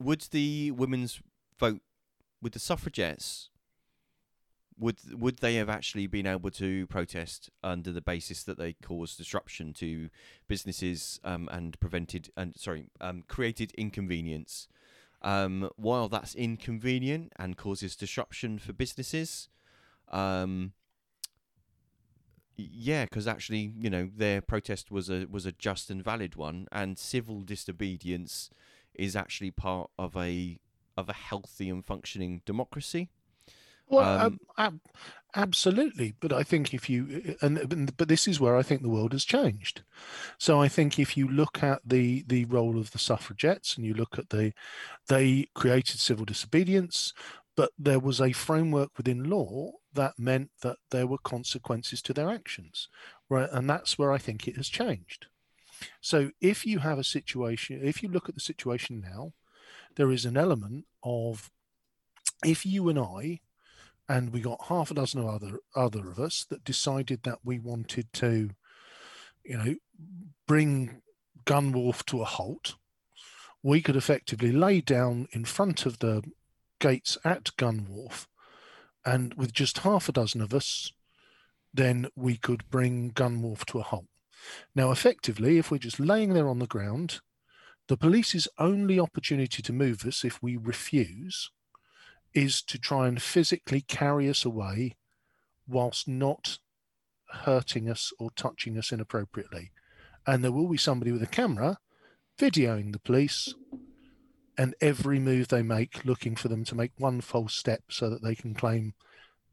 would 0.00 0.22
the 0.30 0.70
women's 0.72 1.20
vote, 1.58 1.80
would 2.42 2.52
the 2.52 2.58
suffragettes, 2.58 3.50
would 4.78 4.98
would 5.12 5.38
they 5.38 5.54
have 5.54 5.68
actually 5.68 6.06
been 6.06 6.26
able 6.26 6.50
to 6.50 6.86
protest 6.88 7.48
under 7.62 7.92
the 7.92 8.00
basis 8.00 8.42
that 8.42 8.58
they 8.58 8.72
caused 8.72 9.16
disruption 9.18 9.72
to 9.74 10.10
businesses 10.48 11.20
um, 11.22 11.48
and 11.52 11.78
prevented 11.78 12.30
and 12.36 12.56
sorry 12.56 12.88
um, 13.00 13.24
created 13.28 13.72
inconvenience? 13.72 14.68
Um, 15.22 15.70
while 15.76 16.08
that's 16.08 16.34
inconvenient 16.34 17.32
and 17.36 17.56
causes 17.56 17.96
disruption 17.96 18.58
for 18.58 18.74
businesses, 18.74 19.48
um, 20.12 20.72
yeah, 22.56 23.04
because 23.04 23.26
actually, 23.26 23.72
you 23.78 23.90
know, 23.90 24.10
their 24.14 24.40
protest 24.40 24.90
was 24.90 25.10
a 25.10 25.26
was 25.30 25.46
a 25.46 25.52
just 25.52 25.90
and 25.90 26.02
valid 26.02 26.36
one, 26.36 26.66
and 26.72 26.98
civil 26.98 27.42
disobedience 27.42 28.50
is 28.94 29.16
actually 29.16 29.50
part 29.50 29.90
of 29.98 30.16
a 30.16 30.60
of 30.96 31.08
a 31.08 31.12
healthy 31.12 31.68
and 31.68 31.84
functioning 31.84 32.42
democracy. 32.46 33.10
Well, 33.86 34.18
Um, 34.18 34.26
um, 34.26 34.40
ab- 34.56 34.80
absolutely. 35.34 36.14
But 36.18 36.32
I 36.32 36.42
think 36.42 36.72
if 36.72 36.88
you 36.88 37.36
and 37.42 37.58
and- 37.58 37.96
but 37.96 38.08
this 38.08 38.26
is 38.26 38.40
where 38.40 38.56
I 38.56 38.62
think 38.62 38.80
the 38.82 38.88
world 38.88 39.12
has 39.12 39.24
changed. 39.24 39.82
So 40.38 40.60
I 40.62 40.68
think 40.68 40.98
if 40.98 41.16
you 41.16 41.28
look 41.28 41.62
at 41.62 41.82
the 41.84 42.22
the 42.26 42.46
role 42.46 42.78
of 42.78 42.92
the 42.92 42.98
suffragettes 42.98 43.76
and 43.76 43.84
you 43.84 43.94
look 43.94 44.18
at 44.18 44.30
the 44.30 44.52
they 45.08 45.46
created 45.54 46.00
civil 46.00 46.24
disobedience, 46.24 47.12
but 47.56 47.70
there 47.78 48.00
was 48.00 48.20
a 48.20 48.32
framework 48.32 48.90
within 48.96 49.30
law 49.30 49.72
that 49.92 50.18
meant 50.18 50.50
that 50.62 50.78
there 50.90 51.06
were 51.06 51.18
consequences 51.18 52.02
to 52.02 52.12
their 52.12 52.28
actions, 52.28 52.88
right? 53.28 53.48
And 53.52 53.70
that's 53.70 53.98
where 53.98 54.12
I 54.12 54.18
think 54.18 54.48
it 54.48 54.56
has 54.56 54.68
changed. 54.68 55.26
So 56.00 56.30
if 56.40 56.66
you 56.66 56.80
have 56.80 56.98
a 56.98 57.04
situation, 57.04 57.80
if 57.82 58.02
you 58.02 58.08
look 58.08 58.28
at 58.28 58.34
the 58.34 58.40
situation 58.40 59.00
now, 59.00 59.32
there 59.96 60.10
is 60.10 60.24
an 60.24 60.36
element 60.36 60.86
of 61.02 61.50
if 62.44 62.66
you 62.66 62.88
and 62.88 62.98
I 62.98 63.40
and 64.08 64.32
we 64.32 64.40
got 64.40 64.66
half 64.66 64.90
a 64.90 64.94
dozen 64.94 65.26
other 65.26 65.60
other 65.74 66.10
of 66.10 66.18
us 66.18 66.44
that 66.50 66.64
decided 66.64 67.22
that 67.22 67.38
we 67.44 67.58
wanted 67.58 68.12
to, 68.14 68.50
you 69.44 69.56
know, 69.56 69.74
bring 70.46 71.02
Gunwharf 71.46 72.04
to 72.06 72.20
a 72.20 72.24
halt. 72.24 72.74
We 73.62 73.80
could 73.80 73.96
effectively 73.96 74.52
lay 74.52 74.80
down 74.80 75.28
in 75.32 75.44
front 75.44 75.86
of 75.86 76.00
the 76.00 76.22
gates 76.84 77.16
at 77.24 77.44
Gunwharf, 77.56 78.26
and 79.06 79.32
with 79.34 79.54
just 79.54 79.78
half 79.78 80.06
a 80.06 80.12
dozen 80.12 80.42
of 80.42 80.52
us, 80.52 80.92
then 81.72 82.08
we 82.14 82.36
could 82.36 82.68
bring 82.68 83.10
Gunwharf 83.10 83.64
to 83.66 83.78
a 83.78 83.82
halt. 83.82 84.04
Now, 84.74 84.90
effectively, 84.90 85.56
if 85.56 85.70
we're 85.70 85.78
just 85.78 85.98
laying 85.98 86.34
there 86.34 86.46
on 86.46 86.58
the 86.58 86.66
ground, 86.66 87.20
the 87.88 87.96
police's 87.96 88.48
only 88.58 89.00
opportunity 89.00 89.62
to 89.62 89.72
move 89.72 90.04
us 90.04 90.26
if 90.26 90.42
we 90.42 90.58
refuse 90.58 91.50
is 92.34 92.60
to 92.60 92.78
try 92.78 93.08
and 93.08 93.22
physically 93.22 93.80
carry 93.80 94.28
us 94.28 94.44
away 94.44 94.94
whilst 95.66 96.06
not 96.06 96.58
hurting 97.30 97.88
us 97.88 98.12
or 98.18 98.30
touching 98.36 98.76
us 98.76 98.92
inappropriately. 98.92 99.72
And 100.26 100.44
there 100.44 100.52
will 100.52 100.68
be 100.68 100.76
somebody 100.76 101.12
with 101.12 101.22
a 101.22 101.26
camera 101.26 101.78
videoing 102.38 102.92
the 102.92 102.98
police 102.98 103.54
and 104.56 104.74
every 104.80 105.18
move 105.18 105.48
they 105.48 105.62
make, 105.62 106.04
looking 106.04 106.36
for 106.36 106.48
them 106.48 106.64
to 106.64 106.74
make 106.74 106.92
one 106.96 107.20
false 107.20 107.54
step 107.54 107.82
so 107.90 108.08
that 108.10 108.22
they 108.22 108.34
can 108.34 108.54
claim 108.54 108.94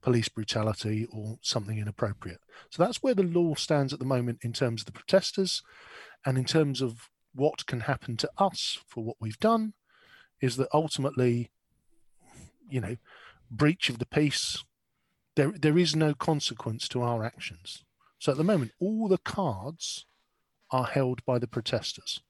police 0.01 0.29
brutality 0.29 1.07
or 1.11 1.37
something 1.41 1.77
inappropriate. 1.77 2.39
So 2.69 2.83
that's 2.83 3.03
where 3.03 3.13
the 3.13 3.23
law 3.23 3.55
stands 3.55 3.93
at 3.93 3.99
the 3.99 4.05
moment 4.05 4.39
in 4.41 4.53
terms 4.53 4.81
of 4.81 4.85
the 4.87 4.91
protesters. 4.91 5.61
And 6.25 6.37
in 6.37 6.45
terms 6.45 6.81
of 6.81 7.09
what 7.33 7.65
can 7.65 7.81
happen 7.81 8.17
to 8.17 8.29
us 8.37 8.79
for 8.87 9.03
what 9.03 9.17
we've 9.19 9.39
done 9.39 9.73
is 10.41 10.57
that 10.57 10.67
ultimately 10.73 11.49
you 12.69 12.81
know 12.81 12.97
breach 13.49 13.89
of 13.89 13.99
the 13.99 14.05
peace 14.05 14.63
there 15.35 15.51
there 15.51 15.77
is 15.77 15.95
no 15.95 16.13
consequence 16.13 16.87
to 16.89 17.01
our 17.01 17.23
actions. 17.23 17.83
So 18.19 18.31
at 18.31 18.37
the 18.37 18.43
moment 18.43 18.71
all 18.79 19.07
the 19.07 19.17
cards 19.17 20.05
are 20.71 20.85
held 20.85 21.23
by 21.25 21.39
the 21.39 21.47
protesters 21.47 22.21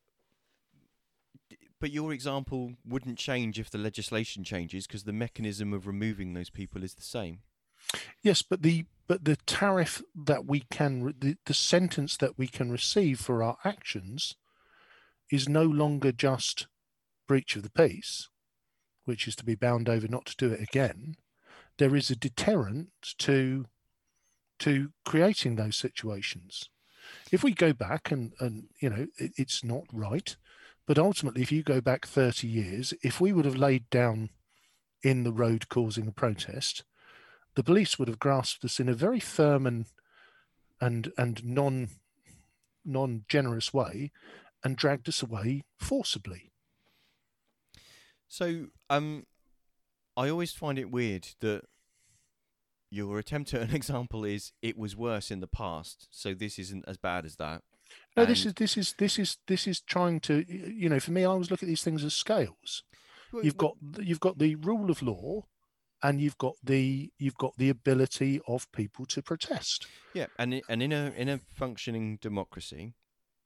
But 1.82 1.92
your 1.92 2.14
example 2.14 2.76
wouldn't 2.86 3.18
change 3.18 3.60
if 3.60 3.72
the 3.72 3.80
legislation 3.80 4.44
changes 4.44 4.86
because 4.86 5.04
the 5.04 5.12
mechanism 5.12 5.74
of 5.74 5.88
removing 5.88 6.34
those 6.34 6.52
people 6.52 6.84
is 6.84 6.94
the 6.94 7.02
same. 7.02 7.40
yes 8.22 8.44
but 8.44 8.62
the 8.62 8.86
but 9.08 9.26
the 9.26 9.36
tariff 9.48 10.02
that 10.16 10.46
we 10.46 10.62
can 10.70 11.16
the, 11.20 11.36
the 11.48 11.54
sentence 11.54 12.16
that 12.18 12.38
we 12.38 12.48
can 12.48 12.72
receive 12.72 13.20
for 13.20 13.42
our 13.42 13.58
actions 13.66 14.36
is 15.32 15.50
no 15.50 15.64
longer 15.64 16.12
just 16.12 16.68
breach 17.28 17.56
of 17.56 17.64
the 17.64 17.72
peace 17.72 18.30
which 19.06 19.28
is 19.28 19.36
to 19.36 19.44
be 19.44 19.56
bound 19.56 19.90
over 19.90 20.08
not 20.08 20.26
to 20.28 20.38
do 20.38 20.54
it 20.54 20.62
again 20.62 21.16
there 21.80 21.96
is 21.96 22.12
a 22.12 22.16
deterrent 22.16 22.90
to 23.18 23.66
to 24.60 24.92
creating 25.04 25.56
those 25.56 25.76
situations 25.76 26.70
if 27.32 27.44
we 27.44 27.54
go 27.54 27.74
back 27.74 28.12
and 28.12 28.34
and 28.40 28.68
you 28.80 28.90
know 28.90 29.08
it, 29.18 29.32
it's 29.36 29.64
not 29.64 29.84
right 29.92 30.38
but 30.88 30.98
ultimately 30.98 31.42
if 31.42 31.52
you 31.52 31.64
go 31.64 31.82
back 31.82 32.06
30 32.06 32.48
years 32.48 32.94
if 33.04 33.22
we 33.22 33.32
would 33.34 33.46
have 33.46 33.56
laid 33.56 33.90
down 33.90 34.30
in 35.04 35.24
the 35.24 35.32
road 35.32 35.70
causing 35.70 36.08
a 36.08 36.12
protest 36.12 36.84
the 37.56 37.64
police 37.64 38.00
would 38.00 38.08
have 38.08 38.20
grasped 38.20 38.64
us 38.64 38.80
in 38.80 38.88
a 38.90 38.94
very 38.94 39.20
firm 39.20 39.66
and 39.68 39.86
and 40.80 41.12
and 41.18 41.44
non 41.44 41.90
non 42.86 43.24
generous 43.28 43.74
way 43.74 44.12
and 44.64 44.78
dragged 44.78 45.08
us 45.08 45.22
away 45.22 45.64
forcibly 45.78 46.52
So, 48.28 48.68
um, 48.90 49.26
I 50.16 50.30
always 50.30 50.54
find 50.54 50.80
it 50.80 50.90
weird 50.92 51.28
that 51.42 51.64
your 52.90 53.20
attempt 53.20 53.54
at 53.54 53.62
an 53.62 53.76
example 53.76 54.24
is 54.24 54.54
it 54.62 54.78
was 54.78 54.96
worse 54.96 55.32
in 55.32 55.40
the 55.40 55.48
past, 55.48 56.08
so 56.12 56.34
this 56.34 56.60
isn't 56.60 56.86
as 56.88 56.98
bad 56.98 57.26
as 57.26 57.36
that. 57.38 57.64
No 58.18 58.26
this 58.26 58.46
is 58.46 58.54
this 58.56 58.78
is 58.78 58.94
this 58.98 59.18
is 59.20 59.38
this 59.48 59.68
is 59.68 59.82
trying 59.82 60.20
to 60.20 60.44
you 60.48 60.90
know 60.90 61.00
for 61.00 61.12
me 61.12 61.22
i 61.22 61.26
always 61.26 61.50
look 61.52 61.64
at 61.64 61.68
these 61.68 61.84
things 61.84 62.04
as 62.04 62.14
scales 62.14 62.84
Well, 63.32 63.44
you've 63.46 63.56
well- 63.60 63.78
got 63.94 64.06
you've 64.06 64.20
got 64.20 64.38
the 64.40 64.56
rule 64.56 64.90
of 64.92 65.02
law 65.02 65.48
and 66.04 66.20
you've 66.20 66.38
got 66.38 66.56
the 66.64 67.12
you've 67.20 67.38
got 67.38 67.54
the 67.58 67.70
ability 67.70 68.42
of 68.48 68.72
people 68.72 69.06
to 69.08 69.22
protest 69.22 69.88
Yeah, 70.14 70.28
and 70.40 70.62
and 70.68 70.82
in 70.84 70.92
a 70.92 71.14
in 71.16 71.30
a 71.30 71.38
functioning 71.38 72.18
democracy, 72.22 72.96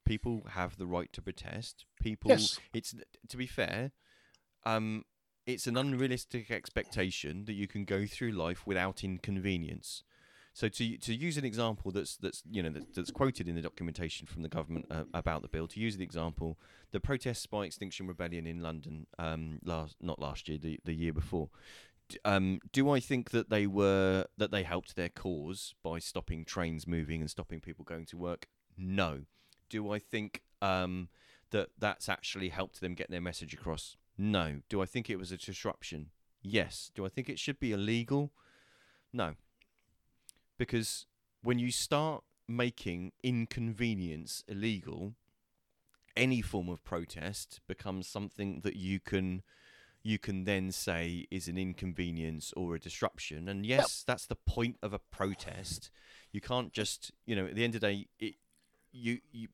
people 0.06 0.42
have 0.50 0.78
the 0.78 0.86
right 0.86 1.12
to 1.12 1.20
protest. 1.22 1.84
People, 2.00 2.30
Yes. 2.30 2.58
it's 2.72 2.94
to 3.28 3.36
be 3.36 3.46
fair, 3.46 3.92
um, 4.64 5.04
it's 5.44 5.66
an 5.66 5.76
unrealistic 5.76 6.50
expectation 6.50 7.44
that 7.44 7.52
you 7.52 7.68
can 7.68 7.84
go 7.84 8.06
through 8.06 8.32
life 8.32 8.66
without 8.66 9.04
inconvenience. 9.04 10.02
So 10.56 10.68
to 10.70 10.96
to 10.96 11.14
use 11.14 11.36
an 11.36 11.44
example 11.44 11.90
that's 11.90 12.16
that's 12.16 12.42
you 12.50 12.62
know 12.62 12.70
that's, 12.70 12.86
that's 12.94 13.10
quoted 13.10 13.46
in 13.46 13.56
the 13.56 13.60
documentation 13.60 14.26
from 14.26 14.40
the 14.40 14.48
government 14.48 14.86
uh, 14.90 15.04
about 15.12 15.42
the 15.42 15.48
bill, 15.48 15.68
to 15.68 15.78
use 15.78 15.98
the 15.98 16.02
example, 16.02 16.58
the 16.92 16.98
protests 16.98 17.44
by 17.44 17.66
Extinction 17.66 18.06
Rebellion 18.06 18.46
in 18.46 18.62
London 18.62 19.06
um, 19.18 19.58
last 19.62 19.96
not 20.00 20.18
last 20.18 20.48
year, 20.48 20.56
the 20.56 20.80
the 20.82 20.94
year 20.94 21.12
before. 21.12 21.50
Um, 22.24 22.60
do 22.72 22.88
I 22.88 23.00
think 23.00 23.32
that 23.32 23.50
they 23.50 23.66
were 23.66 24.24
that 24.38 24.50
they 24.50 24.62
helped 24.62 24.96
their 24.96 25.10
cause 25.10 25.74
by 25.82 25.98
stopping 25.98 26.46
trains 26.46 26.86
moving 26.86 27.20
and 27.20 27.30
stopping 27.30 27.60
people 27.60 27.84
going 27.84 28.06
to 28.06 28.16
work? 28.16 28.48
No. 28.78 29.24
Do 29.68 29.92
I 29.92 29.98
think 29.98 30.40
um, 30.62 31.10
that 31.50 31.68
that's 31.78 32.08
actually 32.08 32.48
helped 32.48 32.80
them 32.80 32.94
get 32.94 33.10
their 33.10 33.20
message 33.20 33.52
across? 33.52 33.98
No. 34.16 34.60
Do 34.70 34.80
I 34.80 34.86
think 34.86 35.10
it 35.10 35.18
was 35.18 35.32
a 35.32 35.36
disruption? 35.36 36.12
Yes. 36.40 36.90
Do 36.94 37.04
I 37.04 37.10
think 37.10 37.28
it 37.28 37.38
should 37.38 37.60
be 37.60 37.72
illegal? 37.72 38.32
No. 39.12 39.34
Because 40.58 41.06
when 41.42 41.58
you 41.58 41.70
start 41.70 42.24
making 42.48 43.12
inconvenience 43.22 44.42
illegal, 44.48 45.14
any 46.16 46.40
form 46.40 46.68
of 46.68 46.82
protest 46.84 47.60
becomes 47.66 48.06
something 48.06 48.60
that 48.64 48.76
you 48.76 49.00
can 49.00 49.42
you 50.02 50.18
can 50.20 50.44
then 50.44 50.70
say 50.70 51.26
is 51.32 51.48
an 51.48 51.58
inconvenience 51.58 52.52
or 52.56 52.76
a 52.76 52.78
disruption. 52.78 53.48
And 53.48 53.66
yes, 53.66 54.04
that's 54.06 54.24
the 54.26 54.36
point 54.36 54.76
of 54.80 54.92
a 54.92 55.00
protest. 55.00 55.90
You 56.30 56.40
can't 56.40 56.72
just, 56.72 57.10
you 57.26 57.34
know, 57.34 57.46
at 57.46 57.56
the 57.56 57.64
end 57.64 57.74
of 57.74 57.80
the 57.80 57.86
day, 57.88 58.06
it, 58.20 58.34
you 58.92 59.18
you 59.32 59.48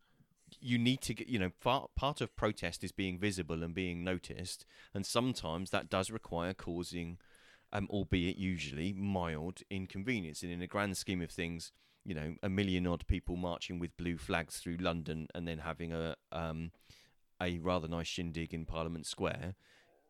you 0.61 0.79
need 0.79 1.01
to 1.01 1.15
get, 1.15 1.29
you 1.29 1.39
know, 1.39 1.53
far, 1.59 1.89
part 1.97 2.21
of 2.21 2.37
protest 2.37 2.85
is 2.85 2.93
being 2.93 3.19
visible 3.19 3.63
and 3.63 3.75
being 3.75 4.05
noticed, 4.05 4.67
and 4.93 5.07
sometimes 5.07 5.71
that 5.71 5.89
does 5.89 6.11
require 6.11 6.53
causing, 6.53 7.17
um, 7.73 7.87
albeit 7.91 8.37
usually 8.37 8.93
mild 8.93 9.61
inconvenience. 9.71 10.43
And 10.43 10.53
in 10.53 10.61
the 10.61 10.67
grand 10.67 10.97
scheme 10.97 11.23
of 11.23 11.31
things, 11.31 11.73
you 12.05 12.15
know, 12.15 12.35
a 12.43 12.49
million 12.49 12.87
odd 12.87 13.07
people 13.07 13.37
marching 13.37 13.79
with 13.79 13.97
blue 13.97 14.19
flags 14.19 14.59
through 14.59 14.77
London 14.79 15.29
and 15.35 15.47
then 15.47 15.59
having 15.59 15.93
a 15.93 16.17
um, 16.33 16.73
a 17.41 17.59
rather 17.59 17.89
nice 17.89 18.07
shindig 18.07 18.53
in 18.55 18.65
Parliament 18.67 19.07
Square 19.07 19.55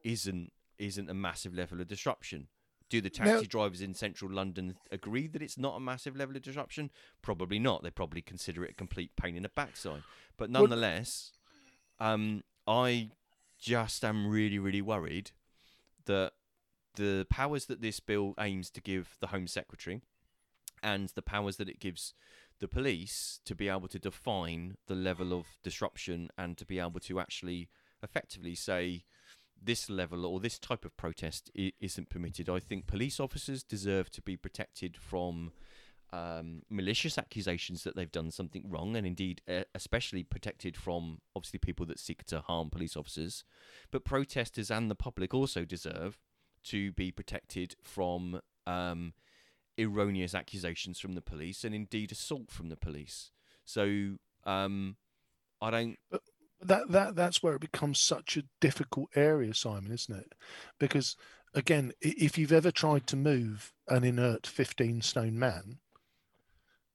isn't 0.05 0.53
isn't 0.79 1.11
a 1.11 1.15
massive 1.15 1.55
level 1.55 1.81
of 1.81 1.89
disruption. 1.89 2.49
Do 2.91 3.01
the 3.01 3.09
taxi 3.11 3.33
Now- 3.35 3.43
drivers 3.43 3.81
in 3.81 3.95
central 3.95 4.31
London 4.31 4.75
agree 4.91 5.27
that 5.29 5.41
it's 5.41 5.57
not 5.57 5.77
a 5.77 5.81
massive 5.81 6.17
level 6.17 6.37
of 6.37 6.43
disruption? 6.43 6.91
Probably 7.23 7.59
not. 7.59 7.83
They 7.83 7.91
probably 7.91 8.21
consider 8.21 8.65
it 8.65 8.73
a 8.73 8.75
complete 8.75 9.13
pain 9.17 9.37
in 9.37 9.45
the 9.45 9.49
backside. 9.51 10.03
But 10.37 10.51
Well- 10.51 10.63
nonetheless, 10.63 11.33
um, 12.01 12.43
I 12.67 13.11
just 13.59 14.05
am 14.05 14.27
really, 14.27 14.59
really 14.59 14.83
worried 14.83 15.31
that 16.07 16.33
the 16.95 17.27
powers 17.31 17.67
that 17.67 17.81
this 17.81 18.01
bill 18.01 18.35
aims 18.39 18.71
to 18.71 18.81
give 18.81 19.17
the 19.21 19.29
Home 19.29 19.47
Secretary 19.47 20.01
and 20.83 21.09
the 21.11 21.23
powers 21.23 21.57
that 21.57 21.69
it 21.69 21.81
gives 21.81 22.15
the 22.61 22.69
police 22.69 23.41
to 23.45 23.55
be 23.55 23.69
able 23.69 23.89
to 23.89 23.99
define 23.99 24.77
the 24.87 24.95
level 24.95 25.33
of 25.33 25.47
disruption 25.63 26.29
and 26.39 26.57
to 26.59 26.65
be 26.65 26.79
able 26.79 27.01
to 27.01 27.19
actually 27.19 27.69
effectively 28.03 28.55
say 28.55 29.05
this 29.65 29.89
level 29.89 30.27
or 30.27 30.41
this 30.41 30.59
type 30.59 30.85
of 30.85 30.97
protest 30.97 31.51
isn't 31.55 32.11
permitted. 32.11 32.49
I 32.49 32.59
think 32.59 32.87
police 32.87 33.21
officers 33.21 33.63
deserve 33.63 34.11
to 34.11 34.23
be 34.23 34.37
protected 34.37 34.97
from 34.97 35.53
um, 36.13 36.63
malicious 36.69 37.17
accusations 37.17 37.85
that 37.85 37.97
they've 37.97 38.11
done 38.11 38.31
something 38.31 38.69
wrong, 38.69 38.97
and 38.97 39.07
indeed, 39.07 39.41
uh, 39.49 39.63
especially 39.75 40.23
protected 40.23 40.77
from 40.77 41.19
obviously 41.35 41.59
people 41.59 41.87
that 41.87 41.99
seek 41.99 42.25
to 42.27 42.41
harm 42.41 42.71
police 42.71 42.97
officers. 42.97 43.45
But 43.91 44.05
protesters 44.05 44.71
and 44.71 44.91
the 44.91 44.95
public 44.95 45.33
also 45.33 45.65
deserve 45.65 46.19
to 46.65 46.93
be 46.93 47.11
protected 47.11 47.77
from 47.83 48.41
um, 48.67 49.13
erroneous 49.79 50.35
accusations 50.35 50.99
from 51.01 51.15
the 51.15 51.23
police 51.23 51.65
and 51.65 51.75
indeed 51.75 52.13
assault 52.13 52.51
from 52.51 52.69
the 52.69 52.77
police. 52.77 53.31
So 53.65 54.17
um, 54.45 54.97
I 55.61 55.71
don't. 55.71 55.97
But 56.11 56.23
that 56.61 56.91
that 56.91 57.17
that's 57.17 57.43
where 57.43 57.55
it 57.55 57.61
becomes 57.61 57.99
such 57.99 58.37
a 58.37 58.45
difficult 58.61 59.09
area, 59.15 59.55
Simon, 59.55 59.93
isn't 59.93 60.17
it? 60.17 60.33
Because 60.79 61.17
again, 61.55 61.93
if 62.01 62.39
you've 62.39 62.53
ever 62.53 62.71
tried 62.71 63.07
to 63.09 63.17
move 63.17 63.73
an 63.89 64.05
inert 64.05 64.47
fifteen 64.47 65.03
stone 65.03 65.39
man, 65.39 65.79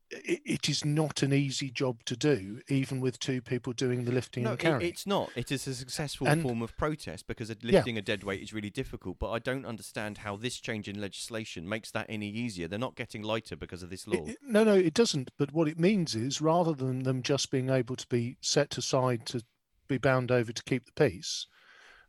it 0.10 0.70
is 0.70 0.86
not 0.86 1.22
an 1.22 1.34
easy 1.34 1.70
job 1.70 2.04
to 2.06 2.16
do, 2.16 2.62
even 2.70 3.02
with 3.02 3.20
two 3.20 3.42
people 3.42 3.74
doing 3.74 4.06
the 4.06 4.12
lifting 4.12 4.44
No, 4.44 4.52
and 4.52 4.60
it, 4.60 4.64
carrying. 4.64 4.90
it's 4.90 5.06
not. 5.06 5.30
It 5.36 5.52
is 5.52 5.68
a 5.68 5.76
successful 5.76 6.28
And- 6.28 6.42
form 6.42 6.62
of 6.62 6.76
protest 6.78 7.28
because 7.28 7.50
a- 7.50 7.58
Yeah. 7.62 7.74
lifting 7.80 7.98
a 7.98 8.02
dead 8.02 8.24
weight 8.24 8.42
is 8.42 8.54
really 8.54 8.70
difficult. 8.70 9.20
But 9.20 9.32
I 9.32 9.40
don't 9.40 9.66
understand 9.66 10.20
how 10.20 10.38
this 10.38 10.60
change 10.60 10.88
in 10.88 11.02
legislation 11.02 11.68
makes 11.68 11.92
that 11.92 12.06
any 12.08 12.30
easier. 12.30 12.68
They're 12.70 12.80
not 12.80 12.96
getting 12.96 13.22
lighter 13.22 13.58
because 13.58 13.84
of 13.84 13.90
this 13.90 14.08
It- 14.08 14.14
law. 14.14 14.26
it- 14.26 14.38
no, 14.42 14.64
no, 14.64 14.76
it 14.76 14.94
doesn't. 14.94 15.32
But 15.38 15.52
what 15.52 15.68
it 15.68 15.78
means 15.80 16.16
is, 16.16 16.40
rather 16.40 16.74
than 16.74 17.04
them 17.04 17.22
just 17.22 17.52
being 17.52 17.70
able 17.70 17.98
to 17.98 18.08
be 18.08 18.38
set 18.42 18.78
aside 18.78 19.26
to 19.28 19.42
be 19.90 19.98
bound 19.98 20.32
over 20.32 20.54
to 20.54 20.64
keep 20.64 20.86
the 20.86 20.92
peace, 20.94 21.48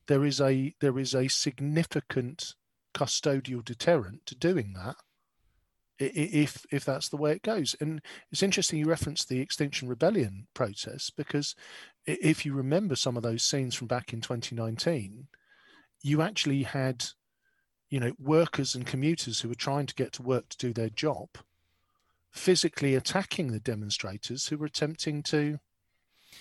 there 0.07 0.24
is 0.24 0.40
a 0.40 0.74
there 0.80 0.99
is 0.99 1.14
a 1.14 1.26
significant 1.28 2.55
custodial 2.94 3.64
deterrent 3.64 4.24
to 4.26 4.34
doing 4.34 4.72
that. 4.74 4.96
If 5.99 6.64
if 6.70 6.84
that's 6.84 7.09
the 7.09 7.16
way 7.16 7.32
it 7.32 7.42
goes, 7.42 7.74
and 7.80 8.01
it's 8.30 8.42
interesting 8.42 8.78
you 8.78 8.86
referenced 8.86 9.28
the 9.28 9.40
Extinction 9.40 9.88
Rebellion 9.88 10.46
protests 10.55 11.11
because 11.11 11.55
if 12.07 12.46
you 12.46 12.55
remember 12.55 12.94
some 12.96 13.16
of 13.16 13.22
those 13.22 13.42
scenes 13.42 13.74
from 13.74 13.88
back 13.88 14.12
in 14.12 14.20
2019, 14.20 15.26
you 16.03 16.22
actually 16.22 16.62
had, 16.62 17.07
you 17.90 17.99
know, 18.01 18.12
workers 18.18 18.74
and 18.74 18.86
commuters 18.86 19.40
who 19.40 19.49
were 19.49 19.55
trying 19.55 19.86
to 19.86 19.94
get 19.94 20.12
to 20.12 20.22
work 20.22 20.49
to 20.51 20.59
do 20.59 20.72
their 20.72 20.88
job, 20.88 21.28
physically 22.30 22.94
attacking 22.94 23.51
the 23.53 23.61
demonstrators 23.61 24.46
who 24.49 24.57
were 24.57 24.66
attempting 24.66 25.22
to 25.24 25.59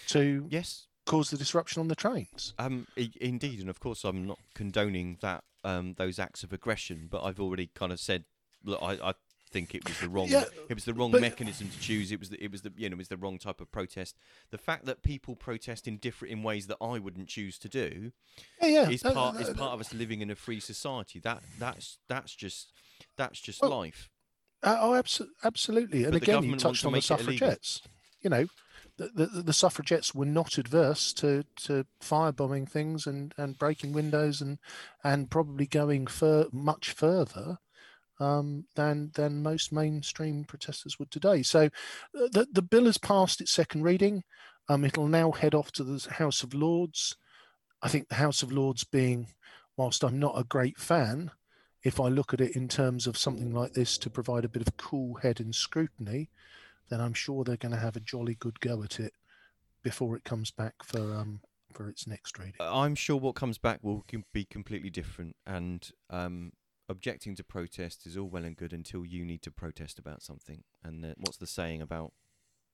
to 0.07 0.45
yes. 0.49 0.87
cause 1.05 1.29
the 1.29 1.37
disruption 1.37 1.79
on 1.79 1.87
the 1.87 1.95
trains. 1.95 2.53
Um, 2.59 2.87
i- 2.97 3.11
indeed, 3.19 3.59
and 3.59 3.69
of 3.69 3.79
course, 3.79 4.03
I'm 4.03 4.27
not 4.27 4.39
condoning 4.53 5.17
that 5.21 5.43
um, 5.63 5.95
those 5.97 6.19
acts 6.19 6.43
of 6.43 6.53
aggression, 6.53 7.07
but 7.09 7.23
I've 7.23 7.39
already 7.39 7.69
kind 7.73 7.91
of 7.91 7.99
said, 7.99 8.25
look, 8.63 8.81
I, 8.81 8.93
I 8.93 9.13
think 9.49 9.73
it 9.75 9.87
was 9.87 9.99
the 9.99 10.09
wrong, 10.09 10.27
Yeah, 10.27 10.43
it 10.69 10.73
was 10.73 10.85
the 10.85 10.93
wrong 10.93 11.11
but- 11.11 11.21
mechanism 11.21 11.69
to 11.69 11.79
choose. 11.79 12.11
It 12.11 12.19
was, 12.19 12.29
the, 12.29 12.43
it 12.43 12.51
was 12.51 12.61
the, 12.61 12.71
you 12.75 12.89
know, 12.89 12.95
it 12.95 12.97
was 12.97 13.07
the 13.07 13.17
wrong 13.17 13.37
type 13.37 13.61
of 13.61 13.71
protest. 13.71 14.17
The 14.51 14.57
fact 14.57 14.85
that 14.85 15.03
people 15.03 15.35
protest 15.35 15.87
in 15.87 15.97
different 15.97 16.31
in 16.33 16.43
ways 16.43 16.67
that 16.67 16.77
I 16.81 16.99
wouldn't 16.99 17.27
choose 17.29 17.57
to 17.59 17.69
do, 17.69 18.11
Yeah, 18.61 18.67
yeah, 18.67 18.89
is 18.89 19.03
no, 19.03 19.13
part 19.13 19.35
no, 19.35 19.41
is 19.41 19.49
part 19.49 19.73
of 19.73 19.79
us 19.79 19.93
living 19.93 20.21
in 20.21 20.29
a 20.29 20.35
free 20.35 20.59
society. 20.59 21.19
That 21.19 21.41
that's 21.59 21.97
that's 22.07 22.35
just 22.35 22.71
that's 23.15 23.39
just 23.39 23.61
Well, 23.61 23.71
life. 23.79 24.09
Uh, 24.63 24.77
oh, 24.79 24.91
abso- 24.91 25.27
absolutely. 25.43 26.03
And 26.03 26.13
But 26.13 26.23
again, 26.23 26.43
you 26.43 26.55
touched 26.55 26.81
to 26.81 26.87
on 26.87 26.93
the 26.93 26.97
make 26.97 27.03
it 27.05 27.11
illegal. 27.11 27.33
suffragettes. 27.33 27.81
You 28.21 28.31
know, 28.31 28.45
the, 28.97 29.09
the, 29.13 29.41
the 29.43 29.53
suffragettes 29.53 30.15
were 30.15 30.25
not 30.25 30.57
adverse 30.57 31.13
to, 31.13 31.43
to 31.57 31.85
firebombing 32.01 32.67
things 32.67 33.05
and, 33.05 33.33
and 33.37 33.57
breaking 33.59 33.93
windows 33.93 34.41
and 34.41 34.57
and 35.03 35.29
probably 35.29 35.67
going 35.67 36.07
fur, 36.07 36.47
much 36.51 36.91
further 36.91 37.59
um, 38.20 38.65
than 38.76 39.11
than 39.15 39.43
most 39.43 39.72
mainstream 39.72 40.43
protesters 40.43 40.97
would 40.99 41.11
today. 41.11 41.43
So 41.43 41.65
uh, 41.65 42.28
the 42.32 42.47
the 42.51 42.61
bill 42.61 42.86
has 42.86 42.97
passed 42.97 43.41
its 43.41 43.51
second 43.51 43.84
reading. 43.84 44.24
Um, 44.70 44.84
it'll 44.84 45.07
now 45.07 45.32
head 45.32 45.55
off 45.55 45.72
to 45.74 45.84
the 45.84 46.13
House 46.13 46.43
of 46.43 46.53
Lords. 46.53 47.15
I 47.82 47.88
think 47.88 48.09
the 48.09 48.15
House 48.15 48.43
of 48.43 48.51
Lords 48.51 48.84
being, 48.84 49.28
whilst 49.78 50.03
I'm 50.03 50.20
not 50.20 50.38
a 50.38 50.43
great 50.43 50.78
fan, 50.78 51.32
if 51.84 51.99
I 51.99 52.07
look 52.07 52.34
at 52.34 52.41
it 52.41 52.55
in 52.55 52.68
terms 52.68 53.07
of 53.07 53.18
something 53.18 53.53
like 53.53 53.74
this 53.74 53.97
to 53.99 54.09
provide 54.09 54.43
a 54.43 54.49
bit 54.49 54.68
of 54.68 54.76
cool 54.78 55.15
head 55.15 55.39
and 55.39 55.55
scrutiny, 55.55 56.30
then 56.89 56.99
I'm 56.99 57.13
sure 57.13 57.43
they're 57.43 57.55
going 57.55 57.74
to 57.74 57.80
have 57.80 57.95
a 57.95 58.01
jolly 58.01 58.36
good 58.36 58.59
go 58.59 58.84
at 58.84 58.99
it 58.99 59.13
before 59.84 60.18
it 60.18 60.24
comes 60.26 60.51
back 60.51 60.74
for 60.84 60.99
um 61.15 61.39
for 61.74 61.89
its 61.89 62.07
next 62.07 62.39
reading. 62.39 62.55
I'm 62.59 62.95
sure 62.95 63.18
what 63.18 63.36
comes 63.36 63.57
back 63.57 63.80
will 63.84 64.03
be 64.34 64.45
completely 64.45 64.89
different. 64.89 65.36
And 65.45 65.89
um, 66.09 66.51
objecting 66.89 67.35
to 67.35 67.43
protest 67.43 68.05
is 68.05 68.17
all 68.17 68.29
well 68.29 68.45
and 68.45 68.55
good 68.55 68.73
until 68.73 69.05
you 69.05 69.25
need 69.25 69.41
to 69.43 69.51
protest 69.51 69.99
about 69.99 70.21
something. 70.21 70.63
And 70.83 71.05
uh, 71.05 71.13
what's 71.17 71.38
the 71.38 71.47
saying 71.47 71.81
about, 71.81 72.13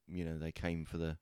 you 0.07 0.23
know, 0.23 0.37
they 0.37 0.51
came 0.51 0.85
for 0.85 0.97
the, 0.97 1.17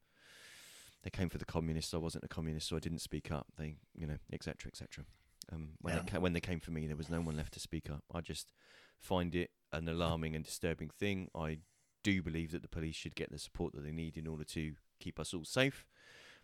they 1.03 1.09
came 1.09 1.29
for 1.29 1.37
the 1.37 1.45
communists. 1.45 1.93
I 1.93 1.97
wasn't 1.97 2.23
a 2.23 2.27
communist, 2.29 2.67
so 2.67 2.75
I 2.75 2.79
didn't 2.79 2.99
speak 2.99 3.31
up. 3.31 3.47
They, 3.57 3.75
you 3.95 4.07
know, 4.07 4.17
etc. 4.31 4.67
etc. 4.67 5.05
Um, 5.51 5.71
when 5.81 5.93
Yeah. 5.95 6.01
they 6.01 6.11
ca- 6.11 6.19
when 6.19 6.33
they 6.33 6.41
came 6.41 6.59
for 6.59 6.71
me, 6.71 6.87
there 6.87 6.95
was 6.97 7.09
no 7.09 7.21
one 7.21 7.35
left 7.37 7.53
to 7.53 7.59
speak 7.59 7.89
up. 7.89 8.03
I 8.13 8.21
just 8.21 8.51
find 8.99 9.33
it 9.33 9.51
an 9.71 9.87
alarming 9.87 10.35
and 10.35 10.45
disturbing 10.45 10.89
thing. 10.89 11.29
I 11.33 11.59
do 12.03 12.21
believe 12.21 12.51
that 12.51 12.61
the 12.61 12.67
police 12.67 12.95
should 12.95 13.15
get 13.15 13.31
the 13.31 13.39
support 13.39 13.73
that 13.73 13.83
they 13.83 13.91
need 13.91 14.17
in 14.17 14.27
order 14.27 14.43
to 14.43 14.73
keep 14.99 15.19
us 15.19 15.33
all 15.33 15.45
safe 15.45 15.85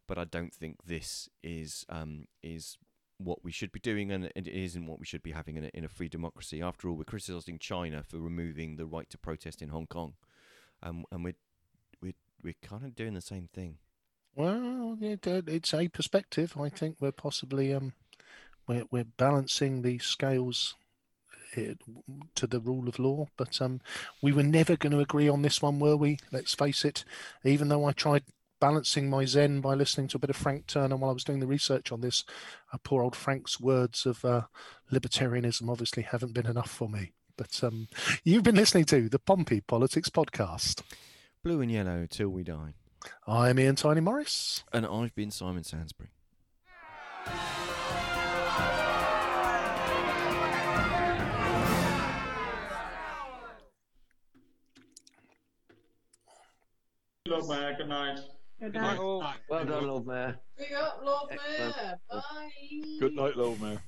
but 0.07 0.17
I 0.17 0.23
don't 0.23 0.53
think 0.53 0.77
this 0.85 1.27
is 1.43 1.85
um, 1.89 2.27
is 2.41 2.77
what 3.17 3.43
we 3.43 3.51
should 3.51 3.71
be 3.71 3.79
doing, 3.79 4.11
and 4.11 4.25
it 4.35 4.47
isn't 4.47 4.85
what 4.85 4.99
we 4.99 5.05
should 5.05 5.23
be 5.23 5.31
having 5.31 5.57
in 5.57 5.65
a, 5.65 5.71
in 5.73 5.83
a 5.83 5.89
free 5.89 6.09
democracy. 6.09 6.61
After 6.61 6.87
all, 6.87 6.95
we're 6.95 7.03
criticising 7.03 7.59
China 7.59 8.03
for 8.03 8.17
removing 8.19 8.75
the 8.75 8.85
right 8.85 9.09
to 9.09 9.17
protest 9.17 9.61
in 9.61 9.69
Hong 9.69 9.87
Kong, 9.87 10.13
um, 10.83 11.05
and 11.11 11.23
we're 11.23 11.35
we're 12.01 12.13
we're 12.43 12.55
kind 12.61 12.85
of 12.85 12.95
doing 12.95 13.13
the 13.13 13.21
same 13.21 13.49
thing. 13.53 13.77
Well, 14.35 14.97
it, 15.01 15.25
it's 15.25 15.73
a 15.73 15.87
perspective. 15.87 16.55
I 16.59 16.69
think 16.69 16.97
we're 16.99 17.11
possibly 17.11 17.73
um 17.73 17.93
we're 18.67 18.85
we're 18.91 19.05
balancing 19.17 19.81
the 19.81 19.97
scales 19.97 20.75
uh, 21.57 21.73
to 22.35 22.45
the 22.45 22.59
rule 22.59 22.87
of 22.87 22.99
law, 22.99 23.27
but 23.35 23.59
um 23.61 23.81
we 24.21 24.31
were 24.31 24.43
never 24.43 24.77
going 24.77 24.91
to 24.91 24.99
agree 24.99 25.27
on 25.27 25.41
this 25.41 25.59
one, 25.59 25.79
were 25.79 25.97
we? 25.97 26.19
Let's 26.31 26.53
face 26.53 26.85
it. 26.85 27.03
Even 27.43 27.69
though 27.69 27.85
I 27.85 27.93
tried 27.93 28.23
balancing 28.59 29.09
my 29.09 29.25
zen 29.25 29.61
by 29.61 29.73
listening 29.73 30.07
to 30.09 30.17
a 30.17 30.19
bit 30.19 30.29
of 30.29 30.35
Frank 30.35 30.67
Turner 30.67 30.95
while 30.95 31.09
I 31.09 31.13
was 31.13 31.23
doing 31.23 31.39
the 31.39 31.47
research 31.47 31.91
on 31.91 32.01
this. 32.01 32.23
Uh, 32.73 32.77
poor 32.83 33.03
old 33.03 33.15
Frank's 33.15 33.59
words 33.59 34.05
of 34.05 34.23
uh, 34.25 34.43
libertarianism 34.91 35.69
obviously 35.69 36.03
haven't 36.03 36.33
been 36.33 36.47
enough 36.47 36.69
for 36.69 36.89
me. 36.89 37.13
But 37.37 37.63
um, 37.63 37.87
you've 38.23 38.43
been 38.43 38.55
listening 38.55 38.85
to 38.85 39.09
the 39.09 39.19
Pompey 39.19 39.61
Politics 39.61 40.09
Podcast. 40.09 40.81
Blue 41.43 41.61
and 41.61 41.71
yellow 41.71 42.07
till 42.09 42.29
we 42.29 42.43
die. 42.43 42.73
I'm 43.27 43.59
Ian 43.59 43.75
Tiny 43.75 44.01
Morris. 44.01 44.63
And 44.73 44.85
I've 44.85 45.13
been 45.15 45.31
Simon 45.31 45.63
Sansbury. 45.63 46.09
Good 57.77 57.89
night. 57.89 58.19
Good 58.59 58.73
night, 58.73 58.97
all. 58.97 59.23
Well 59.49 59.65
done, 59.65 59.87
Lord 59.87 60.07
Mayor. 60.07 60.39
Big 60.57 60.73
up, 60.73 61.01
Lord 61.03 61.29
Excellent. 61.31 61.75
Mayor. 61.77 61.99
Bye. 62.09 62.51
Good 62.99 63.13
night, 63.13 63.37
Lord 63.37 63.61
Mayor. 63.61 63.81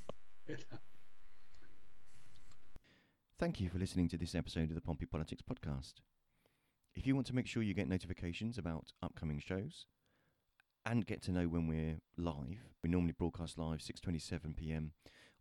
Thank 3.39 3.59
you 3.59 3.69
for 3.69 3.79
listening 3.79 4.09
to 4.09 4.17
this 4.17 4.35
episode 4.35 4.69
of 4.69 4.75
the 4.75 4.81
Pompey 4.81 5.05
Politics 5.07 5.41
Podcast. 5.41 5.93
If 6.95 7.07
you 7.07 7.15
want 7.15 7.25
to 7.27 7.35
make 7.35 7.47
sure 7.47 7.63
you 7.63 7.73
get 7.73 7.87
notifications 7.87 8.57
about 8.59 8.91
upcoming 9.01 9.39
shows 9.39 9.85
and 10.85 11.05
get 11.05 11.23
to 11.23 11.31
know 11.31 11.47
when 11.47 11.65
we're 11.67 11.99
live, 12.17 12.59
we 12.83 12.89
normally 12.89 13.13
broadcast 13.13 13.57
live 13.57 13.79
6:27 13.79 14.55
p.m. 14.55 14.91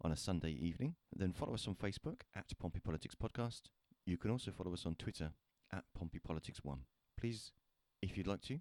on 0.01 0.11
a 0.11 0.16
Sunday 0.16 0.53
evening. 0.53 0.95
Then 1.14 1.33
follow 1.35 1.55
us 1.55 1.68
on 1.68 1.74
Facebook 1.74 2.20
at 2.35 2.47
Pompey 2.59 2.81
Politics 2.81 3.14
Podcast. 3.14 3.62
You 4.07 4.16
can 4.16 4.31
also 4.31 4.53
follow 4.53 4.72
us 4.72 4.87
on 4.87 4.95
Twitter 4.95 5.33
at 5.70 5.85
Pompey 5.95 6.18
Politics 6.18 6.61
One. 6.62 6.81
Please, 7.18 7.53
if 8.01 8.16
you'd 8.16 8.26
like 8.26 8.41
to, 8.43 8.61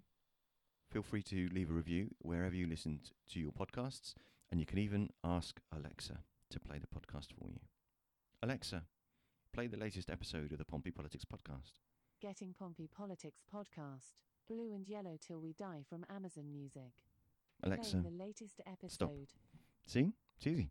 feel 0.90 1.02
free 1.02 1.22
to 1.24 1.48
leave 1.52 1.70
a 1.70 1.74
review 1.74 2.08
wherever 2.20 2.54
you 2.54 2.66
listen 2.66 3.00
to 3.32 3.40
your 3.40 3.52
podcasts, 3.52 4.14
and 4.50 4.58
you 4.60 4.66
can 4.66 4.78
even 4.78 5.10
ask 5.24 5.60
Alexa 5.74 6.18
to 6.50 6.60
play 6.60 6.78
the 6.78 6.86
podcast 6.86 7.28
for 7.38 7.50
you. 7.50 7.60
Alexa, 8.42 8.84
play 9.52 9.66
the 9.66 9.76
latest 9.76 10.10
episode 10.10 10.52
of 10.52 10.58
the 10.58 10.64
Pompey 10.64 10.90
Politics 10.90 11.24
Podcast. 11.24 11.72
Getting 12.20 12.54
Pompey 12.58 12.88
Politics 12.88 13.42
Podcast. 13.54 14.22
Blue 14.48 14.72
and 14.72 14.88
Yellow 14.88 15.18
Till 15.20 15.40
We 15.40 15.52
Die 15.52 15.84
from 15.88 16.06
Amazon 16.08 16.50
Music. 16.50 16.92
Alexa, 17.62 17.98
Playing 17.98 18.04
the 18.16 18.24
latest 18.24 18.60
episode. 18.66 18.92
stop. 18.92 19.12
See? 19.86 20.12
It's 20.36 20.46
easy. 20.46 20.70